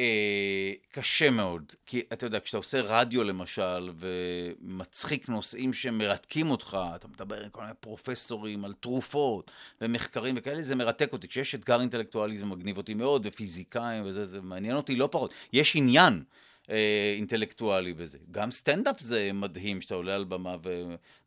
אה, 0.00 0.72
קשה 0.90 1.30
מאוד, 1.30 1.72
כי 1.86 2.02
אתה 2.12 2.26
יודע, 2.26 2.40
כשאתה 2.40 2.56
עושה 2.56 2.80
רדיו 2.80 3.24
למשל, 3.24 3.90
ומצחיק 3.94 5.28
נושאים 5.28 5.72
שמרתקים 5.72 6.50
אותך, 6.50 6.78
אתה 6.94 7.08
מדבר 7.08 7.44
עם 7.44 7.50
כל 7.50 7.60
מיני 7.60 7.74
פרופסורים 7.80 8.64
על 8.64 8.72
תרופות 8.72 9.50
ומחקרים 9.80 10.34
וכאלה, 10.38 10.62
זה 10.62 10.74
מרתק 10.74 11.12
אותי. 11.12 11.28
כשיש 11.28 11.54
אתגר 11.54 11.80
אינטלקטואלי 11.80 12.38
זה 12.38 12.44
מגניב 12.44 12.76
אותי 12.76 12.94
מאוד, 12.94 13.26
ופיזיקאים 13.26 14.02
וזה, 14.06 14.24
זה 14.24 14.40
מעניין 14.40 14.76
אותי 14.76 14.96
לא 14.96 15.08
פחות. 15.12 15.34
יש 15.52 15.76
עניין. 15.76 16.22
אה, 16.70 17.14
אינטלקטואלי 17.16 17.92
בזה. 17.92 18.18
גם 18.30 18.50
סטנדאפ 18.50 19.00
זה 19.00 19.30
מדהים 19.34 19.80
שאתה 19.80 19.94
עולה 19.94 20.14
על 20.14 20.24
במה 20.24 20.56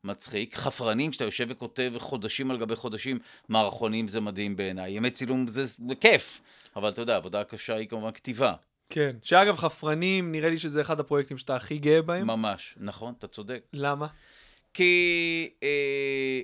ומצחיק. 0.03 0.55
חפרנים, 0.55 1.11
כשאתה 1.11 1.25
יושב 1.25 1.45
וכותב 1.49 1.93
חודשים 1.97 2.51
על 2.51 2.57
גבי 2.57 2.75
חודשים, 2.75 3.19
מערכונים 3.49 4.07
זה 4.07 4.21
מדהים 4.21 4.55
בעיניי. 4.55 4.91
ימי 4.91 5.11
צילום 5.11 5.47
זה, 5.47 5.63
כיף, 6.01 6.41
אבל 6.75 6.89
אתה 6.89 7.01
יודע, 7.01 7.13
העבודה 7.13 7.41
הקשה 7.41 7.75
היא 7.75 7.87
כמובן 7.87 8.11
כתיבה. 8.11 8.53
כן. 8.89 9.15
שאגב, 9.23 9.55
חפרנים, 9.55 10.31
נראה 10.31 10.49
לי 10.49 10.59
שזה 10.59 10.81
אחד 10.81 10.99
הפרויקטים 10.99 11.37
שאתה 11.37 11.55
הכי 11.55 11.77
גאה 11.77 12.01
בהם. 12.01 12.27
ממש, 12.27 12.75
נכון, 12.79 13.13
אתה 13.19 13.27
צודק. 13.27 13.63
למה? 13.73 14.07
כי, 14.73 15.49
אה, 15.63 16.41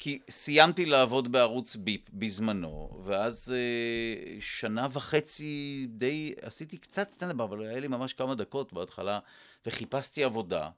כי 0.00 0.18
סיימתי 0.30 0.86
לעבוד 0.86 1.32
בערוץ 1.32 1.76
ביפ 1.76 2.00
בזמנו, 2.12 3.00
ואז 3.04 3.54
אה, 3.56 4.40
שנה 4.40 4.86
וחצי 4.92 5.86
די, 5.90 6.34
עשיתי 6.42 6.78
קצת 6.78 7.12
סטנדאפ, 7.12 7.40
אבל 7.40 7.66
היה 7.66 7.80
לי 7.80 7.88
ממש 7.88 8.12
כמה 8.12 8.34
דקות 8.34 8.72
בהתחלה, 8.72 9.18
וחיפשתי 9.66 10.24
עבודה, 10.24 10.70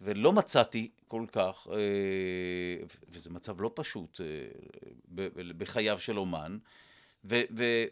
ולא 0.00 0.32
מצאתי 0.32 0.90
כל 1.08 1.24
כך, 1.32 1.68
אה, 1.72 2.86
וזה 3.08 3.30
מצב 3.30 3.60
לא 3.60 3.70
פשוט 3.74 4.20
אה, 4.20 4.26
בחייו 5.34 5.98
של 5.98 6.18
אומן, 6.18 6.58
ו... 7.24 7.40
ו 7.56 7.84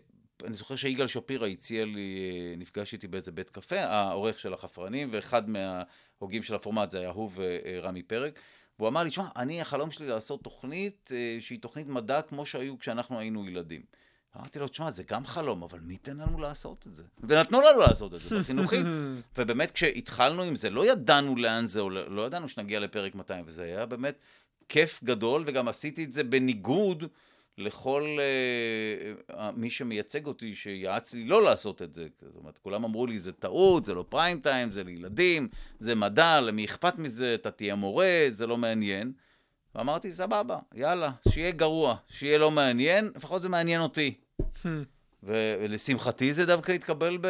אני 0.45 0.55
זוכר 0.55 0.77
שיגאל 0.77 1.07
שפירא 1.07 1.47
הציע 1.47 1.85
לי, 1.85 2.31
אה, 2.31 2.57
נפגש 2.57 2.93
איתי 2.93 3.09
באיזה 3.09 3.33
בית 3.33 3.51
קפה, 3.51 3.81
העורך 3.81 4.41
של 4.41 4.55
החפרנים, 4.55 5.09
ואחד 5.13 5.43
מההוגים 5.51 6.43
של 6.43 6.55
הפורמט 6.55 6.91
זה 6.91 7.01
היה 7.01 7.11
הוא 7.11 7.31
ורמי 7.35 8.03
פרק, 8.03 8.39
והוא 8.79 8.89
אמר 8.89 9.03
לי, 9.03 9.11
שמע, 9.11 9.29
אני, 9.37 9.61
החלום 9.61 9.91
שלי 9.91 10.07
לעשות 10.07 10.43
תוכנית 10.43 11.11
אה, 11.15 11.37
שהיא 11.41 11.61
תוכנית 11.61 11.87
מדע 11.87 12.23
כמו 12.23 12.47
שהיו 12.47 12.79
כשאנחנו 12.79 13.19
היינו 13.19 13.49
ילדים. 13.49 13.83
אמרתי 14.37 14.59
לו, 14.59 14.69
תשמע, 14.69 14.91
זה 14.91 15.03
גם 15.03 15.27
חלום, 15.27 15.63
אבל 15.63 15.81
מי 15.81 15.93
ייתן 15.93 16.17
לנו 16.17 16.39
לעשות 16.39 16.87
את 16.87 16.95
זה? 16.95 17.03
ונתנו 17.21 17.61
לנו 17.61 17.81
לעשות 17.81 18.15
את 18.15 18.21
זה, 18.21 18.39
בחינוכית. 18.39 18.87
ובאמת, 19.39 19.71
כשהתחלנו 19.71 20.43
עם 20.43 20.55
זה, 20.55 20.71
לא 20.71 20.87
ידענו 20.87 21.37
לאן 21.37 21.67
זה 21.67 21.81
עולה, 21.81 22.09
לא 22.09 22.27
ידענו 22.27 22.49
שנגיע 22.49 22.81
לפרק 22.81 23.15
200, 23.15 23.45
וזה 23.47 23.63
היה 23.63 23.87
באמת 23.87 24.19
כיף 24.69 25.01
גדול, 25.05 25.45
וגם 25.47 25.69
עשיתי 25.69 26.05
את 26.05 26.13
זה 26.13 26.25
בניגוד 26.25 27.05
לכל 27.59 28.19
אה, 29.31 29.51
מי 29.53 29.71
שמייצג 29.71 30.27
אותי, 30.27 30.55
שיעץ 30.55 31.15
לי 31.15 31.25
לא 31.25 31.43
לעשות 31.43 31.83
את 31.83 31.95
זה. 31.95 32.07
זאת 32.23 32.37
אומרת, 32.37 32.59
כולם 32.59 32.85
אמרו 32.85 33.07
לי, 33.07 33.19
זה 33.19 33.33
טעות, 33.33 33.85
זה 33.85 33.95
לא 33.95 34.05
פריים 34.09 34.41
טיים, 34.41 34.71
זה 34.71 34.85
לילדים, 34.85 35.49
זה 35.79 35.95
מדע, 35.95 36.41
למי 36.41 36.65
אכפת 36.65 36.99
מזה, 36.99 37.35
אתה 37.35 37.51
תהיה 37.51 37.75
מורה, 37.75 38.27
זה 38.29 38.47
לא 38.47 38.57
מעניין. 38.57 39.13
ואמרתי, 39.75 40.13
סבבה, 40.13 40.59
יאללה, 40.75 41.11
שיהיה 41.29 41.51
גרוע, 41.51 41.97
שיהיה 42.09 42.39
לא 42.39 42.51
מעניין, 42.51 43.11
לפחות 43.17 43.43
זה 43.43 43.49
מעניין 43.49 43.81
אותי. 43.81 44.15
ולשמחתי 45.23 46.33
זה 46.33 46.47
דווקא 46.47 46.73
התקבל 46.73 47.19
ב- 47.21 47.29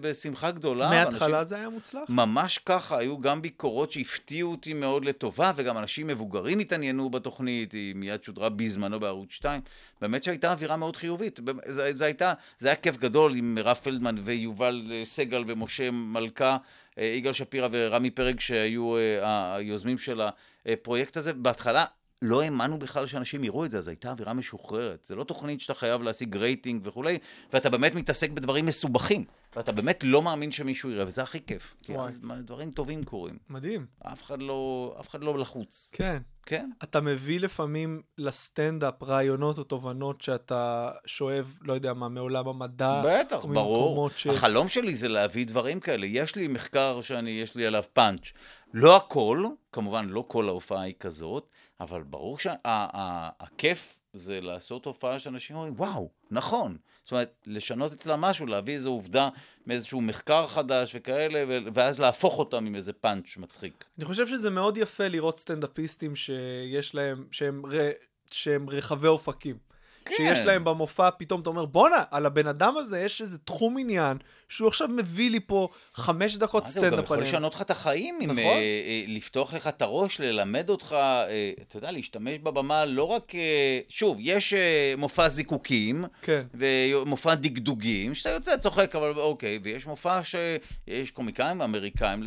בשמחה 0.00 0.50
גדולה. 0.50 0.88
מההתחלה 0.90 1.28
ואנשים- 1.36 1.48
זה 1.48 1.56
היה 1.56 1.68
מוצלח? 1.68 2.02
ממש 2.08 2.58
ככה, 2.58 2.98
היו 2.98 3.20
גם 3.20 3.42
ביקורות 3.42 3.90
שהפתיעו 3.90 4.50
אותי 4.50 4.72
מאוד 4.72 5.04
לטובה, 5.04 5.52
וגם 5.56 5.78
אנשים 5.78 6.06
מבוגרים 6.06 6.58
התעניינו 6.58 7.10
בתוכנית, 7.10 7.72
היא 7.72 7.94
מיד 7.94 8.22
שודרה 8.24 8.48
בזמנו 8.48 9.00
בערוץ 9.00 9.30
2. 9.32 9.60
באמת 10.00 10.24
שהייתה 10.24 10.52
אווירה 10.52 10.76
מאוד 10.76 10.96
חיובית. 10.96 11.40
זה, 11.66 11.92
זה, 11.92 12.04
הייתה, 12.04 12.32
זה 12.58 12.68
היה 12.68 12.76
כיף 12.76 12.96
גדול 12.96 13.34
עם 13.34 13.54
מירב 13.54 13.76
פלדמן 13.76 14.16
ויובל 14.24 14.82
אה, 14.90 15.04
סגל 15.04 15.44
ומשה 15.46 15.90
מלכה, 15.90 16.56
אה, 16.98 17.04
יגאל 17.04 17.32
שפירא 17.32 17.68
ורמי 17.72 18.10
פרג, 18.10 18.40
שהיו 18.40 18.96
אה, 18.96 19.54
היוזמים 19.56 19.98
של 19.98 20.20
הפרויקט 20.66 21.16
הזה. 21.16 21.32
בהתחלה 21.32 21.84
לא 22.22 22.42
האמנו 22.42 22.78
בכלל 22.78 23.06
שאנשים 23.06 23.44
יראו 23.44 23.64
את 23.64 23.70
זה, 23.70 23.78
אז 23.78 23.88
הייתה 23.88 24.10
אווירה 24.10 24.32
משוחררת. 24.32 25.04
זה 25.04 25.16
לא 25.16 25.24
תוכנית 25.24 25.60
שאתה 25.60 25.74
חייב 25.74 26.02
להשיג 26.02 26.36
רייטינג 26.36 26.80
וכולי, 26.84 27.18
ואתה 27.52 27.70
באמת 27.70 27.94
מתעסק 27.94 28.30
בדברים 28.30 28.66
מסובכים. 28.66 29.24
ואתה 29.56 29.72
באמת 29.72 30.00
לא 30.02 30.22
מאמין 30.22 30.52
שמישהו 30.52 30.90
יראה, 30.90 31.06
וזה 31.06 31.22
הכי 31.22 31.40
כיף. 31.46 31.76
כי. 31.82 31.96
אז 31.96 32.20
דברים 32.42 32.70
טובים 32.70 33.02
קורים. 33.02 33.38
מדהים. 33.50 33.86
אף 34.12 34.22
אחד 34.22 34.42
לא, 34.42 34.96
אף 35.00 35.08
אחד 35.08 35.22
לא 35.22 35.38
לחוץ. 35.38 35.90
כן. 35.94 36.22
כן? 36.48 36.70
אתה 36.82 37.00
מביא 37.00 37.40
לפעמים 37.40 38.02
לסטנדאפ 38.18 39.02
רעיונות 39.02 39.58
או 39.58 39.64
תובנות 39.64 40.20
שאתה 40.20 40.90
שואב, 41.06 41.58
לא 41.62 41.72
יודע 41.72 41.92
מה, 41.92 42.08
מעולם 42.08 42.48
המדע. 42.48 43.02
בטח, 43.04 43.44
ברור. 43.44 44.10
ש... 44.16 44.26
החלום 44.26 44.68
שלי 44.68 44.94
זה 44.94 45.08
להביא 45.08 45.46
דברים 45.46 45.80
כאלה. 45.80 46.06
יש 46.06 46.36
לי 46.36 46.48
מחקר 46.48 47.00
שאני, 47.00 47.30
יש 47.30 47.54
לי 47.54 47.66
עליו 47.66 47.84
פאנץ'. 47.92 48.32
לא 48.74 48.96
הכל, 48.96 49.44
כמובן 49.72 50.08
לא 50.08 50.24
כל 50.28 50.48
ההופעה 50.48 50.82
היא 50.82 50.94
כזאת, 51.00 51.48
אבל 51.80 52.02
ברור 52.02 52.38
שהכיף 52.38 54.00
זה 54.18 54.40
לעשות 54.40 54.84
הופעה 54.84 55.18
שאנשים 55.18 55.56
אומרים, 55.56 55.74
וואו, 55.76 56.08
נכון. 56.30 56.76
זאת 57.04 57.12
אומרת, 57.12 57.32
לשנות 57.46 57.92
אצלם 57.92 58.20
משהו, 58.20 58.46
להביא 58.46 58.74
איזו 58.74 58.90
עובדה 58.90 59.28
מאיזשהו 59.66 60.00
מחקר 60.00 60.46
חדש 60.46 60.92
וכאלה, 60.94 61.60
ואז 61.72 62.00
להפוך 62.00 62.38
אותם 62.38 62.66
עם 62.66 62.74
איזה 62.74 62.92
פאנץ' 62.92 63.36
מצחיק. 63.36 63.84
אני 63.98 64.04
חושב 64.04 64.26
שזה 64.26 64.50
מאוד 64.50 64.78
יפה 64.78 65.08
לראות 65.08 65.38
סטנדאפיסטים 65.38 66.16
שיש 66.16 66.94
להם, 66.94 67.24
שהם, 67.30 67.66
ר... 67.66 67.90
שהם 68.30 68.70
רחבי 68.70 69.08
אופקים. 69.08 69.67
כן. 70.08 70.14
שיש 70.16 70.40
להם 70.40 70.64
במופע, 70.64 71.08
פתאום 71.18 71.40
אתה 71.40 71.50
אומר, 71.50 71.64
בואנה, 71.66 72.04
על 72.10 72.26
הבן 72.26 72.46
אדם 72.46 72.76
הזה 72.76 73.00
יש 73.00 73.22
איזה 73.22 73.38
תחום 73.38 73.78
עניין, 73.78 74.16
שהוא 74.48 74.68
עכשיו 74.68 74.88
מביא 74.88 75.30
לי 75.30 75.40
פה 75.40 75.68
חמש 75.94 76.36
דקות 76.36 76.62
מה 76.62 76.68
זה, 76.68 76.80
הוא 76.80 76.84
גם 76.86 76.90
סטנדאפ 76.90 77.04
יכול 77.04 77.16
עליהם. 77.16 77.28
לשנות 77.28 77.54
לך 77.54 77.62
את 77.62 77.70
החיים, 77.70 78.18
עם, 78.20 78.30
נכון. 78.30 78.42
אה, 78.44 78.52
אה, 78.52 79.04
לפתוח 79.08 79.54
לך 79.54 79.66
את 79.66 79.82
הראש, 79.82 80.20
ללמד 80.20 80.70
אותך, 80.70 80.92
אה, 80.92 81.52
אתה 81.62 81.76
יודע, 81.76 81.90
להשתמש 81.90 82.38
בבמה 82.38 82.84
לא 82.84 83.04
רק, 83.04 83.34
אה, 83.34 83.80
שוב, 83.88 84.16
יש 84.20 84.54
אה, 84.54 84.94
מופע 84.98 85.28
זיקוקים, 85.28 86.04
כן. 86.22 86.46
ומופע 86.54 87.34
דגדוגים, 87.34 88.14
שאתה 88.14 88.30
יוצא 88.30 88.56
צוחק, 88.56 88.96
אבל 88.96 89.18
אוקיי, 89.20 89.58
ויש 89.62 89.86
מופע 89.86 90.20
שיש 90.24 91.10
קומיקאים 91.10 91.62
אמריקאים, 91.62 92.22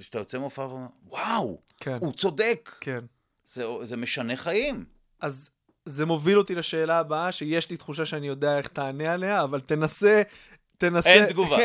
שאתה 0.00 0.18
יוצא 0.18 0.38
מופע 0.38 0.62
ואומר, 0.62 0.86
וואו, 1.08 1.60
כן. 1.80 1.98
הוא 2.00 2.12
צודק, 2.12 2.70
כן. 2.80 3.00
זה, 3.44 3.64
זה 3.82 3.96
משנה 3.96 4.36
חיים. 4.36 4.84
אז 5.20 5.50
זה 5.86 6.06
מוביל 6.06 6.38
אותי 6.38 6.54
לשאלה 6.54 6.98
הבאה, 6.98 7.32
שיש 7.32 7.70
לי 7.70 7.76
תחושה 7.76 8.04
שאני 8.04 8.26
יודע 8.26 8.58
איך 8.58 8.68
תענה 8.68 9.12
עליה, 9.12 9.44
אבל 9.44 9.60
תנסה, 9.60 10.22
תנסה... 10.78 11.08
אין 11.10 11.26
תגובה. 11.26 11.56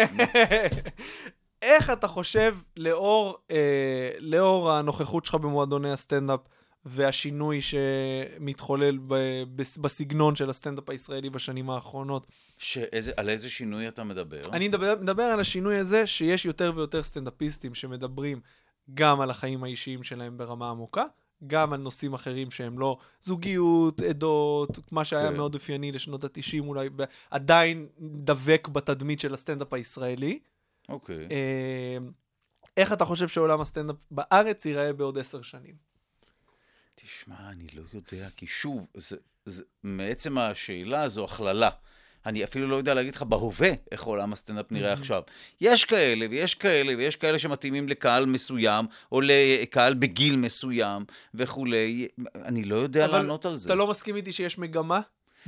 איך 1.62 1.90
אתה 1.90 2.08
חושב, 2.08 2.58
לאור, 2.78 3.38
אה, 3.52 4.12
לאור 4.20 4.72
הנוכחות 4.72 5.26
שלך 5.26 5.36
במועדוני 5.36 5.92
הסטנדאפ 5.92 6.40
והשינוי 6.86 7.60
שמתחולל 7.62 8.98
ב, 9.08 9.16
בס- 9.56 9.78
בסגנון 9.78 10.36
של 10.36 10.50
הסטנדאפ 10.50 10.90
הישראלי 10.90 11.30
בשנים 11.30 11.70
האחרונות, 11.70 12.28
שאיזה, 12.58 13.12
על 13.18 13.30
איזה 13.30 13.50
שינוי 13.50 13.88
אתה 13.88 14.04
מדבר? 14.04 14.42
אני 14.54 14.68
מדבר, 14.68 14.96
מדבר 15.02 15.24
על 15.24 15.40
השינוי 15.40 15.78
הזה 15.78 16.08
שיש 16.08 16.46
יותר 16.46 16.72
ויותר 16.76 17.04
סטנדאפיסטים 17.04 17.76
שמדברים 17.76 18.40
גם 18.94 19.22
על 19.22 19.30
החיים 19.30 19.64
האישיים 19.64 20.04
שלהם 20.04 20.38
ברמה 20.38 20.70
עמוקה, 20.70 21.04
גם 21.48 21.74
על 21.74 21.80
נושאים 21.80 22.14
אחרים 22.14 22.52
שהם 22.52 22.80
לא 22.80 22.98
זוגיות, 23.22 24.02
עדות, 24.02 24.80
מה 24.92 25.06
שהיה 25.06 25.30
כן. 25.30 25.38
מאוד 25.38 25.54
אופייני 25.54 25.92
לשנות 25.92 26.24
ה-90 26.24 26.60
אולי, 26.60 26.90
ועדיין 27.32 27.88
דבק 28.00 28.68
בתדמית 28.68 29.20
של 29.20 29.34
הסטנדאפ 29.34 29.74
הישראלי. 29.74 30.40
אוקיי. 30.90 31.28
אה, 31.32 31.98
איך 32.78 32.94
אתה 32.94 33.06
חושב 33.06 33.28
שעולם 33.28 33.62
הסטנדאפ 33.62 33.96
בארץ 34.12 34.66
ייראה 34.66 34.94
בעוד 34.94 35.18
עשר 35.18 35.42
שנים? 35.42 35.76
תשמע, 36.96 37.50
אני 37.50 37.68
לא 37.74 37.82
יודע, 37.94 38.30
כי 38.36 38.48
שוב, 38.48 38.88
זה, 38.94 39.18
זה, 39.46 39.64
מעצם 39.84 40.38
השאלה 40.38 41.08
זו 41.08 41.26
הכללה. 41.26 41.70
אני 42.26 42.44
אפילו 42.44 42.68
לא 42.68 42.76
יודע 42.76 42.94
להגיד 42.94 43.16
לך 43.16 43.24
בהווה 43.24 43.70
איך 43.92 44.04
עולם 44.04 44.34
הסטנדאפ 44.34 44.72
נראה 44.72 44.94
עכשיו. 44.94 45.22
יש 45.62 45.86
כאלה 45.86 46.26
ויש 46.30 46.56
כאלה 46.56 46.94
ויש 46.98 47.16
כאלה 47.16 47.40
שמתאימים 47.40 47.90
לקהל 47.90 48.26
מסוים, 48.26 48.86
או 49.12 49.22
לקהל 49.24 49.94
בגיל 49.94 50.36
מסוים 50.36 51.06
וכולי. 51.34 52.08
אני 52.36 52.64
לא 52.64 52.76
יודע 52.76 53.08
לענות 53.08 53.46
על 53.46 53.58
זה. 53.58 53.70
אתה 53.70 53.76
לא 53.76 53.88
מסכים 53.88 54.16
איתי 54.16 54.32
שיש 54.32 54.58
מגמה? 54.58 55.00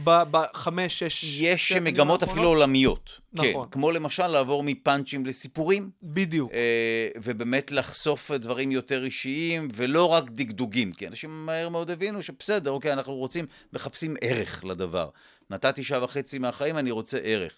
בחמש, 0.04 1.04
שש... 1.04 1.41
יש 1.41 1.72
מגמות 1.72 2.24
אפילו 2.24 2.38
האחרונות? 2.38 2.58
עולמיות. 2.58 3.20
נכון. 3.34 3.66
כן, 3.66 3.72
כמו 3.72 3.91
למשל 3.91 4.28
לעבור 4.28 4.64
מפאנצ'ים 4.64 5.26
לסיפורים. 5.26 5.89
בדיוק. 6.04 6.52
אה, 6.54 7.08
ובאמת 7.22 7.72
לחשוף 7.72 8.32
דברים 8.32 8.72
יותר 8.72 9.06
אישיים, 9.06 9.68
ולא 9.74 10.06
רק 10.06 10.24
דגדוגים, 10.30 10.91
כי 10.91 11.08
אנשים 11.08 11.46
מהר 11.46 11.70
מאוד 11.70 11.91
הבינו 11.91 12.24
שבסדר, 12.24 12.72
אוקיי, 12.72 12.94
אנחנו 12.94 13.16
רוצים, 13.16 13.46
מחפשים 13.74 14.16
ערך 14.22 14.66
לדבר. 14.66 15.10
נתתי 15.50 15.84
שעה 15.84 16.04
וחצי 16.04 16.39
מהחיים, 16.39 16.78
אני 16.78 16.91
רוצה 16.91 17.18
ערך. 17.24 17.54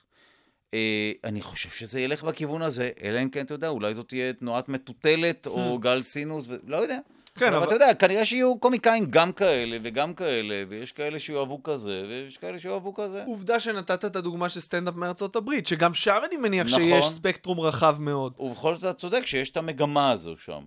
אה, 0.74 1.12
אני 1.24 1.42
חושב 1.42 1.70
שזה 1.70 2.02
ילך 2.02 2.24
בכיוון 2.24 2.62
הזה, 2.62 2.90
אלא 3.04 3.24
אם 3.24 3.30
כן, 3.30 3.46
אתה 3.46 3.54
יודע, 3.54 3.68
אולי 3.68 3.94
זאת 3.94 4.08
תהיה 4.08 4.34
תנועת 4.34 4.70
מטוטלת, 4.70 5.48
או 5.48 5.80
גל 5.80 6.04
סינוס, 6.04 6.46
ו- 6.48 6.58
לא 6.68 6.78
יודע. 6.78 7.00
כן, 7.38 7.46
אבל 7.48 7.56
אבל- 7.56 7.66
אתה 7.66 7.76
יודע, 7.76 7.94
כנראה 7.94 8.26
שיהיו 8.26 8.60
קומיקאים 8.60 9.06
גם 9.10 9.32
כאלה 9.32 9.78
וגם 9.82 10.14
כאלה, 10.14 10.64
ויש 10.70 10.92
כאלה 10.92 11.20
שיאהבו 11.20 11.64
כזה, 11.64 12.04
ויש 12.10 12.38
כאלה 12.38 12.60
שיאהבו 12.60 12.94
כזה. 12.94 13.24
עובדה 13.24 13.60
שנתת 13.60 14.06
את 14.06 14.16
הדוגמה 14.16 14.50
של 14.50 14.60
סטנדאפ 14.60 14.96
מארצות 14.96 15.36
הברית, 15.36 15.68
שגם 15.68 15.94
שם 15.94 16.20
אני 16.28 16.38
מניח 16.38 16.68
נכון. 16.68 16.80
שיש 16.80 17.10
ספקטרום 17.10 17.60
רחב 17.60 17.96
מאוד. 18.00 18.34
ובכל 18.40 18.76
זאת 18.76 18.84
אתה 18.84 18.94
צודק 18.94 19.26
שיש 19.26 19.50
את 19.50 19.58
המגמה 19.58 20.12
הזו 20.12 20.38
שם. 20.38 20.64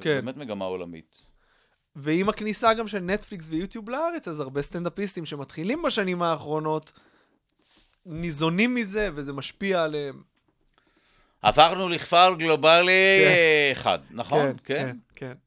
כן. 0.00 0.14
באמת 0.14 0.36
מגמה 0.36 0.64
עולמית. 0.64 1.36
ועם 1.96 2.28
הכניסה 2.28 2.74
גם 2.74 2.88
של 2.88 2.98
נטפליקס 2.98 3.48
ויוטיוב 3.50 3.90
לארץ, 3.90 4.28
אז 4.28 4.40
הרבה 4.40 4.62
סטנדאפיסטים 4.62 5.26
שמתחילים 5.26 5.82
בשנים 5.82 6.22
האחרונות, 6.22 6.92
ניזונים 8.06 8.74
מזה, 8.74 9.10
וזה 9.14 9.32
משפיע 9.32 9.82
עליהם. 9.82 10.22
עברנו 11.42 11.88
לכפר 11.88 12.34
גלובלי 12.38 13.18
כן. 13.24 13.72
אחד, 13.72 13.98
נכון? 14.10 14.52
כן, 14.64 14.96
כן. 15.14 15.32
Uh, 15.32 15.45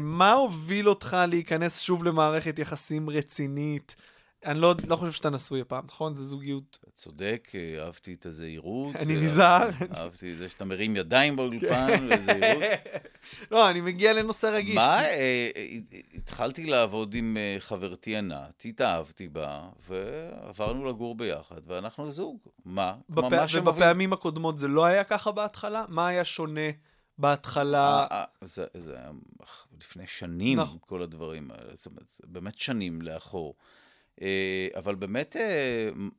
מה 0.00 0.32
הוביל 0.32 0.88
אותך 0.88 1.16
להיכנס 1.28 1.80
שוב 1.80 2.04
למערכת 2.04 2.58
יחסים 2.58 3.10
רצינית? 3.10 3.96
אני 4.44 4.60
לא, 4.60 4.74
לא 4.86 4.96
חושב 4.96 5.12
שאתה 5.12 5.30
נשוי 5.30 5.60
הפעם, 5.60 5.84
נכון? 5.86 6.14
זה 6.14 6.24
זוגיות. 6.24 6.78
אתה 6.82 6.90
צודק, 6.90 7.48
אה, 7.54 7.84
אהבתי 7.84 8.12
את 8.12 8.26
הזהירות. 8.26 8.96
אני 8.96 9.14
אה, 9.16 9.20
נזהר. 9.20 9.68
אהבתי- 9.96 10.32
את 10.32 10.38
זה 10.38 10.48
שאתה 10.48 10.64
מרים 10.64 10.96
ידיים 10.96 11.36
באולפן, 11.36 12.08
וזהירות. 12.10 12.62
לא, 13.50 13.70
אני 13.70 13.80
מגיע 13.80 14.12
לנושא 14.12 14.46
רגיש. 14.46 14.74
מה, 14.74 15.00
אה, 15.04 15.50
אה, 15.56 15.76
התחלתי 16.14 16.64
לעבוד 16.64 17.14
עם 17.14 17.36
אה, 17.36 17.56
חברתי 17.58 18.16
ענת, 18.16 18.62
התאהבתי 18.64 19.28
בה, 19.28 19.60
ועברנו 19.88 20.84
לגור 20.88 21.14
ביחד, 21.14 21.60
ואנחנו 21.66 22.10
זוג. 22.10 22.38
מה? 22.64 22.94
ובפעמים 23.10 24.12
הקודמות 24.12 24.58
זה 24.58 24.68
לא 24.68 24.84
היה 24.84 25.04
ככה 25.04 25.32
בהתחלה? 25.32 25.84
מה 25.88 26.08
היה 26.08 26.24
שונה 26.24 26.70
בהתחלה? 27.18 27.98
אה, 27.98 28.06
אה, 28.10 28.24
זה, 28.40 28.64
זה 28.74 28.96
היה 28.96 29.10
לפני 29.80 30.06
שנים, 30.06 30.60
נכון. 30.60 30.78
כל 30.80 31.02
הדברים 31.02 31.50
האלה, 31.50 31.72
אומרת, 31.86 32.08
זה 32.08 32.24
באמת 32.26 32.58
שנים 32.58 33.02
לאחור. 33.02 33.54
אה, 34.22 34.68
אבל 34.76 34.94
באמת 34.94 35.36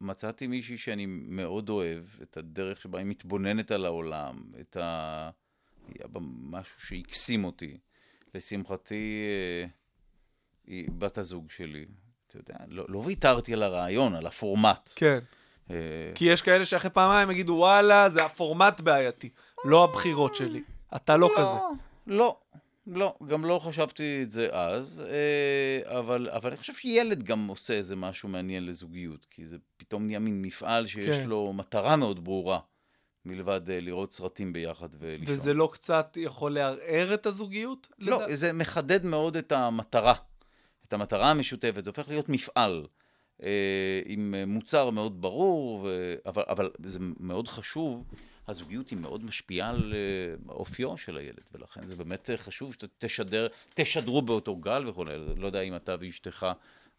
מצאתי 0.01 0.47
מישהי 0.47 0.77
שאני 0.77 1.05
מאוד 1.07 1.69
אוהב, 1.69 2.03
את 2.21 2.37
הדרך 2.37 2.81
שבה 2.81 2.99
היא 2.99 3.05
מתבוננת 3.05 3.71
על 3.71 3.85
העולם, 3.85 4.41
את 4.59 4.77
ה... 4.77 5.29
היה 5.87 6.07
בה 6.07 6.19
משהו 6.23 6.81
שהקסים 6.81 7.43
אותי. 7.43 7.77
לשמחתי, 8.33 9.25
היא 10.67 10.89
בת 10.97 11.17
הזוג 11.17 11.51
שלי. 11.51 11.85
אתה 12.27 12.37
יודע, 12.37 12.55
לא, 12.67 12.85
לא 12.89 12.97
ויתרתי 12.97 13.53
על 13.53 13.63
הרעיון, 13.63 14.15
על 14.15 14.27
הפורמט. 14.27 14.93
כן. 14.95 15.19
כי 16.15 16.25
יש 16.25 16.41
כאלה 16.41 16.65
שאחרי 16.65 16.89
פעמיים 16.89 17.31
יגידו, 17.31 17.53
וואלה, 17.53 18.09
זה 18.09 18.25
הפורמט 18.25 18.81
בעייתי, 18.81 19.29
לא 19.65 19.83
הבחירות 19.83 20.35
שלי. 20.35 20.63
אתה 20.95 21.17
לא 21.17 21.29
כזה. 21.37 21.57
לא, 22.07 22.37
לא, 22.87 23.15
גם 23.27 23.45
לא 23.45 23.59
חשבתי 23.59 24.19
את 24.23 24.31
זה 24.31 24.47
אז, 24.51 25.05
אה, 25.09 25.99
אבל, 25.99 26.29
אבל 26.29 26.49
אני 26.49 26.57
חושב 26.57 26.73
שילד 26.73 27.23
גם 27.23 27.47
עושה 27.47 27.73
איזה 27.73 27.95
משהו 27.95 28.29
מעניין 28.29 28.65
לזוגיות, 28.65 29.27
כי 29.29 29.45
זה 29.45 29.57
פתאום 29.77 30.05
נהיה 30.05 30.19
מין 30.19 30.41
מפעל 30.41 30.85
שיש 30.85 31.17
כן. 31.19 31.27
לו 31.27 31.53
מטרה 31.53 31.95
מאוד 31.95 32.23
ברורה, 32.23 32.59
מלבד 33.25 33.69
אה, 33.69 33.79
לראות 33.79 34.13
סרטים 34.13 34.53
ביחד 34.53 34.89
ולישון. 34.99 35.33
וזה 35.33 35.53
לא 35.53 35.69
קצת 35.73 36.17
יכול 36.21 36.53
לערער 36.53 37.13
את 37.13 37.25
הזוגיות? 37.25 37.87
לא, 37.99 38.17
לדע- 38.25 38.35
זה 38.35 38.53
מחדד 38.53 39.05
מאוד 39.05 39.37
את 39.37 39.51
המטרה, 39.51 40.13
את 40.87 40.93
המטרה 40.93 41.31
המשותפת, 41.31 41.83
זה 41.83 41.89
הופך 41.89 42.09
להיות 42.09 42.29
מפעל. 42.29 42.85
אה, 43.43 44.01
עם 44.05 44.35
אה, 44.37 44.45
מוצר 44.45 44.89
מאוד 44.89 45.21
ברור, 45.21 45.79
ו... 45.83 46.15
אבל, 46.25 46.43
אבל 46.47 46.69
זה 46.83 46.99
מאוד 47.19 47.47
חשוב, 47.47 48.03
הזוגיות 48.47 48.89
היא 48.89 48.97
מאוד 48.97 49.25
משפיעה 49.25 49.69
על 49.69 49.93
אה, 49.93 50.53
אופיו 50.53 50.97
של 50.97 51.17
הילד, 51.17 51.39
ולכן 51.53 51.87
זה 51.87 51.95
באמת 51.95 52.29
חשוב 52.37 52.73
שתשדר, 52.73 53.47
תשדרו 53.73 54.21
באותו 54.21 54.55
גל 54.55 54.87
וכו', 54.87 55.05
לא 55.37 55.45
יודע 55.45 55.61
אם 55.61 55.75
אתה 55.75 55.95
ואשתך 55.99 56.47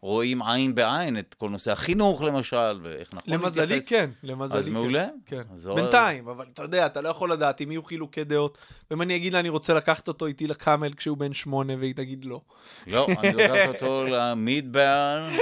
רואים 0.01 0.41
עין 0.41 0.75
בעין 0.75 1.19
את 1.19 1.33
כל 1.33 1.49
נושא 1.49 1.71
החינוך 1.71 2.21
למשל, 2.21 2.79
ואיך 2.81 3.13
נכון 3.13 3.33
למזלי 3.33 3.65
להתייחס. 3.65 3.87
כן, 3.89 4.09
למזלי 4.23 4.59
אז 4.59 4.65
כן. 4.65 4.71
מעולה. 4.71 5.07
כן. 5.25 5.41
אז 5.53 5.67
בינתיים, 5.67 6.27
אבל 6.27 6.45
אתה 6.53 6.61
יודע, 6.61 6.85
אתה 6.85 7.01
לא 7.01 7.09
יכול 7.09 7.31
לדעת 7.31 7.61
אם 7.61 7.71
יהיו 7.71 7.83
חילוקי 7.83 8.23
דעות, 8.23 8.57
ואם 8.91 9.01
אני 9.01 9.15
אגיד 9.15 9.33
לה, 9.33 9.39
אני 9.39 9.49
רוצה 9.49 9.73
לקחת 9.73 10.07
אותו 10.07 10.25
איתי 10.25 10.47
לקאמל 10.47 10.93
כשהוא 10.93 11.17
בן 11.17 11.33
שמונה, 11.33 11.73
והיא 11.79 11.95
תגיד 11.95 12.25
לא. 12.25 12.41
לא, 12.87 13.07
אני 13.19 13.33
לוקח 13.33 13.67
אותו 13.67 14.03
למידברן. 14.11 15.33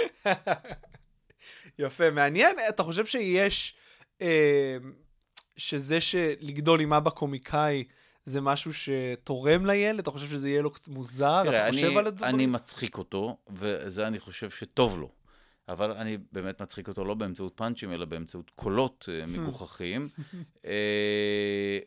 יפה, 1.80 2.11
מעניין, 2.11 2.55
אתה 2.69 2.84
חושב 2.84 3.05
שיש... 3.05 3.75
אה, 4.21 4.77
שזה 5.59 6.01
שלגדול 6.01 6.82
עם 6.82 6.93
אבא 6.93 7.09
קומיקאי 7.09 7.84
זה 8.25 8.41
משהו 8.41 8.71
שתורם 8.73 9.65
לילד? 9.65 9.99
אתה 9.99 10.11
חושב 10.11 10.30
שזה 10.30 10.49
יהיה 10.49 10.61
לו 10.61 10.71
קצת 10.71 10.88
מוזר? 10.88 11.43
תראה, 11.43 11.67
אתה 11.67 11.71
חושב 11.71 11.86
אני, 11.86 11.97
על 11.97 12.07
הדברים? 12.07 12.36
אני 12.36 12.45
מצחיק 12.45 12.97
אותו, 12.97 13.38
וזה 13.49 14.07
אני 14.07 14.19
חושב 14.19 14.49
שטוב 14.49 14.99
לו. 14.99 15.09
אבל 15.69 15.91
אני 15.91 16.17
באמת 16.32 16.61
מצחיק 16.61 16.88
אותו 16.88 17.05
לא 17.05 17.13
באמצעות 17.13 17.53
פאנצ'ים, 17.55 17.91
אלא 17.91 18.05
באמצעות 18.05 18.49
קולות 18.55 19.09
אה, 19.11 19.25
מגוחכים. 19.34 20.09
אה, 20.65 21.80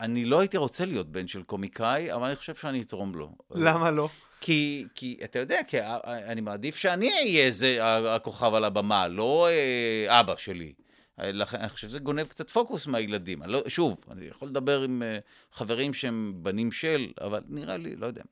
אני 0.00 0.24
לא 0.24 0.40
הייתי 0.40 0.56
רוצה 0.56 0.84
להיות 0.84 1.12
בן 1.12 1.26
של 1.26 1.42
קומיקאי, 1.42 2.12
אבל 2.12 2.26
אני 2.26 2.36
חושב 2.36 2.54
שאני 2.54 2.82
אתרום 2.82 3.14
לו. 3.14 3.32
למה 3.50 3.90
לא? 3.90 4.08
כי, 4.42 4.86
כי 4.94 5.18
אתה 5.24 5.38
יודע, 5.38 5.58
כי 5.68 5.76
אני 6.04 6.40
מעדיף 6.40 6.76
שאני 6.76 7.12
אהיה 7.12 7.50
זה 7.50 7.78
הכוכב 8.14 8.54
על 8.54 8.64
הבמה, 8.64 9.08
לא 9.08 9.48
אה, 9.48 10.20
אבא 10.20 10.36
שלי. 10.36 10.72
אה, 11.20 11.32
לכן, 11.32 11.58
אני 11.58 11.68
חושב 11.68 11.88
שזה 11.88 11.98
גונב 11.98 12.26
קצת 12.26 12.50
פוקוס 12.50 12.86
מהילדים. 12.86 13.42
אני 13.42 13.52
לא, 13.52 13.62
שוב, 13.68 14.04
אני 14.10 14.24
יכול 14.24 14.48
לדבר 14.48 14.82
עם 14.82 15.02
אה, 15.02 15.18
חברים 15.52 15.94
שהם 15.94 16.32
בנים 16.36 16.72
של, 16.72 17.12
אבל 17.20 17.40
נראה 17.48 17.76
לי, 17.76 17.96
לא 17.96 18.06
יודע. 18.06 18.22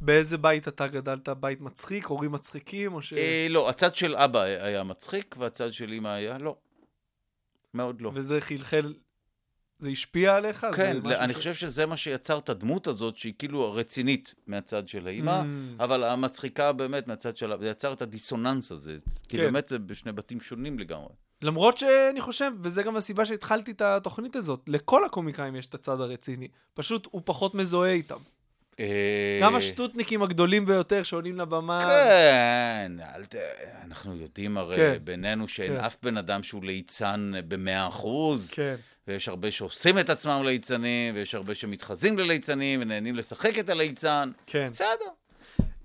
באיזה 0.00 0.38
בית 0.38 0.68
אתה 0.68 0.86
גדלת? 0.86 1.28
בית 1.28 1.60
מצחיק? 1.60 2.06
הורים 2.06 2.32
מצחיקים? 2.32 2.94
או 2.94 3.02
ש... 3.02 3.12
אה, 3.12 3.46
לא, 3.50 3.68
הצד 3.68 3.94
של 3.94 4.16
אבא 4.16 4.40
היה 4.40 4.82
מצחיק, 4.82 5.34
והצד 5.38 5.72
של 5.72 5.92
אמא 5.92 6.08
היה 6.08 6.38
לא. 6.38 6.56
מאוד 7.74 8.00
לא. 8.00 8.10
וזה 8.14 8.40
חלחל... 8.40 8.94
זה 9.80 9.88
השפיע 9.88 10.36
עליך? 10.36 10.66
כן, 10.76 10.96
אני 11.06 11.32
ש- 11.32 11.36
חושב 11.36 11.54
שזה 11.54 11.86
מה 11.86 11.96
שיצר 11.96 12.38
את 12.38 12.48
הדמות 12.48 12.86
הזאת, 12.86 13.16
שהיא 13.16 13.34
כאילו 13.38 13.72
רצינית 13.72 14.34
מהצד 14.46 14.88
של 14.88 15.06
האימא, 15.06 15.40
Mm. 15.40 15.82
אבל 15.82 16.04
המצחיקה 16.04 16.72
באמת 16.72 17.06
מהצד 17.08 17.36
של... 17.36 17.52
זה 17.60 17.68
יצר 17.68 17.92
את 17.92 18.02
הדיסוננס 18.02 18.72
הזה. 18.72 18.96
כי 19.28 19.36
כן. 19.36 19.42
באמת 19.42 19.68
זה 19.68 19.78
בשני 19.78 20.12
בתים 20.12 20.40
שונים 20.40 20.78
לגמרי. 20.78 21.08
למרות 21.42 21.78
שאני 21.78 22.20
חושב, 22.20 22.50
וזה 22.62 22.82
גם 22.82 22.96
הסיבה 22.96 23.26
שהתחלתי 23.26 23.70
את 23.70 23.80
התוכנית 23.80 24.36
הזאת, 24.36 24.60
לכל 24.68 25.04
הקומיקאים 25.04 25.56
יש 25.56 25.66
את 25.66 25.74
הצד 25.74 26.00
הרציני. 26.00 26.48
פשוט 26.74 27.08
הוא 27.10 27.22
פחות 27.24 27.54
מזוהה 27.54 27.92
איתם. 27.92 28.16
אה, 28.80 29.38
גם 29.42 29.54
השטותניקים 29.56 30.22
הגדולים 30.22 30.66
ביותר 30.66 31.02
שעולים 31.02 31.36
לבמה... 31.38 31.80
כן, 31.88 32.92
אל 33.14 33.24
ת... 33.24 33.34
אנחנו 33.84 34.16
יודעים 34.16 34.58
הרי 34.58 34.76
כן. 34.76 34.98
בינינו 35.04 35.48
שאין 35.48 35.72
כן. 35.78 35.84
אף 35.84 35.96
בן 36.02 36.16
אדם 36.16 36.42
שהוא 36.42 36.64
ליצן 36.64 37.32
במאה 37.48 37.88
אחוז, 37.88 38.50
כן. 38.50 38.76
ויש 39.08 39.28
הרבה 39.28 39.50
שעושים 39.50 39.98
את 39.98 40.10
עצמם 40.10 40.42
ליצנים, 40.44 41.14
ויש 41.14 41.34
הרבה 41.34 41.54
שמתחזים 41.54 42.18
לליצנים 42.18 42.80
ונהנים 42.82 43.16
לשחק 43.16 43.58
את 43.58 43.68
הליצן. 43.70 44.30
כן. 44.46 44.70
בסדר. 44.72 44.88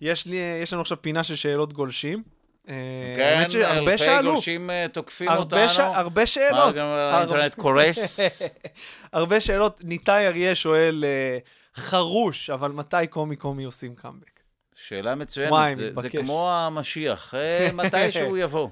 יש, 0.01 0.25
לי, 0.25 0.35
יש 0.63 0.73
לנו 0.73 0.81
עכשיו 0.81 1.01
פינה 1.01 1.23
של 1.23 1.35
שאלות 1.35 1.73
גולשים. 1.73 2.23
אה, 2.69 2.73
כן, 3.15 3.47
אלפי 3.63 3.97
שאלו. 3.97 4.31
גולשים 4.33 4.69
אה, 4.69 4.85
תוקפים 4.91 5.29
הרבה, 5.29 5.41
אותנו. 5.63 5.69
ש... 5.69 5.79
הרבה 5.79 6.21
מה, 6.21 6.27
שאלות. 6.27 6.75
גם 6.75 6.85
הר- 6.85 7.15
האינטרנט 7.15 7.53
קורס? 7.55 8.19
הרבה 9.13 9.41
שאלות. 9.41 9.81
ניתאי 9.83 10.27
אריה 10.27 10.55
שואל, 10.55 11.05
אה, 11.07 11.37
חרוש, 11.75 12.49
אבל 12.49 12.71
מתי 12.71 13.07
קומי 13.09 13.35
קומי 13.35 13.63
עושים 13.63 13.95
קאמבק? 13.95 14.39
שאלה 14.75 15.15
מצוינת, 15.15 15.51
וואי, 15.51 15.75
זה, 15.75 15.91
זה. 16.01 16.09
כמו 16.09 16.51
המשיח, 16.51 17.33
מתי 17.73 18.11
שהוא 18.11 18.37
יבוא. 18.43 18.69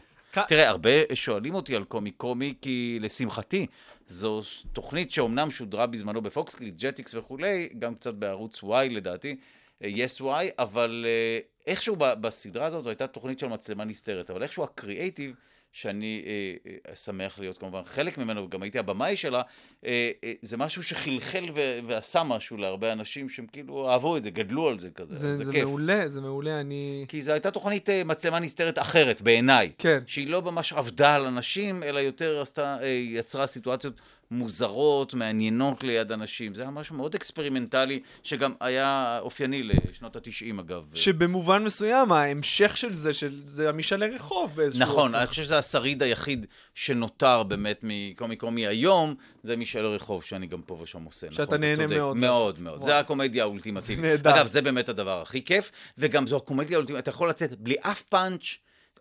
תראה, 0.47 0.69
הרבה 0.69 0.89
שואלים 1.13 1.55
אותי 1.55 1.75
על 1.75 1.83
קומי 1.83 2.11
קומי, 2.11 2.53
כי 2.61 2.97
לשמחתי, 3.01 3.67
זו 4.07 4.41
תוכנית 4.73 5.11
שאומנם 5.11 5.51
שודרה 5.51 5.87
בזמנו 5.87 6.21
בפוקס 6.21 6.48
קידס, 6.48 6.75
ג'טיקס 6.77 7.15
וכולי, 7.15 7.69
גם 7.79 7.95
קצת 7.95 8.13
בערוץ 8.13 8.63
Y 8.63 8.89
לדעתי, 8.89 9.35
אה, 9.83 9.89
yes 9.89 10.21
Y, 10.21 10.53
אבל 10.59 11.05
אה, 11.07 11.39
איכשהו 11.67 11.95
בסדרה 11.95 12.65
הזאת 12.65 12.83
זו 12.83 12.89
הייתה 12.89 13.07
תוכנית 13.07 13.39
של 13.39 13.47
מצלמה 13.47 13.85
נסתרת, 13.85 14.29
אבל 14.29 14.43
איכשהו 14.43 14.63
הקריאייטיב, 14.63 15.35
שאני 15.73 16.23
אה, 16.25 16.71
אה, 16.89 16.95
שמח 16.95 17.39
להיות 17.39 17.57
כמובן 17.57 17.81
חלק 17.85 18.17
ממנו, 18.17 18.43
וגם 18.43 18.63
הייתי 18.63 18.79
הבמאי 18.79 19.15
שלה, 19.15 19.41
אה, 19.85 20.11
אה, 20.23 20.33
זה 20.41 20.57
משהו 20.57 20.83
שחלחל 20.83 21.43
ו- 21.53 21.79
ועשה 21.85 22.23
משהו 22.23 22.57
להרבה 22.57 22.91
אנשים 22.91 23.29
שהם 23.29 23.45
כאילו 23.51 23.89
אהבו 23.89 24.17
את 24.17 24.23
זה, 24.23 24.29
גדלו 24.29 24.67
על 24.67 24.79
זה 24.79 24.89
כזה, 24.89 25.15
זה, 25.15 25.37
זה, 25.37 25.43
זה 25.43 25.51
כיף. 25.51 25.63
מעולה, 25.63 26.09
זה 26.09 26.21
מעולה, 26.21 26.59
אני... 26.59 27.05
כי 27.07 27.21
זו 27.21 27.31
הייתה 27.31 27.51
תוכנית 27.51 27.89
אה, 27.89 28.03
מצלמה 28.03 28.39
נסתרת 28.39 28.79
אחרת, 28.79 29.21
בעיניי. 29.21 29.71
כן. 29.77 29.99
שהיא 30.05 30.27
לא 30.27 30.41
ממש 30.41 30.73
עבדה 30.73 31.15
על 31.15 31.25
אנשים, 31.25 31.83
אלא 31.83 31.99
יותר 31.99 32.41
עשתה, 32.41 32.77
אה, 32.81 32.87
יצרה 32.87 33.47
סיטואציות 33.47 34.01
מוזרות, 34.33 35.13
מעניינות 35.13 35.83
ליד 35.83 36.11
אנשים. 36.11 36.55
זה 36.55 36.61
היה 36.61 36.71
משהו 36.71 36.95
מאוד 36.95 37.15
אקספרימנטלי, 37.15 37.99
שגם 38.23 38.53
היה 38.59 39.19
אופייני 39.21 39.63
לשנות 39.63 40.15
התשעים 40.15 40.59
אגב. 40.59 40.83
שבמובן 40.93 41.63
מסוים, 41.63 42.11
ההמשך 42.11 42.77
של 42.77 42.93
זה, 42.93 43.13
של, 43.13 43.41
זה 43.45 43.69
המשאלי 43.69 44.07
רחוב 44.07 44.51
באיזשהו 44.55 44.81
נכון, 44.83 45.07
אופן. 45.07 45.15
אני 45.15 45.27
חושב 45.27 45.43
שזה 45.43 45.57
השריד 45.57 46.03
היחיד 46.03 46.45
שנותר 46.73 47.43
באמת 47.43 47.79
מקומי 47.83 48.35
קומי 48.35 48.67
היום, 48.67 49.15
זה 49.43 49.55
משאלי 49.55 49.85
רחוב, 49.85 50.23
שאני 50.23 50.47
גם 50.47 50.61
פה 50.61 50.79
ושם 50.81 51.03
עושה. 51.03 51.27
שאתה 51.31 51.43
נכון, 51.43 51.59
נהנה 51.59 51.75
צודק. 51.75 51.95
מאוד 51.95 52.17
מאוד. 52.17 52.59
מאוד. 52.59 52.77
וואו. 52.77 52.85
זה 52.85 52.99
הקומדיה 52.99 53.43
האולטימטיבית. 53.43 53.97
זה 53.97 54.07
נהדר. 54.07 54.35
אגב, 54.35 54.47
זה 54.47 54.61
באמת 54.61 54.89
הדבר 54.89 55.21
הכי 55.21 55.43
כיף, 55.43 55.71
וגם 55.97 56.27
זו 56.27 56.37
הקומדיה 56.37 56.77
האולטימטיבית. 56.77 57.03
אתה 57.03 57.09
יכול 57.09 57.29
לצאת 57.29 57.59
בלי 57.59 57.75
אף 57.81 58.01
פאנץ', 58.01 58.45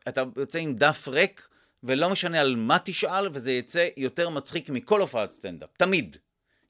אתה 0.08 0.22
יוצא 0.36 0.58
עם 0.58 0.74
דף 0.74 1.08
ריק, 1.08 1.48
ולא 1.82 2.10
משנה 2.10 2.40
על 2.40 2.56
מה 2.56 2.78
תשאל, 2.84 3.28
וזה 3.32 3.52
יצא 3.52 3.88
יותר 3.96 4.28
מצחיק 4.30 4.70
מכל 4.70 5.00
הופעת 5.00 5.30
סטנדאפ. 5.30 5.70
תמיד. 5.76 6.16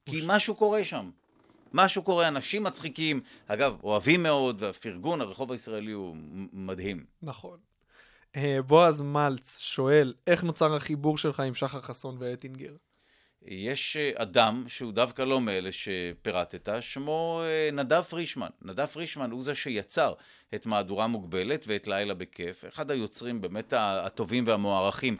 כי 0.06 0.22
משהו 0.26 0.54
קורה 0.54 0.84
שם. 0.84 1.10
משהו 1.72 2.02
קורה, 2.02 2.28
אנשים 2.28 2.62
מצחיקים, 2.62 3.20
אגב, 3.46 3.76
אוהבים 3.82 4.22
מאוד, 4.22 4.62
והפרגון, 4.62 5.20
הרחוב 5.20 5.52
הישראלי 5.52 5.92
הוא 5.92 6.16
מדהים. 6.52 7.04
נכון. 7.22 7.58
אה, 8.36 8.62
בועז 8.66 9.00
מלץ 9.00 9.58
שואל, 9.58 10.14
איך 10.26 10.44
נוצר 10.44 10.74
החיבור 10.74 11.18
שלך 11.18 11.40
עם 11.40 11.54
שחר 11.54 11.80
חסון 11.82 12.16
ואטינגר? 12.18 12.72
יש 13.46 13.96
אה, 13.96 14.10
אדם 14.14 14.64
שהוא 14.68 14.92
דווקא 14.92 15.22
לא 15.22 15.40
מאלה 15.40 15.72
שפירטת, 15.72 16.68
שמו 16.80 17.42
אה, 17.44 17.70
נדב 17.72 18.02
פרישמן. 18.02 18.48
נדב 18.62 18.86
פרישמן 18.86 19.30
הוא 19.30 19.42
זה 19.42 19.54
שיצר 19.54 20.14
את 20.54 20.66
מהדורה 20.66 21.06
מוגבלת 21.06 21.64
ואת 21.68 21.86
לילה 21.86 22.14
בכיף. 22.14 22.64
אחד 22.68 22.90
היוצרים 22.90 23.40
באמת 23.40 23.72
הטובים 23.76 24.44
והמוערכים 24.46 25.16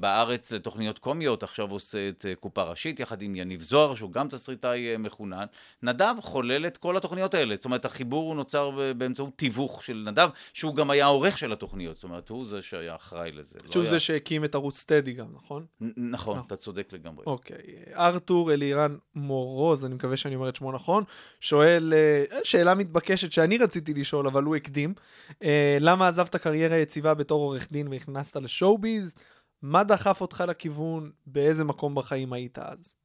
בארץ 0.00 0.52
לתוכניות 0.52 0.98
קומיות, 0.98 1.42
עכשיו 1.42 1.70
עושה 1.70 2.08
את 2.08 2.26
אה, 2.28 2.34
קופה 2.34 2.62
ראשית 2.62 3.00
יחד 3.00 3.22
עם 3.22 3.36
יניב 3.36 3.60
זוהר, 3.62 3.94
שהוא 3.94 4.12
גם 4.12 4.28
תסריטאי 4.28 4.92
אה, 4.92 4.98
מחונן. 4.98 5.44
נדב 5.82 6.14
חולל 6.20 6.66
את 6.66 6.76
כל 6.76 6.96
התוכניות 6.96 7.34
האלה, 7.34 7.56
זאת 7.56 7.64
אומרת 7.64 7.84
החיבור 7.84 8.34
נוצר 8.34 8.70
באמצעות 8.96 9.30
תיווך 9.36 9.82
של 9.84 10.02
נדב, 10.06 10.28
שהוא 10.52 10.74
גם 10.74 10.90
היה 10.90 11.04
העורך 11.04 11.38
של 11.38 11.52
התוכניות, 11.52 11.94
זאת 11.94 12.04
אומרת 12.04 12.28
הוא 12.28 12.44
זה 12.46 12.62
שהיה 12.62 12.94
אחראי 12.94 13.32
לזה. 13.32 13.58
לא 13.66 13.72
שהוא 13.72 13.82
היה- 13.82 13.90
זה 13.90 13.98
שהקים 13.98 14.44
את 14.44 14.54
ערוץ 14.54 14.84
טדי 14.84 15.12
גם, 15.12 15.26
נכון? 15.34 15.66
נכון, 15.80 15.92
נכון. 15.96 16.42
אתה 16.46 16.56
צודק 16.56 16.88
לגמרי. 16.92 17.24
אוקיי. 17.26 17.56
ארתור 17.96 18.52
אלירן 18.52 18.96
מורוז, 19.14 19.84
אני 19.84 19.94
מקווה 19.94 20.16
שאני 20.16 20.34
אומר 20.34 20.48
את 20.48 20.56
שמו 20.56 20.72
נכון, 20.72 21.04
שואל, 21.40 21.92
אה, 21.96 22.38
שאלה 22.44 22.74
מתבקשת 22.74 23.32
שאני 23.32 23.58
רציתי 23.58 23.94
לשאול, 23.94 24.26
אבל 24.26 24.44
הוא 24.44 24.56
הקדים. 24.56 24.94
אה, 25.42 25.76
למה 25.80 26.08
עזבת 26.08 26.36
קריירה 26.36 26.76
יציבה 26.76 27.14
בתור 27.14 27.42
עורך 27.42 27.72
דין 27.72 27.88
ונכנסת 27.88 28.36
לשואו-ביז? 28.36 29.14
מה 29.62 29.84
דחף 29.84 30.20
אותך 30.20 30.44
לכיוון? 30.48 31.10
באיזה 31.26 31.64
מקום 31.64 31.94
בחיים 31.94 32.32
היית 32.32 32.58
אז? 32.58 32.96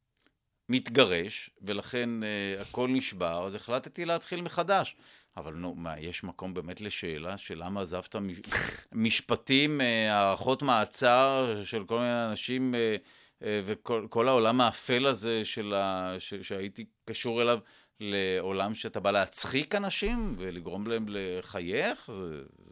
מתגרש, 0.68 1.50
ולכן 1.62 2.10
uh, 2.22 2.60
הכל 2.60 2.88
נשבר, 2.88 3.46
אז 3.46 3.54
החלטתי 3.54 4.04
להתחיל 4.04 4.42
מחדש. 4.42 4.96
אבל 5.36 5.54
נו, 5.54 5.74
מה, 5.74 6.00
יש 6.00 6.24
מקום 6.24 6.54
באמת 6.54 6.80
לשאלה 6.80 7.36
של 7.36 7.64
למה 7.64 7.80
עזבת 7.80 8.16
מש... 8.16 8.38
משפטים, 8.92 9.80
uh, 9.80 9.84
הארכות 10.12 10.62
מעצר 10.62 11.60
של 11.64 11.84
כל 11.84 11.98
מיני 11.98 12.26
אנשים, 12.30 12.74
uh, 12.74 13.42
uh, 13.42 13.44
וכל 13.64 14.06
כל 14.10 14.28
העולם 14.28 14.60
האפל 14.60 15.06
הזה 15.06 15.44
של 15.44 15.74
ה... 15.74 16.14
ש... 16.18 16.34
שהייתי 16.34 16.84
קשור 17.04 17.42
אליו, 17.42 17.58
לעולם 18.00 18.74
שאתה 18.74 19.00
בא 19.00 19.10
להצחיק 19.10 19.74
אנשים 19.74 20.34
ולגרום 20.38 20.86
להם 20.86 21.06
לחייך? 21.08 22.10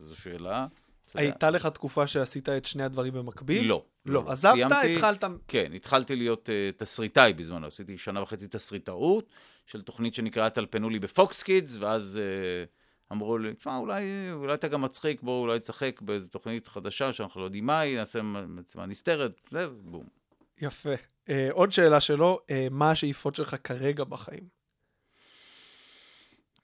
זו 0.00 0.16
שאלה. 0.16 0.66
הייתה 1.14 1.50
לך 1.50 1.66
תקופה 1.66 2.06
שעשית 2.06 2.48
את 2.48 2.64
שני 2.64 2.82
הדברים 2.82 3.12
במקביל? 3.12 3.66
לא. 3.66 3.84
לא. 4.06 4.24
עזבת, 4.28 4.54
סיימתי- 4.54 4.92
התחלת... 4.96 5.24
כן, 5.48 5.72
התחלתי 5.74 6.16
להיות 6.16 6.48
uh, 6.48 6.78
תסריטאי 6.78 7.32
בזמנו, 7.32 7.66
עשיתי 7.66 7.98
שנה 7.98 8.22
וחצי 8.22 8.48
תסריטאות 8.48 9.28
של 9.66 9.82
תוכנית 9.82 10.14
שנקראה 10.14 10.50
טלפנו 10.50 10.90
לי 10.90 10.98
בפוקס 10.98 11.42
קידס, 11.42 11.78
ואז 11.80 12.18
uh, 12.18 13.12
אמרו 13.12 13.38
לי, 13.38 13.54
תשמע, 13.54 13.76
אולי, 13.76 14.02
אולי 14.32 14.54
אתה 14.54 14.68
גם 14.68 14.82
מצחיק, 14.82 15.22
בוא 15.22 15.40
אולי 15.40 15.60
תשחק 15.60 16.00
באיזו 16.00 16.28
תוכנית 16.28 16.68
חדשה 16.68 17.12
שאנחנו 17.12 17.40
לא 17.40 17.44
יודעים 17.46 17.66
מה 17.66 17.80
היא, 17.80 17.98
נעשה 17.98 18.22
מצלמה 18.22 18.86
נסתרת, 18.86 19.40
זה, 19.50 19.66
בום. 19.68 20.04
יפה. 20.60 20.94
אה, 21.28 21.48
עוד 21.52 21.72
שאלה 21.72 22.00
שלו, 22.00 22.38
אה, 22.50 22.66
מה 22.70 22.90
השאיפות 22.90 23.34
שלך 23.34 23.56
כרגע 23.64 24.04
בחיים? 24.04 24.61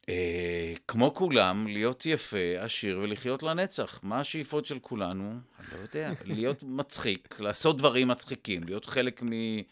אה, 0.08 0.72
כמו 0.88 1.14
כולם, 1.14 1.66
להיות 1.66 2.06
יפה, 2.06 2.36
עשיר 2.58 2.98
ולחיות 3.02 3.42
לנצח. 3.42 4.00
מה 4.02 4.20
השאיפות 4.20 4.66
של 4.66 4.78
כולנו? 4.78 5.30
אני 5.30 5.66
לא 5.72 5.78
יודע. 5.82 6.12
להיות 6.24 6.62
מצחיק, 6.62 7.40
לעשות 7.40 7.78
דברים 7.78 8.08
מצחיקים, 8.08 8.62
להיות 8.62 8.84
חלק 8.84 9.22
מ- 9.22 9.62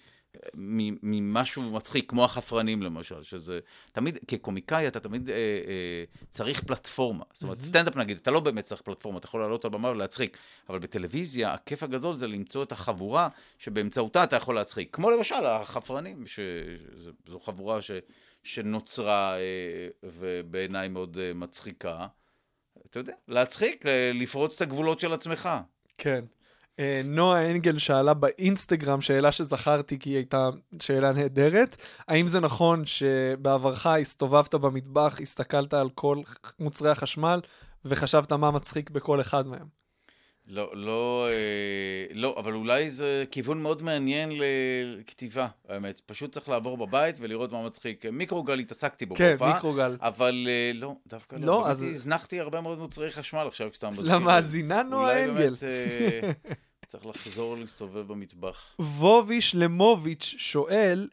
ממשהו 1.02 1.62
מצחיק, 1.62 2.10
כמו 2.10 2.24
החפרנים 2.24 2.82
למשל, 2.82 3.22
שזה 3.22 3.60
תמיד, 3.92 4.18
כקומיקאי 4.28 4.88
אתה 4.88 5.00
תמיד 5.00 5.30
אה, 5.30 5.34
אה, 5.34 6.04
צריך 6.30 6.64
פלטפורמה. 6.64 7.24
זאת 7.32 7.42
אומרת, 7.42 7.60
סטנדאפ 7.60 7.96
נגיד, 7.96 8.16
אתה 8.16 8.30
לא 8.30 8.40
באמת 8.40 8.64
צריך 8.64 8.82
פלטפורמה, 8.82 9.18
אתה 9.18 9.26
יכול 9.26 9.40
לעלות 9.40 9.64
על 9.64 9.70
במה 9.70 9.90
ולהצחיק, 9.90 10.38
אבל 10.68 10.78
בטלוויזיה, 10.78 11.52
הכיף 11.52 11.82
הגדול 11.82 12.16
זה 12.16 12.26
למצוא 12.26 12.62
את 12.62 12.72
החבורה 12.72 13.28
שבאמצעותה 13.58 14.24
אתה 14.24 14.36
יכול 14.36 14.54
להצחיק. 14.54 14.88
כמו 14.96 15.10
למשל 15.10 15.46
החפרנים, 15.46 16.24
שזו 16.26 17.40
חבורה 17.40 17.82
ש, 17.82 17.90
שנוצרה 18.46 19.36
אה, 19.36 19.88
ובעיניי 20.02 20.88
מאוד 20.88 21.18
אה, 21.20 21.34
מצחיקה. 21.34 22.06
אתה 22.90 22.98
יודע, 22.98 23.12
להצחיק, 23.28 23.84
לפרוץ 24.14 24.56
את 24.56 24.62
הגבולות 24.62 25.00
של 25.00 25.12
עצמך. 25.12 25.48
כן. 25.98 26.24
אה, 26.78 27.00
נועה 27.04 27.50
אנגל 27.50 27.78
שאלה 27.78 28.14
באינסטגרם, 28.14 29.00
שאלה 29.00 29.32
שזכרתי 29.32 29.98
כי 29.98 30.10
היא 30.10 30.16
הייתה 30.16 30.48
שאלה 30.82 31.12
נהדרת, 31.12 31.76
האם 32.08 32.26
זה 32.26 32.40
נכון 32.40 32.86
שבעברך 32.86 33.86
הסתובבת 33.86 34.54
במטבח, 34.54 35.20
הסתכלת 35.20 35.74
על 35.74 35.90
כל 35.90 36.18
מוצרי 36.60 36.90
החשמל 36.90 37.40
וחשבת 37.84 38.32
מה 38.32 38.50
מצחיק 38.50 38.90
בכל 38.90 39.20
אחד 39.20 39.46
מהם? 39.46 39.75
לא, 40.48 40.70
לא, 40.74 41.26
אה, 41.30 41.34
לא, 42.14 42.34
אבל 42.38 42.52
אולי 42.54 42.90
זה 42.90 43.24
כיוון 43.30 43.62
מאוד 43.62 43.82
מעניין 43.82 44.32
לכתיבה, 44.98 45.46
האמת. 45.68 46.00
פשוט 46.06 46.32
צריך 46.32 46.48
לעבור 46.48 46.76
בבית 46.86 47.16
ולראות 47.20 47.52
מה 47.52 47.66
מצחיק. 47.66 48.06
מיקרוגל 48.12 48.58
התעסקתי 48.58 49.06
בו 49.06 49.14
כן, 49.14 49.30
בהופעה, 49.30 49.54
מיקרוגל. 49.54 49.96
אבל 50.00 50.46
אה, 50.48 50.70
לא, 50.74 50.92
דווקא 51.06 51.36
לא. 51.36 51.46
לא, 51.46 51.68
אז- 51.68 51.82
הזנחתי 51.82 52.40
הרבה 52.40 52.60
מאוד 52.60 52.78
מוצרי 52.78 53.10
חשמל 53.10 53.44
עכשיו 53.46 53.70
כשאתה 53.72 53.90
מזכיר. 53.90 54.14
למאזינה 54.16 54.82
נועה 54.82 55.24
אנגל. 55.24 55.30
אולי 55.30 55.42
באמת 55.48 55.62
אה, 55.64 56.30
צריך 56.86 57.06
לחזור 57.06 57.56
להסתובב 57.56 58.08
במטבח. 58.08 58.74
ווביש 58.78 59.54
למוביץ' 59.54 60.34
שואל, 60.38 61.08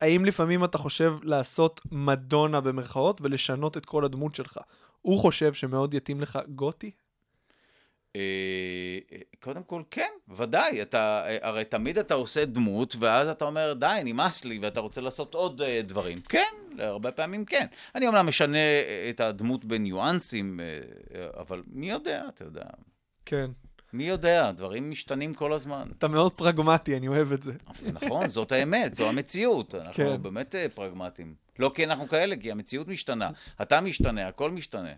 האם 0.00 0.24
לפעמים 0.24 0.64
אתה 0.64 0.78
חושב 0.78 1.14
לעשות 1.22 1.80
מדונה 1.92 2.60
במרכאות 2.60 3.20
ולשנות 3.20 3.76
את 3.76 3.86
כל 3.86 4.04
הדמות 4.04 4.34
שלך? 4.34 4.58
הוא 5.02 5.18
חושב 5.18 5.54
שמאוד 5.54 5.94
יתאים 5.94 6.20
לך 6.20 6.38
גותי? 6.48 6.90
אה, 8.16 9.18
קודם 9.40 9.62
כל, 9.62 9.82
כן, 9.90 10.10
ודאי. 10.28 10.82
אתה, 10.82 11.24
אה, 11.26 11.38
הרי 11.42 11.64
תמיד 11.64 11.98
אתה 11.98 12.14
עושה 12.14 12.44
דמות, 12.44 12.96
ואז 12.98 13.28
אתה 13.28 13.44
אומר, 13.44 13.72
די, 13.72 14.00
נמאס 14.04 14.44
לי, 14.44 14.58
ואתה 14.58 14.80
רוצה 14.80 15.00
לעשות 15.00 15.34
עוד 15.34 15.62
אה, 15.62 15.82
דברים. 15.82 16.20
כן, 16.20 16.54
הרבה 16.78 17.10
פעמים 17.10 17.44
כן. 17.44 17.66
אני 17.94 18.06
אומנם 18.06 18.26
משנה 18.26 18.58
את 19.10 19.20
הדמות 19.20 19.64
בניואנסים, 19.64 20.60
אבל 21.36 21.62
מי 21.66 21.90
יודע, 21.90 22.24
אתה 22.28 22.44
יודע. 22.44 22.64
כן. 23.24 23.50
מי 23.92 24.08
יודע, 24.08 24.50
דברים 24.52 24.90
משתנים 24.90 25.34
כל 25.34 25.52
הזמן. 25.52 25.88
אתה 25.98 26.08
מאוד 26.08 26.32
פרגמטי, 26.32 26.96
אני 26.96 27.08
אוהב 27.08 27.32
את 27.32 27.42
זה. 27.42 27.52
זה 27.80 27.92
נכון, 27.92 28.28
זאת 28.28 28.52
האמת, 28.52 28.94
זו 28.94 29.08
המציאות. 29.08 29.74
אנחנו 29.86 30.04
כן. 30.04 30.22
באמת 30.22 30.54
פרגמטיים. 30.74 31.34
לא 31.58 31.72
כי 31.74 31.84
אנחנו 31.84 32.08
כאלה, 32.08 32.36
כי 32.36 32.52
המציאות 32.52 32.88
משתנה. 32.88 33.30
אתה 33.62 33.80
משתנה, 33.80 34.28
הכל 34.28 34.50
משתנה. 34.50 34.92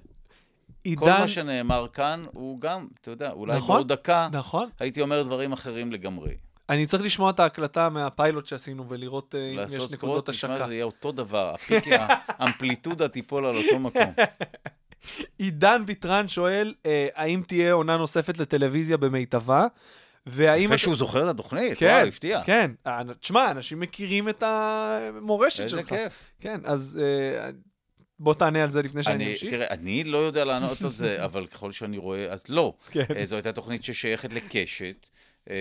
כל 0.85 0.91
עידן, 0.91 1.21
מה 1.21 1.29
שנאמר 1.29 1.87
כאן 1.93 2.25
הוא 2.33 2.61
גם, 2.61 2.87
אתה 3.01 3.11
יודע, 3.11 3.31
אולי 3.31 3.57
נכון, 3.57 3.77
בעוד 3.77 3.93
דקה 3.93 4.29
נכון. 4.33 4.69
הייתי 4.81 5.01
אומר 5.01 5.23
דברים 5.23 5.53
אחרים 5.53 5.93
לגמרי. 5.93 6.35
אני 6.69 6.87
צריך 6.87 7.03
לשמוע 7.03 7.31
את 7.31 7.41
ההקלטה 7.41 7.91
מהפיילוט 7.91 8.47
שעשינו 8.47 8.89
ולראות 8.89 9.35
אה, 9.35 9.41
אם 9.41 9.53
יש 9.53 9.75
לעשות 9.75 9.93
נקודות 9.93 10.25
קרוס, 10.25 10.37
תשמע, 10.37 10.55
השקה. 10.55 10.67
זה 10.67 10.75
יהיה 10.75 10.85
אותו 10.85 11.13
דבר, 11.13 11.55
הפיק, 11.55 11.85
האמפליטודה 12.29 13.09
תיפול 13.09 13.47
על 13.47 13.57
אותו 13.57 13.79
מקום. 13.79 14.15
עידן 15.39 15.87
ביטרן 15.87 16.29
שואל, 16.29 16.75
אה, 16.87 17.09
האם 17.15 17.43
תהיה 17.47 17.73
עונה 17.73 17.97
נוספת 17.97 18.39
לטלוויזיה 18.39 18.97
במיטבה? 18.97 19.67
והאם... 20.27 20.65
יפה 20.65 20.79
שהוא 20.79 20.97
זוכר 20.97 21.25
את 21.25 21.35
התוכנית, 21.35 21.79
כן, 21.79 21.87
וואו, 21.87 22.09
הפתיע. 22.09 22.43
כן. 22.45 22.71
אה, 22.87 23.03
תשמע, 23.21 23.51
אנשים 23.51 23.81
מכירים 23.81 24.29
את 24.29 24.43
המורשת 24.47 25.61
איזה 25.61 25.79
שלך. 25.79 25.89
כיף. 25.89 26.33
כן, 26.41 26.61
אז 26.65 27.01
אה, 27.03 27.51
בוא 28.19 28.35
תענה 28.35 28.63
על 28.63 28.71
זה 28.71 28.83
לפני 28.83 29.03
שאני 29.03 29.25
אני, 29.25 29.33
אמשיך. 29.33 29.51
תראה, 29.51 29.67
אני 29.71 30.05
לא 30.05 30.19
יודע 30.19 30.45
לענות 30.45 30.83
על 30.83 30.91
זה, 30.91 31.17
אבל 31.25 31.47
ככל 31.47 31.73
שאני 31.73 31.99
רואה, 31.99 32.33
אז 32.33 32.45
לא. 32.49 32.75
כן. 32.91 33.05
אה, 33.17 33.27
זו 33.27 33.37
הייתה 33.37 33.53
תוכנית 33.53 33.85
ששייכת 33.85 34.33
לקשת, 34.33 35.09
אה, 35.51 35.55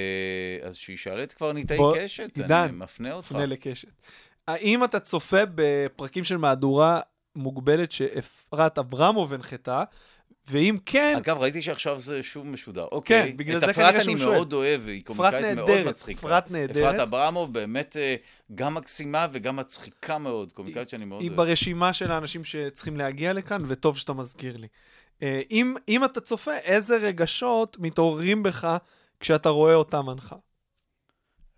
אז 0.62 0.76
שישאל 0.76 1.24
את 1.24 1.34
קברניטי 1.34 1.78
בוא, 1.78 1.98
קשת, 2.00 2.38
עידן, 2.38 2.56
אני 2.56 2.72
מפנה 2.72 3.14
אותך. 3.14 3.28
פנה 3.28 3.46
לקשת. 3.46 4.02
האם 4.48 4.84
אתה 4.84 5.00
צופה 5.00 5.42
בפרקים 5.56 6.24
של 6.24 6.38
מהדורה 6.38 7.02
מוגבלת 7.36 7.92
שאפרת 7.92 8.78
אברמוב 8.78 9.34
הנחתה? 9.34 9.84
ואם 10.48 10.78
כן, 10.86 11.14
אגב, 11.18 11.38
ראיתי 11.38 11.62
שעכשיו 11.62 12.00
זה 12.00 12.24
שוב 12.24 12.48
משודר. 12.48 12.86
אוקיי. 12.92 13.32
בגלל 13.32 13.56
את 13.56 13.60
זה 13.60 13.66
אפרת 13.66 13.76
כנראה 13.76 13.90
אני 13.90 14.04
שהוא 14.04 14.18
שואל. 14.18 14.36
מאוד 14.36 14.54
אוהב, 14.54 14.88
היא 14.88 15.04
קומיקאית 15.06 15.56
מאוד 15.56 15.84
מצחיקה. 15.86 16.20
אפרת 16.20 16.52
נהדרת. 16.52 16.78
אפרת 16.78 17.00
אברמוב 17.00 17.54
באמת 17.54 17.98
אה, 17.98 18.16
גם 18.56 18.74
מקסימה 18.74 19.28
וגם 19.32 19.56
מצחיקה 19.56 20.18
מאוד, 20.18 20.54
קומיקאית 20.54 20.90
שאני 20.90 21.06
מאוד 21.06 21.22
היא 21.22 21.30
אוהב. 21.30 21.38
ברשימה 21.38 21.94
של 21.94 22.12
האנשים 22.12 22.44
שצריכים 22.44 22.98
להגיע 22.98 23.34
לכאן, 23.34 23.64
וטוב 23.68 23.98
שאתה 23.98 24.14
מזכיר 24.14 24.58
לי. 24.58 24.68
אה, 25.24 25.42
אם, 25.52 25.76
אם 25.90 26.06
אתה 26.06 26.22
צופה, 26.22 26.58
איזה 26.58 26.98
רגשות 26.98 27.78
מתעוררים 27.80 28.44
בך 28.44 28.78
כשאתה 29.20 29.50
רואה 29.50 29.76
אותה 29.76 30.02
מנחה? 30.02 30.36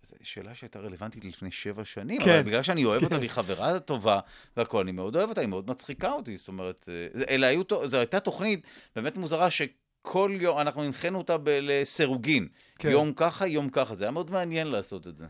זו 0.06 0.16
שאלה 0.22 0.54
שהייתה 0.54 0.78
רלוונטית 0.78 1.24
לפני 1.24 1.50
שבע 1.50 1.84
שנים, 1.84 2.20
כן. 2.20 2.30
אבל 2.30 2.42
בגלל 2.42 2.62
שאני 2.62 2.84
אוהב 2.84 3.02
אותה 3.02 3.14
כן. 3.14 3.20
והיא 3.20 3.30
חברה 3.30 3.78
טובה 3.78 4.20
והכול, 4.56 4.80
אני 4.80 4.92
מאוד 4.92 5.16
אוהב 5.16 5.28
אותה, 5.28 5.40
היא 5.40 5.48
מאוד 5.48 5.70
מצחיקה 5.70 6.12
אותי, 6.12 6.36
זאת 6.36 6.48
אומרת, 6.48 6.88
אה, 6.88 7.24
אלה 7.34 7.46
היו, 7.46 7.62
זו 7.84 7.96
הייתה 7.96 8.20
תוכנית 8.20 8.66
באמת 8.96 9.16
מוזרה 9.16 9.48
שכל 9.50 10.30
יום, 10.40 10.58
אנחנו 10.58 10.82
הנחינו 10.82 11.18
אותה 11.18 11.36
לסירוגין. 11.46 12.48
כן. 12.78 12.90
יום 12.90 13.12
ככה, 13.16 13.46
יום 13.46 13.68
ככה, 13.68 13.94
זה 13.94 14.04
היה 14.04 14.10
מאוד 14.10 14.30
מעניין 14.30 14.66
לעשות 14.66 15.06
את 15.06 15.16
זה. 15.16 15.26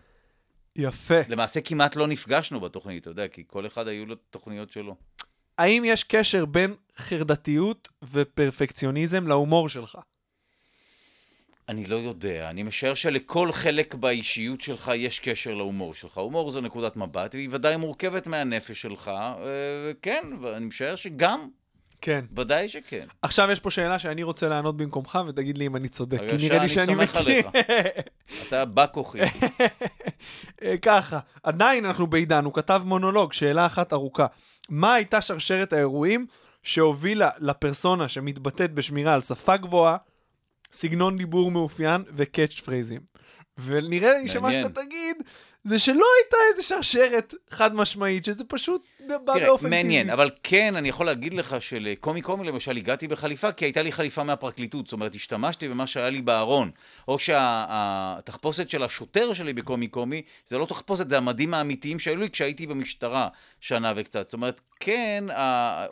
יפה. 0.76 1.20
למעשה 1.28 1.60
כמעט 1.60 1.96
לא 1.96 2.06
נפגשנו 2.06 2.60
בתוכנית, 2.60 3.02
אתה 3.02 3.10
יודע, 3.10 3.28
כי 3.28 3.44
כל 3.46 3.66
אחד 3.66 3.88
היו 3.88 4.06
לו 4.06 4.14
תוכניות 4.14 4.70
שלו. 4.70 4.96
האם 5.58 5.82
יש 5.86 6.04
קשר 6.04 6.44
בין 6.44 6.74
חרדתיות 6.96 7.88
ופרפקציוניזם 8.02 9.26
להומור 9.26 9.68
שלך? 9.68 9.98
אני 11.68 11.86
לא 11.86 11.96
יודע, 11.96 12.50
אני 12.50 12.62
משער 12.62 12.94
שלכל 12.94 13.52
חלק 13.52 13.94
באישיות 13.94 14.60
שלך 14.60 14.92
יש 14.94 15.20
קשר 15.20 15.54
להומור 15.54 15.94
שלך. 15.94 16.18
הומור 16.18 16.50
זו 16.50 16.60
נקודת 16.60 16.96
מבט, 16.96 17.34
והיא 17.34 17.48
ודאי 17.50 17.76
מורכבת 17.76 18.26
מהנפש 18.26 18.82
שלך, 18.82 19.08
אה, 19.08 19.92
כן, 20.02 20.24
ואני 20.40 20.66
משער 20.66 20.96
שגם, 20.96 21.48
כן. 22.00 22.24
ודאי 22.36 22.68
שכן. 22.68 23.06
עכשיו 23.22 23.50
יש 23.50 23.60
פה 23.60 23.70
שאלה 23.70 23.98
שאני 23.98 24.22
רוצה 24.22 24.48
לענות 24.48 24.76
במקומך, 24.76 25.18
ותגיד 25.28 25.58
לי 25.58 25.66
אם 25.66 25.76
אני 25.76 25.88
צודק. 25.88 26.18
כי 26.18 26.36
נראה 26.36 26.56
לי 26.56 26.58
אני 26.58 26.68
שאני 26.68 26.86
סומך 26.86 27.16
מכיר. 27.16 27.22
עליך. 27.22 27.46
אתה 28.48 28.64
בא 28.64 28.86
כוחי. 28.92 29.18
אה, 30.62 30.76
ככה, 30.82 31.18
עדיין 31.42 31.84
אנחנו 31.84 32.06
בעידן, 32.06 32.44
הוא 32.44 32.54
כתב 32.54 32.82
מונולוג, 32.84 33.32
שאלה 33.32 33.66
אחת 33.66 33.92
ארוכה. 33.92 34.26
מה 34.68 34.94
הייתה 34.94 35.20
שרשרת 35.20 35.72
האירועים 35.72 36.26
שהובילה 36.62 37.30
לפרסונה 37.38 38.08
שמתבטאת 38.08 38.74
בשמירה 38.74 39.14
על 39.14 39.20
שפה 39.20 39.56
גבוהה, 39.56 39.96
סגנון 40.72 41.16
דיבור 41.16 41.50
מאופיין 41.50 42.02
וקאץ' 42.16 42.60
פרייזים? 42.60 43.00
ונראה 43.58 44.18
לי 44.18 44.28
שמה 44.28 44.40
מעניין. 44.40 44.62
שאתה 44.62 44.82
תגיד, 44.82 45.16
זה 45.64 45.78
שלא 45.78 46.04
הייתה 46.16 46.36
איזה 46.50 46.62
שרשרת 46.62 47.34
חד 47.50 47.74
משמעית, 47.74 48.24
שזה 48.24 48.44
פשוט 48.44 48.86
בא 49.24 49.32
תראה, 49.34 49.46
באופן 49.46 49.70
מעניין, 49.70 50.06
טבעי. 50.06 50.14
אבל 50.14 50.30
כן, 50.42 50.76
אני 50.76 50.88
יכול 50.88 51.06
להגיד 51.06 51.34
לך 51.34 51.56
שלקומי 51.62 52.22
קומי 52.22 52.46
למשל 52.46 52.76
הגעתי 52.76 53.08
בחליפה, 53.08 53.52
כי 53.52 53.64
הייתה 53.64 53.82
לי 53.82 53.92
חליפה 53.92 54.22
מהפרקליטות, 54.22 54.86
זאת 54.86 54.92
אומרת, 54.92 55.14
השתמשתי 55.14 55.68
במה 55.68 55.86
שהיה 55.86 56.10
לי 56.10 56.22
בארון. 56.22 56.70
או 57.08 57.18
שהתחפושת 57.18 58.70
של 58.70 58.82
השוטר 58.82 59.34
שלי 59.34 59.52
בקומי 59.52 59.88
קומי, 59.88 60.22
זה 60.48 60.58
לא 60.58 60.66
תחפושת, 60.66 61.08
זה 61.08 61.16
המדים 61.16 61.54
האמיתיים 61.54 61.98
שהיו 61.98 62.16
לי 62.16 62.30
כשהייתי 62.30 62.66
במשטרה 62.66 63.28
שנה 63.60 63.92
וקצת. 63.96 64.26
זאת 64.28 64.34
אומרת, 64.34 64.60
כן, 64.80 65.24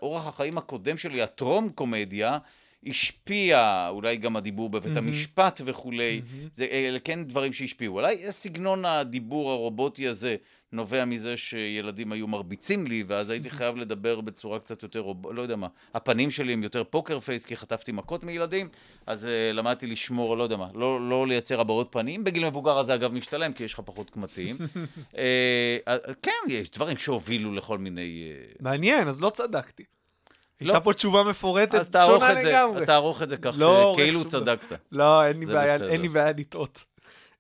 אורח 0.03 0.27
החיים 0.27 0.59
הקודם 0.59 0.97
שלי, 0.97 1.23
הטרום 1.23 1.69
קומדיה, 1.69 2.39
השפיע, 2.87 3.89
אולי 3.91 4.17
גם 4.17 4.37
הדיבור 4.37 4.71
בבית 4.71 4.93
מהמם. 4.93 5.07
המשפט 5.07 5.61
וכולי, 5.65 6.21
זה 6.55 6.65
אלה 6.71 6.99
כן 6.99 7.25
דברים 7.25 7.53
שהשפיעו. 7.53 7.95
אולי 7.95 8.17
סגנון 8.17 8.85
הדיבור 8.85 9.51
הרובוטי 9.51 10.09
הזה 10.09 10.37
נובע 10.75 11.05
מזה 11.05 11.37
שילדים 11.37 12.13
היו 12.13 12.29
מרביצים 12.29 12.87
לי, 12.87 13.05
ואז 13.07 13.31
הייתי 13.31 13.51
חייב 13.51 13.77
לדבר 13.77 14.21
בצורה 14.21 14.59
קצת 14.59 14.83
יותר, 14.83 15.01
רוב... 15.01 15.33
לא 15.33 15.43
יודע 15.43 15.57
מה, 15.57 15.69
הפנים 15.95 16.31
שלי 16.31 16.53
הם 16.53 16.63
יותר 16.63 16.85
פוקר 16.85 17.21
פייס, 17.21 17.47
כי 17.47 17.57
חטפתי 17.57 17.93
מכות 17.93 18.25
מילדים, 18.25 18.69
אז 19.07 19.25
uh, 19.25 19.29
למדתי 19.53 19.87
לשמור, 19.87 20.37
לא 20.37 20.43
יודע 20.43 20.57
מה, 20.57 20.69
לא, 20.75 21.09
לא 21.09 21.27
לייצר 21.27 21.61
הבעות 21.61 21.89
פנים. 21.91 22.25
בגיל 22.25 22.49
מבוגר 22.49 22.79
הזה 22.79 22.95
אגב 22.95 23.13
משתלם, 23.13 23.53
כי 23.53 23.65
יש 23.65 23.75
לך 23.75 23.81
פחות 23.85 24.11
קמטים. 24.11 24.57
uh, 25.13 25.17
כן, 26.23 26.31
יש 26.49 26.71
דברים 26.71 26.97
שהובילו 26.97 27.53
לכל 27.53 27.79
מיני... 27.79 28.33
Uh... 28.53 28.57
מעניין, 28.61 29.09
אז 29.09 29.21
לא 29.21 29.31
צדקתי. 29.31 29.85
לא. 30.61 30.73
הייתה 30.73 30.85
פה 30.85 30.93
תשובה 30.93 31.23
מפורטת, 31.23 31.75
אז 31.75 31.91
שונה 32.07 32.33
לגמרי. 32.33 32.87
תערוך 32.87 33.23
את 33.23 33.29
זה 33.29 33.37
כך 33.37 33.55
לא 33.59 33.97
שום 34.13 34.23
דבר. 34.23 34.25
צדקת. 34.25 34.79
לא, 34.93 35.27
אין 35.27 35.41
לי 36.01 36.09
בעיה, 36.09 36.33
לטעות. 36.37 36.85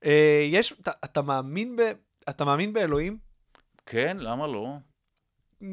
אה, 0.05 0.47
יש, 0.51 0.75
אתה, 0.81 0.91
אתה 1.05 1.23
מאמין 1.23 1.77
ב... 1.77 1.81
אתה 2.29 2.45
מאמין 2.45 2.73
באלוהים? 2.73 3.19
כן, 3.87 4.17
למה 4.21 4.47
לא? 4.47 4.69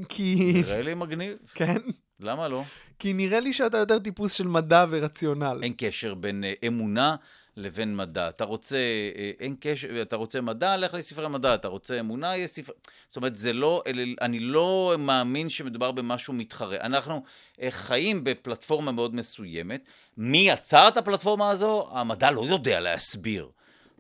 כי... 0.10 0.54
נראה 0.56 0.82
לי 0.82 0.94
מגניב. 0.94 1.38
כן? 1.56 1.78
למה 2.20 2.48
לא? 2.48 2.64
כי 3.00 3.14
נראה 3.14 3.40
לי 3.40 3.54
שאתה 3.54 3.78
יותר 3.78 4.00
טיפוס 4.00 4.32
של 4.32 4.48
מדע 4.48 4.86
ורציונל. 4.90 5.60
אין 5.64 5.74
קשר 5.78 6.14
בין 6.14 6.44
אה, 6.44 6.54
אמונה 6.68 7.16
לבין 7.58 7.96
מדע. 7.96 8.30
אתה 8.30 8.44
רוצה, 8.44 8.78
אה, 8.78 9.32
אין 9.40 9.56
קשר, 9.60 10.02
אתה 10.02 10.16
רוצה 10.16 10.42
מדע, 10.42 10.78
לך 10.78 10.94
לספרי 10.94 11.28
מדע, 11.28 11.56
אתה 11.56 11.68
רוצה 11.68 12.00
אמונה, 12.00 12.38
יש 12.38 12.52
ספרי... 12.52 12.76
זאת 13.08 13.18
אומרת, 13.18 13.36
זה 13.36 13.54
לא, 13.54 13.84
אני 14.22 14.40
לא 14.40 14.96
מאמין 15.00 15.50
שמדובר 15.50 15.92
במשהו 15.92 16.34
מתחרה. 16.34 16.78
אנחנו 16.82 17.24
אה, 17.62 17.72
חיים 17.72 18.24
בפלטפורמה 18.24 18.92
מאוד 18.92 19.16
מסוימת. 19.16 19.86
מי 20.18 20.50
יצר 20.50 20.88
את 20.88 20.98
הפלטפורמה 20.98 21.50
הזו? 21.50 21.90
המדע 21.92 22.32
לא 22.32 22.46
יודע 22.46 22.80
להסביר. 22.80 23.50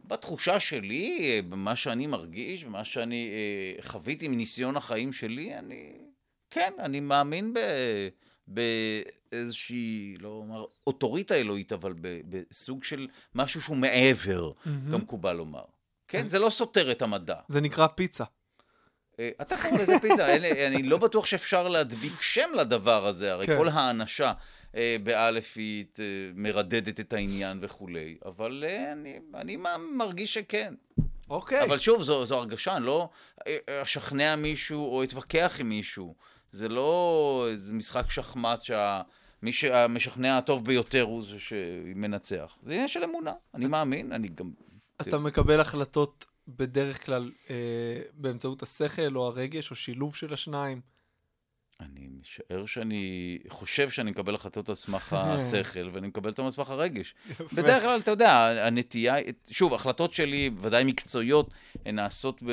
בתחושה 0.06 0.60
שלי, 0.60 1.20
אה, 1.22 1.42
במה 1.50 1.76
שאני 1.76 2.08
מרגיש, 2.08 2.64
במה 2.64 2.84
שאני 2.84 3.32
חוויתי 3.82 4.28
מניסיון 4.28 4.78
החיים 4.78 5.14
שלי, 5.14 5.58
אני... 5.58 5.92
כן, 6.50 6.74
אני 6.80 7.00
מאמין 7.00 7.54
ב... 7.54 7.60
באיזושהי, 8.54 10.16
לא 10.20 10.30
אומר, 10.30 10.66
אוטוריטה 10.88 11.36
אלוהית, 11.36 11.74
אבל 11.74 11.94
בסוג 12.02 12.84
של 12.84 13.08
משהו 13.36 13.62
שהוא 13.62 13.78
מעבר, 13.78 14.52
כמקובל 14.92 15.34
לומר. 15.34 15.64
כן, 16.08 16.28
זה 16.28 16.40
לא 16.40 16.50
סותר 16.50 16.92
את 16.92 17.02
המדע. 17.02 17.36
זה 17.48 17.62
נקרא 17.62 17.88
פיצה. 17.88 18.24
אה, 19.20 19.30
אתה 19.42 19.56
קורא 19.58 19.82
לזה 19.82 20.00
פיצה, 20.02 20.36
אני 20.68 20.84
לא 20.84 20.98
בטוח 20.98 21.26
שאפשר 21.26 21.68
להדביק 21.68 22.22
שם 22.22 22.50
לדבר 22.56 23.08
הזה, 23.08 23.32
הרי 23.34 23.48
כן. 23.48 23.58
כל 23.58 23.68
האנשה 23.70 24.34
אה, 24.76 24.96
באלף 25.04 25.54
היא 25.58 25.86
אה, 26.00 26.06
מרדדת 26.36 27.00
את 27.00 27.14
העניין 27.14 27.58
וכולי, 27.62 28.18
אבל 28.26 28.64
אה, 28.68 28.92
אני, 28.92 29.20
אני 29.36 29.58
מרגיש 29.98 30.34
שכן. 30.34 30.74
אוקיי. 31.30 31.64
אבל 31.64 31.78
שוב, 31.78 32.02
זו, 32.02 32.26
זו 32.26 32.38
הרגשה, 32.38 32.76
אני 32.76 32.86
לא 32.86 33.10
אה, 33.48 33.82
אשכנע 33.82 34.36
מישהו 34.36 34.86
או 34.86 35.04
אתווכח 35.04 35.58
עם 35.60 35.70
מישהו. 35.70 36.16
זה 36.52 36.70
לא 36.70 37.48
איזה 37.52 37.74
משחק 37.74 38.10
שחמט 38.10 38.62
שמי 38.62 39.52
שהמשכנע 39.52 40.38
הטוב 40.38 40.66
ביותר 40.66 41.02
הוא 41.02 41.22
זה 41.22 41.40
שמנצח. 41.40 42.58
זה 42.64 42.74
עניין 42.74 42.88
של 42.88 43.04
אמונה, 43.04 43.34
אני 43.54 43.66
מאמין, 43.66 44.12
אני 44.12 44.28
גם... 44.28 44.52
אתה 45.02 45.18
מקבל 45.18 45.60
החלטות 45.60 46.26
בדרך 46.48 47.06
כלל 47.06 47.32
אה, 47.50 47.56
באמצעות 48.14 48.64
השכל 48.64 49.16
או 49.16 49.28
הרגש 49.28 49.72
או 49.72 49.76
שילוב 49.76 50.16
של 50.16 50.34
השניים. 50.34 50.82
אני 51.82 52.08
משער 52.20 52.66
שאני 52.66 53.40
חושב 53.50 53.90
שאני 53.90 54.12
מקבל 54.12 54.36
החלטות 54.36 54.70
על 54.70 54.76
סמך 54.76 55.14
השכל, 55.18 55.90
ואני 55.94 56.08
מקבל 56.08 56.30
אותן 56.30 56.44
על 56.44 56.52
סמך 56.52 56.70
הרגש. 56.70 57.16
בדרך 57.54 57.84
כלל, 57.84 58.00
אתה 58.00 58.12
יודע, 58.12 58.32
הנטייה, 58.68 59.16
שוב, 59.52 59.74
החלטות 59.74 60.14
שלי, 60.14 60.50
ודאי 60.58 60.84
מקצועיות, 60.84 61.54
הן 61.86 61.96
נעשות 61.96 62.44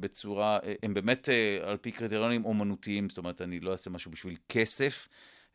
בצורה, 0.00 0.58
הן 0.82 0.94
באמת 0.94 1.28
אה, 1.28 1.58
על 1.70 1.76
פי 1.76 1.92
קריטריונים 1.92 2.44
אומנותיים, 2.44 3.08
זאת 3.08 3.18
אומרת, 3.18 3.40
אני 3.40 3.60
לא 3.60 3.72
אעשה 3.72 3.90
משהו 3.90 4.10
בשביל 4.10 4.36
כסף. 4.48 5.08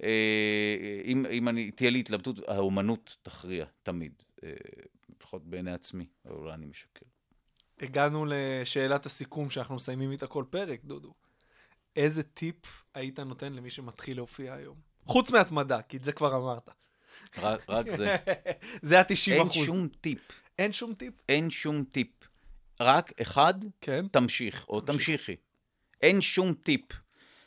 אה, 0.04 1.02
אם, 1.06 1.26
אם 1.32 1.50
אני, 1.50 1.72
תהיה 1.72 1.90
לי 1.90 2.00
התלבטות, 2.00 2.40
האומנות 2.48 3.18
תכריע, 3.22 3.66
תמיד. 3.84 4.14
אה, 4.44 4.54
לפחות 5.16 5.46
בעיני 5.46 5.72
עצמי, 5.72 6.06
אולי 6.30 6.54
אני 6.54 6.66
משקר. 6.66 7.06
הגענו 7.82 8.26
לשאלת 8.30 9.06
הסיכום 9.06 9.50
שאנחנו 9.50 9.76
מסיימים 9.76 10.12
איתה 10.12 10.28
כל 10.28 10.44
פרק, 10.50 10.80
דודו. 10.84 11.14
איזה 11.96 12.24
טיפ 12.24 12.56
היית 12.94 13.20
נותן 13.20 13.54
למי 13.54 13.70
שמתחיל 13.70 14.18
להופיע 14.18 14.54
היום? 14.54 14.78
חוץ 15.06 15.32
מהתמדה, 15.32 15.82
כי 15.82 15.98
את 15.98 16.04
זה 16.04 16.12
כבר 16.12 16.36
אמרת. 16.36 16.70
רק, 17.38 17.70
רק 17.70 17.90
זה. 17.90 18.16
זה 18.82 19.00
ה-90 19.00 19.32
אין 19.32 19.42
אחוז. 19.48 19.66
שום 19.66 19.88
טיפ. 20.02 20.20
אין 20.60 20.72
שום 20.72 20.94
טיפ? 20.94 21.14
אין 21.30 21.50
שום 21.50 21.84
טיפ. 21.92 22.08
רק 22.80 23.22
אחד, 23.22 23.54
כן. 23.82 24.08
תמשיך, 24.08 24.66
או 24.70 24.82
תמשיכי. 24.82 25.36
אין 26.02 26.22
שום 26.22 26.54
טיפ. 26.54 26.86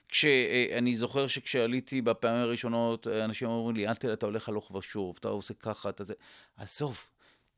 כשאני 0.09 0.95
זוכר 0.95 1.27
שכשעליתי 1.27 2.03
בפעמים 2.03 2.43
הראשונות, 2.43 3.07
אנשים 3.07 3.49
אומרים 3.49 3.77
לי, 3.77 3.89
אל 3.89 3.95
תראה, 3.95 4.15
אתה 4.15 4.27
הולך 4.27 4.49
הלוך 4.49 4.71
ושוב, 4.71 5.17
אתה 5.21 5.29
עושה 5.29 5.55
ככה, 5.55 5.89
אתה 5.89 6.05
זה... 6.05 6.15
עזוב, 6.57 6.99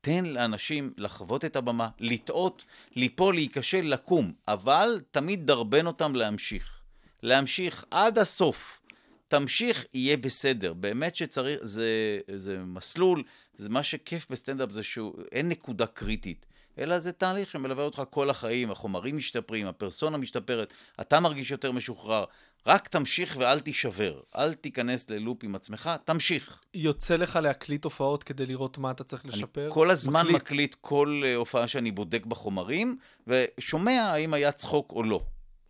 תן 0.01 0.25
לאנשים 0.25 0.93
לחוות 0.97 1.45
את 1.45 1.55
הבמה, 1.55 1.89
לטעות, 1.99 2.65
ליפול, 2.91 3.35
להיכשל, 3.35 3.81
לקום, 3.81 4.33
אבל 4.47 5.01
תמיד 5.11 5.47
דרבן 5.47 5.87
אותם 5.87 6.15
להמשיך. 6.15 6.74
להמשיך 7.25 7.85
עד 7.91 8.17
הסוף. 8.17 8.81
תמשיך, 9.27 9.85
יהיה 9.93 10.17
בסדר. 10.17 10.73
באמת 10.73 11.15
שצריך, 11.15 11.59
זה, 11.61 12.19
זה 12.35 12.57
מסלול, 12.57 13.23
זה 13.55 13.69
מה 13.69 13.83
שכיף 13.83 14.27
בסטנדאפ 14.29 14.69
זה 14.69 14.83
שאין 14.83 15.49
נקודה 15.49 15.87
קריטית. 15.87 16.45
אלא 16.79 16.99
זה 16.99 17.11
תהליך 17.11 17.51
שמלווה 17.51 17.83
אותך 17.83 18.03
כל 18.09 18.29
החיים, 18.29 18.71
החומרים 18.71 19.17
משתפרים, 19.17 19.67
הפרסונה 19.67 20.17
משתפרת, 20.17 20.73
אתה 21.01 21.19
מרגיש 21.19 21.51
יותר 21.51 21.71
משוחרר. 21.71 22.25
רק 22.67 22.87
תמשיך 22.87 23.37
ואל 23.39 23.59
תישבר. 23.59 24.19
אל 24.37 24.53
תיכנס 24.53 25.09
ללופ 25.09 25.43
עם 25.43 25.55
עצמך, 25.55 25.89
תמשיך. 26.05 26.61
יוצא 26.73 27.15
לך 27.15 27.35
להקליט 27.35 27.83
הופעות 27.83 28.23
כדי 28.23 28.45
לראות 28.45 28.77
מה 28.77 28.91
אתה 28.91 29.03
צריך 29.03 29.25
לשפר? 29.25 29.61
אני 29.61 29.73
כל 29.73 29.91
הזמן 29.91 30.21
מקליט. 30.21 30.41
מקליט, 30.41 30.75
כל 30.81 31.21
אה, 31.25 31.35
הופעה 31.35 31.67
שאני 31.67 31.91
בודק 31.91 32.25
בחומרים, 32.25 32.97
ושומע 33.27 34.01
האם 34.01 34.33
היה 34.33 34.51
צחוק 34.51 34.91
או 34.91 35.03
לא. 35.03 35.21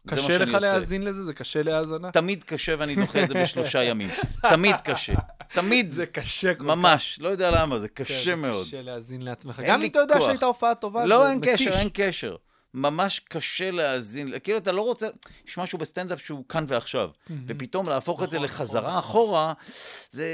קשה 0.07 0.37
לך. 0.37 0.49
להאזין 0.61 1.03
לזה? 1.03 1.23
זה 1.23 1.33
קשה 1.33 1.63
להאזנה? 1.63 2.11
תמיד 2.11 2.43
קשה 2.43 2.75
ואני 2.79 2.95
דוחה 2.95 3.23
את 3.23 3.27
זה 3.27 3.33
בשלושה 3.33 3.83
ימים. 3.83 4.09
תמיד 4.41 4.75
קשה. 4.83 5.13
תמיד. 5.53 5.89
זה 5.89 6.05
קשה 6.05 6.53
כל 6.53 6.63
כך. 6.63 6.65
ממש. 6.65 7.19
לא 7.21 7.29
יודע 7.29 7.51
למה, 7.51 7.79
זה 7.79 7.87
כן, 7.87 8.03
קשה 8.03 8.23
זה 8.23 8.35
מאוד. 8.35 8.65
קשה 8.67 8.81
להאזין 8.81 9.21
לעצמך. 9.21 9.61
גם 9.65 9.81
אם 9.81 9.89
אתה 9.89 9.99
יודע. 9.99 10.21
שהייתה 10.21 10.45
הופעה 10.45 10.75
טובה, 10.75 11.05
לא, 11.05 11.29
אין. 11.29 11.39
קשר, 11.43 11.73
אין 11.73 11.89
קשר. 11.93 12.35
ממש 12.77 13.19
קשה 13.19 13.71
להאזין, 13.71 14.33
כאילו 14.43 14.57
אתה 14.57 14.71
לא 14.71 14.81
רוצה, 14.81 15.07
יש 15.47 15.57
משהו 15.57 15.77
בסטנדאפ 15.77 16.21
שהוא 16.25 16.43
כאן 16.49 16.63
ועכשיו, 16.67 17.09
ופתאום 17.47 17.89
להפוך 17.89 18.23
את 18.23 18.29
זה 18.29 18.37
נכון, 18.37 18.45
לחזרה 18.45 18.81
נכון. 18.87 18.99
אחורה, 18.99 19.53
זה 20.11 20.27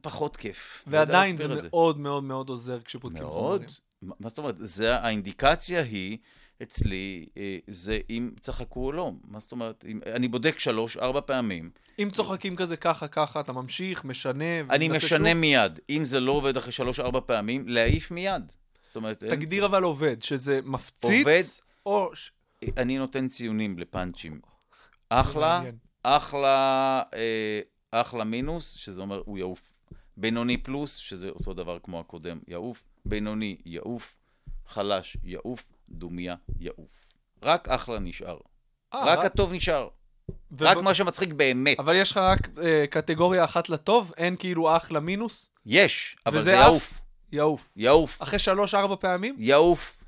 פחות 0.00 0.36
כיף. 0.36 0.82
לא 0.86 0.92
ועדיין 0.92 1.36
זה 1.36 1.48
מאוד 1.48 1.98
מאוד 1.98 2.24
מאוד 2.24 2.48
עוזר 2.48 2.78
כשבודקים 2.84 3.22
מאוד. 3.22 3.60
חומרים. 3.60 3.68
מה 4.02 4.14
מה 4.20 4.28
זאת 4.28 4.38
אומרת? 4.38 4.54
זה, 4.58 4.96
האינדיקציה 4.96 5.82
היא, 5.82 6.18
אצלי, 6.62 7.26
אה, 7.36 7.58
זה 7.66 7.98
אם 8.10 8.30
צחקו 8.40 8.86
או 8.86 8.92
לא. 8.92 9.12
מה 9.24 9.40
זאת 9.40 9.52
אומרת? 9.52 9.84
אם, 9.88 10.00
אני 10.06 10.28
בודק 10.28 10.58
שלוש, 10.58 10.96
ארבע 10.96 11.20
פעמים, 11.20 11.70
אם 11.98 12.08
צוחקים 12.12 12.56
כזה 12.56 12.76
ככה, 12.76 13.08
ככה, 13.08 13.40
אתה 13.40 13.52
ממשיך, 13.52 14.04
משנה, 14.04 14.60
אני 14.70 14.88
משנה 14.88 15.28
שוב. 15.28 15.38
מיד. 15.38 15.80
אם 15.90 16.04
זה 16.04 16.20
לא 16.20 16.32
עובד 16.32 16.56
אחרי 16.56 16.72
שלוש, 16.72 17.00
ארבע 17.00 17.20
פעמים, 17.26 17.68
להעיף 17.68 18.10
מיד. 18.10 18.52
זאת 18.82 18.96
אומרת, 18.96 19.24
תגדיר 19.24 19.66
אבל 19.66 19.82
עובד, 19.82 20.22
שזה 20.22 20.60
מפציץ, 20.64 21.26
עובד. 21.26 21.42
או... 21.86 22.10
ש- 22.16 22.32
אני 22.76 22.98
נותן 22.98 23.28
ציונים 23.28 23.78
לפאנצ'ים. 23.78 24.40
אחלה. 25.08 25.62
אחלה, 26.02 27.02
אה, 27.14 27.60
אחלה 27.90 28.24
מינוס, 28.24 28.72
שזה 28.72 29.00
אומר 29.00 29.22
הוא 29.24 29.38
יעוף. 29.38 29.74
בינוני 30.16 30.56
פלוס, 30.56 30.96
שזה 30.96 31.28
אותו 31.28 31.54
דבר 31.54 31.78
כמו 31.82 32.00
הקודם, 32.00 32.38
יעוף. 32.48 32.82
בינוני, 33.04 33.56
יעוף. 33.66 34.16
חלש, 34.66 35.16
יעוף. 35.24 35.64
דומיה, 35.88 36.34
יעוף. 36.60 37.12
רק 37.42 37.68
אחלה 37.68 37.98
נשאר. 37.98 38.38
אה, 38.94 39.04
רק 39.04 39.24
הטוב 39.24 39.52
נשאר. 39.52 39.88
ו- 40.30 40.64
רק 40.64 40.76
מה 40.76 40.94
שמצחיק 40.94 41.32
באמת. 41.32 41.80
אבל 41.80 41.96
יש 41.96 42.10
לך 42.10 42.16
רק 42.16 42.48
אה, 42.62 42.84
קטגוריה 42.90 43.44
אחת 43.44 43.68
לטוב, 43.68 44.12
אין 44.16 44.36
כאילו 44.36 44.76
אח 44.76 44.90
למינוס? 44.90 45.50
יש, 45.66 46.16
אבל 46.26 46.42
זה? 46.42 46.52
יעוף. 46.52 47.00
יעוף. 47.32 47.70
יעוף. 47.76 48.22
אחרי 48.22 48.38
שלוש-ארבע 48.38 48.96
פעמים? 48.96 49.36
יעוף. 49.38 50.04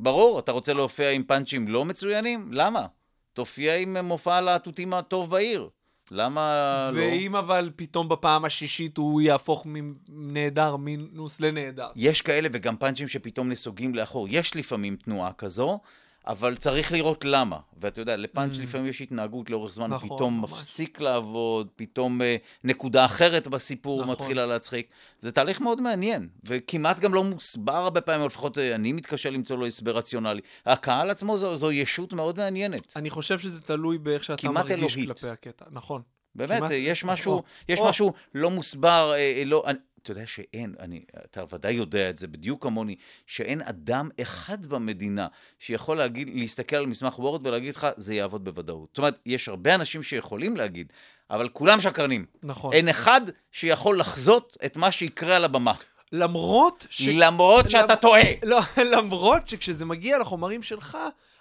ברור, 0.00 0.38
אתה 0.38 0.52
רוצה 0.52 0.74
להופיע 0.74 1.10
עם 1.10 1.22
פאנצ'ים 1.24 1.68
לא 1.68 1.84
מצוינים? 1.84 2.52
למה? 2.52 2.86
תופיע 3.32 3.76
עם 3.76 3.96
מופע 3.96 4.34
הלהטוטים 4.34 4.94
הטוב 4.94 5.30
בעיר. 5.30 5.68
למה 6.12 6.90
לא? 6.92 6.98
ואם 7.00 7.36
אבל 7.36 7.70
פתאום 7.76 8.08
בפעם 8.08 8.44
השישית 8.44 8.96
הוא 8.96 9.20
יהפוך 9.20 9.66
מנהדר 10.08 10.76
מינוס 10.76 11.40
לנהדר. 11.40 11.88
יש 11.96 12.22
כאלה 12.22 12.48
וגם 12.52 12.76
פאנצ'ים 12.76 13.08
שפתאום 13.08 13.48
נסוגים 13.48 13.94
לאחור. 13.94 14.26
יש 14.30 14.56
לפעמים 14.56 14.96
תנועה 14.96 15.32
כזו, 15.32 15.80
אבל 16.26 16.56
צריך 16.56 16.92
לראות 16.92 17.24
למה. 17.24 17.56
ואתה 17.80 18.00
יודע, 18.00 18.16
לפאנץ' 18.16 18.56
Mm. 18.56 18.60
לפעמים 18.62 18.86
יש 18.86 19.00
התנהגות 19.00 19.50
לאורך 19.50 19.72
זמן, 19.72 19.90
נכון, 19.90 20.08
פתאום 20.16 20.38
ממש. 20.40 20.50
מפסיק 20.50 21.00
לעבוד, 21.00 21.68
פתאום 21.76 22.22
אה, 22.22 22.36
נקודה 22.64 23.04
אחרת 23.04 23.48
בסיפור 23.48 24.02
נכון. 24.02 24.12
מתחילה 24.12 24.46
להצחיק. 24.46 24.86
זה 25.20 25.32
תהליך 25.32 25.60
מאוד 25.60 25.80
מעניין, 25.82 26.28
וכמעט 26.44 26.98
גם 26.98 27.14
לא 27.14 27.24
מוסבר 27.24 27.72
הרבה 27.76 28.00
פעמים, 28.00 28.20
או 28.20 28.26
לפחות 28.26 28.58
אה, 28.58 28.74
אני 28.74 28.92
מתקשה 28.92 29.30
למצוא 29.30 29.56
לו 29.58 29.66
הסבר 29.66 29.96
רציונלי. 29.96 30.40
הקהל 30.66 31.10
עצמו 31.10 31.36
זו, 31.36 31.56
זו 31.56 31.72
ישות 31.72 32.12
מאוד 32.12 32.36
מעניינת. 32.36 32.80
אני 32.96 33.10
חושב 33.10 33.38
שזה 33.38 33.60
תלוי 33.60 33.98
באיך 33.98 34.24
שאתה 34.24 34.50
מרגיש 34.50 34.72
אלוהית. 34.96 35.08
כלפי 35.20 35.28
הקטע. 35.28 35.64
נכון. 35.70 36.02
באמת, 36.34 36.58
כמעט- 36.58 36.70
אה, 36.70 36.76
יש 36.76 37.04
משהו, 37.04 37.32
או, 37.32 37.42
יש 37.68 37.78
או. 37.80 37.88
משהו 37.88 38.12
לא 38.34 38.50
מוסבר, 38.50 39.10
אה, 39.12 39.16
אה, 39.38 39.42
לא, 39.46 39.62
אני, 39.66 39.78
אתה 40.10 40.18
יודע 40.18 40.26
שאין, 40.26 40.74
אני, 40.80 41.00
אתה 41.24 41.42
ודאי 41.52 41.72
יודע 41.72 42.10
את 42.10 42.18
זה 42.18 42.26
בדיוק 42.26 42.62
כמוני, 42.62 42.96
שאין 43.26 43.62
אדם 43.62 44.08
אחד 44.22 44.66
במדינה 44.66 45.26
שיכול 45.58 45.96
להגיד, 45.96 46.28
להסתכל 46.34 46.76
על 46.76 46.86
מסמך 46.86 47.18
וורד 47.18 47.46
ולהגיד 47.46 47.76
לך, 47.76 47.86
זה 47.96 48.14
יעבוד 48.14 48.44
בוודאות. 48.44 48.88
זאת 48.90 48.98
אומרת, 48.98 49.18
יש 49.26 49.48
הרבה 49.48 49.74
אנשים 49.74 50.02
שיכולים 50.02 50.56
להגיד, 50.56 50.92
אבל 51.30 51.48
כולם 51.48 51.80
שקרנים. 51.80 52.26
נכון. 52.42 52.72
אין 52.72 52.88
אחד 52.88 53.20
שיכול 53.52 53.98
לחזות 54.00 54.56
את 54.64 54.76
מה 54.76 54.92
שיקרה 54.92 55.36
על 55.36 55.44
הבמה. 55.44 55.72
למרות 56.12 56.86
ש... 56.90 57.08
למרות 57.14 57.70
שאתה 57.70 57.92
למ- 57.92 58.00
טועה. 58.00 58.22
לא, 58.44 58.60
למרות 58.96 59.48
שכשזה 59.48 59.84
מגיע 59.84 60.18
לחומרים 60.18 60.62
שלך, 60.62 60.98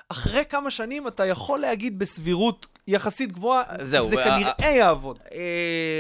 אחרי 0.10 0.44
כמה 0.50 0.72
שנים 0.72 1.08
אתה 1.08 1.26
יכול 1.26 1.60
להגיד 1.60 2.00
בסבירות 2.00 2.66
יחסית 2.88 3.32
גבוהה, 3.32 3.64
זהו, 3.84 4.10
זה 4.10 4.16
וה- 4.16 4.24
כנראה 4.24 4.76
יעבוד. 4.76 5.20
אה, 5.34 5.40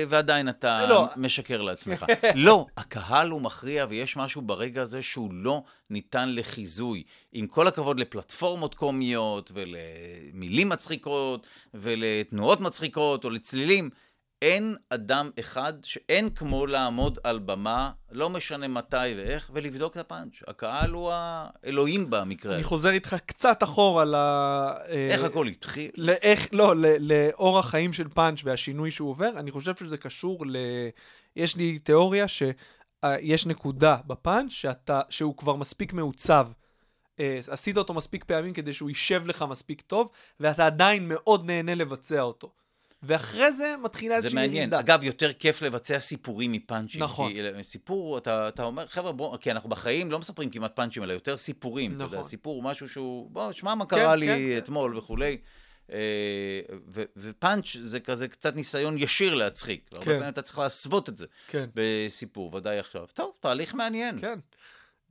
ועדיין 0.07 0.49
אתה 0.49 0.85
לא. 0.89 1.05
משקר 1.15 1.61
לעצמך. 1.61 2.05
לא, 2.35 2.65
הקהל 2.77 3.29
הוא 3.29 3.41
מכריע 3.41 3.85
ויש 3.89 4.17
משהו 4.17 4.41
ברגע 4.41 4.81
הזה 4.81 5.01
שהוא 5.01 5.33
לא 5.33 5.61
ניתן 5.89 6.29
לחיזוי. 6.35 7.03
עם 7.33 7.47
כל 7.47 7.67
הכבוד 7.67 7.99
לפלטפורמות 7.99 8.75
קומיות 8.75 9.51
ולמילים 9.53 10.69
מצחיקות 10.69 11.47
ולתנועות 11.73 12.61
מצחיקות 12.61 13.25
או 13.25 13.29
לצלילים, 13.29 13.89
אין 14.41 14.75
אדם 14.89 15.29
אחד 15.39 15.73
שאין 15.83 16.29
כמו 16.29 16.65
לעמוד 16.65 17.19
על 17.23 17.39
במה, 17.39 17.91
לא 18.11 18.29
משנה 18.29 18.67
מתי 18.67 18.97
ואיך, 19.17 19.51
ולבדוק 19.53 19.93
את 19.93 19.97
הפאנץ'. 19.97 20.41
הקהל 20.47 20.91
הוא 20.91 21.11
האלוהים 21.13 22.09
במקרה 22.09 22.51
אני 22.51 22.59
הזה. 22.59 22.69
חוזר 22.69 22.89
איתך 22.89 23.15
קצת 23.25 23.63
אחורה 23.63 24.05
ל... 24.05 24.15
אה, 24.15 25.09
איך 25.11 25.23
הכל 25.23 25.47
התחיל? 25.47 25.91
לאיך, 25.97 26.49
לא, 26.51 26.73
לאורח 26.99 27.69
חיים 27.69 27.93
של 27.93 28.07
פאנץ' 28.07 28.39
והשינוי 28.43 28.91
שהוא 28.91 29.09
עובר, 29.09 29.29
אני 29.39 29.51
חושב 29.51 29.75
שזה 29.75 29.97
קשור 29.97 30.45
ל... 30.45 30.57
יש 31.35 31.55
לי 31.55 31.79
תיאוריה 31.79 32.25
שיש 32.27 33.45
נקודה 33.45 33.97
בפאנץ' 34.07 34.51
שאתה, 34.51 35.01
שהוא 35.09 35.38
כבר 35.38 35.55
מספיק 35.55 35.93
מעוצב. 35.93 36.47
אה, 37.19 37.39
עשית 37.49 37.77
אותו 37.77 37.93
מספיק 37.93 38.23
פעמים 38.23 38.53
כדי 38.53 38.73
שהוא 38.73 38.89
יישב 38.89 39.27
לך 39.27 39.45
מספיק 39.49 39.81
טוב, 39.81 40.09
ואתה 40.39 40.65
עדיין 40.65 41.07
מאוד 41.07 41.45
נהנה 41.45 41.75
לבצע 41.75 42.21
אותו. 42.21 42.51
ואחרי 43.03 43.53
זה 43.53 43.75
מתחילה 43.83 44.13
זה 44.13 44.17
איזושהי 44.17 44.35
מעניין. 44.35 44.61
ירידה. 44.61 44.79
אגב, 44.79 45.03
יותר 45.03 45.33
כיף 45.33 45.61
לבצע 45.61 45.99
סיפורים 45.99 46.51
מפאנצ'ים. 46.51 47.03
נכון. 47.03 47.33
כי 47.33 47.41
אה, 47.41 47.63
סיפור, 47.63 48.17
אתה, 48.17 48.47
אתה 48.47 48.63
אומר, 48.63 48.87
חבר'ה, 48.87 49.11
בוא, 49.11 49.37
כי 49.37 49.51
אנחנו 49.51 49.69
בחיים 49.69 50.11
לא 50.11 50.19
מספרים 50.19 50.49
כמעט 50.49 50.75
פאנצ'ים, 50.75 51.03
אלא 51.03 51.13
יותר 51.13 51.37
סיפורים. 51.37 51.95
אתה 51.95 52.03
יודע, 52.03 52.17
נכון. 52.17 52.29
סיפור 52.29 52.55
הוא 52.55 52.63
משהו 52.63 52.89
שהוא, 52.89 53.29
בוא, 53.31 53.51
שמע 53.51 53.75
מה 53.75 53.85
כן, 53.85 53.95
קרה 53.95 54.13
כן, 54.13 54.19
לי 54.19 54.27
כן. 54.27 54.57
אתמול 54.57 54.97
וכולי. 54.97 55.37
אה, 55.91 55.97
ו- 56.87 57.03
ופאנץ' 57.17 57.77
זה 57.81 57.99
כזה 57.99 58.27
קצת 58.27 58.55
ניסיון 58.55 58.97
ישיר 58.97 59.33
להצחיק. 59.33 59.89
הרבה 59.91 60.05
כן. 60.05 60.11
פעמים 60.11 60.29
אתה 60.29 60.41
צריך 60.41 60.59
להסוות 60.59 61.09
את 61.09 61.17
זה 61.17 61.25
כן, 61.47 61.69
בסיפור, 61.73 62.55
ודאי 62.55 62.79
עכשיו. 62.79 63.05
טוב, 63.13 63.31
תהליך 63.39 63.73
מעניין. 63.73 64.19
כן. 64.21 64.39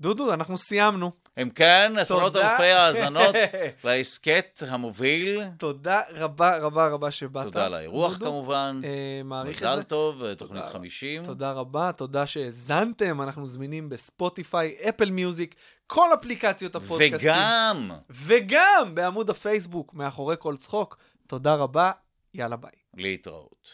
דודו, 0.01 0.33
אנחנו 0.33 0.57
סיימנו. 0.57 1.11
אם 1.43 1.51
כן, 1.51 1.93
עשרות. 1.99 2.37
אלפי 2.37 2.63
האזנות 2.63 3.35
להסכת 3.85 4.63
המוביל. 4.69 5.43
תודה 5.59 6.01
רבה 6.11 6.59
רבה 6.59 6.89
רבה 6.89 7.11
שבאת. 7.11 7.45
תודה 7.45 7.67
על 7.67 7.75
האירוח. 7.75 8.19
כמובן. 8.19 8.81
אה, 8.85 9.23
מעריך 9.25 9.59
את 9.59 9.63
מזל 9.63 9.77
זה. 9.77 9.83
טוב, 9.83 10.35
תוכנית 10.35 10.63
תודה. 10.63 10.73
50. 10.73 11.25
תודה 11.25 11.51
רבה, 11.51 11.93
תודה 11.93 12.27
שהאזנתם, 12.27 13.23
אנחנו 13.23 13.47
זמינים 13.47 13.89
בספוטיפיי, 13.89 14.77
אפל 14.89 15.11
מיוזיק, 15.11 15.55
כל 15.87 16.09
אפליקציות 16.15 16.75
הפודקאסטים. 16.77 17.31
וגם... 17.31 17.91
וגם 18.11 18.95
בעמוד 18.95 19.31
הפייסבוק, 19.31 19.95
מאחורי 19.95 20.37
כל 20.39 20.57
צחוק. 20.57 20.99
תודה 21.27 21.55
רבה, 21.55 21.91
יאללה 22.35 22.57
ביי. 22.57 22.71
להתראות. 22.97 23.69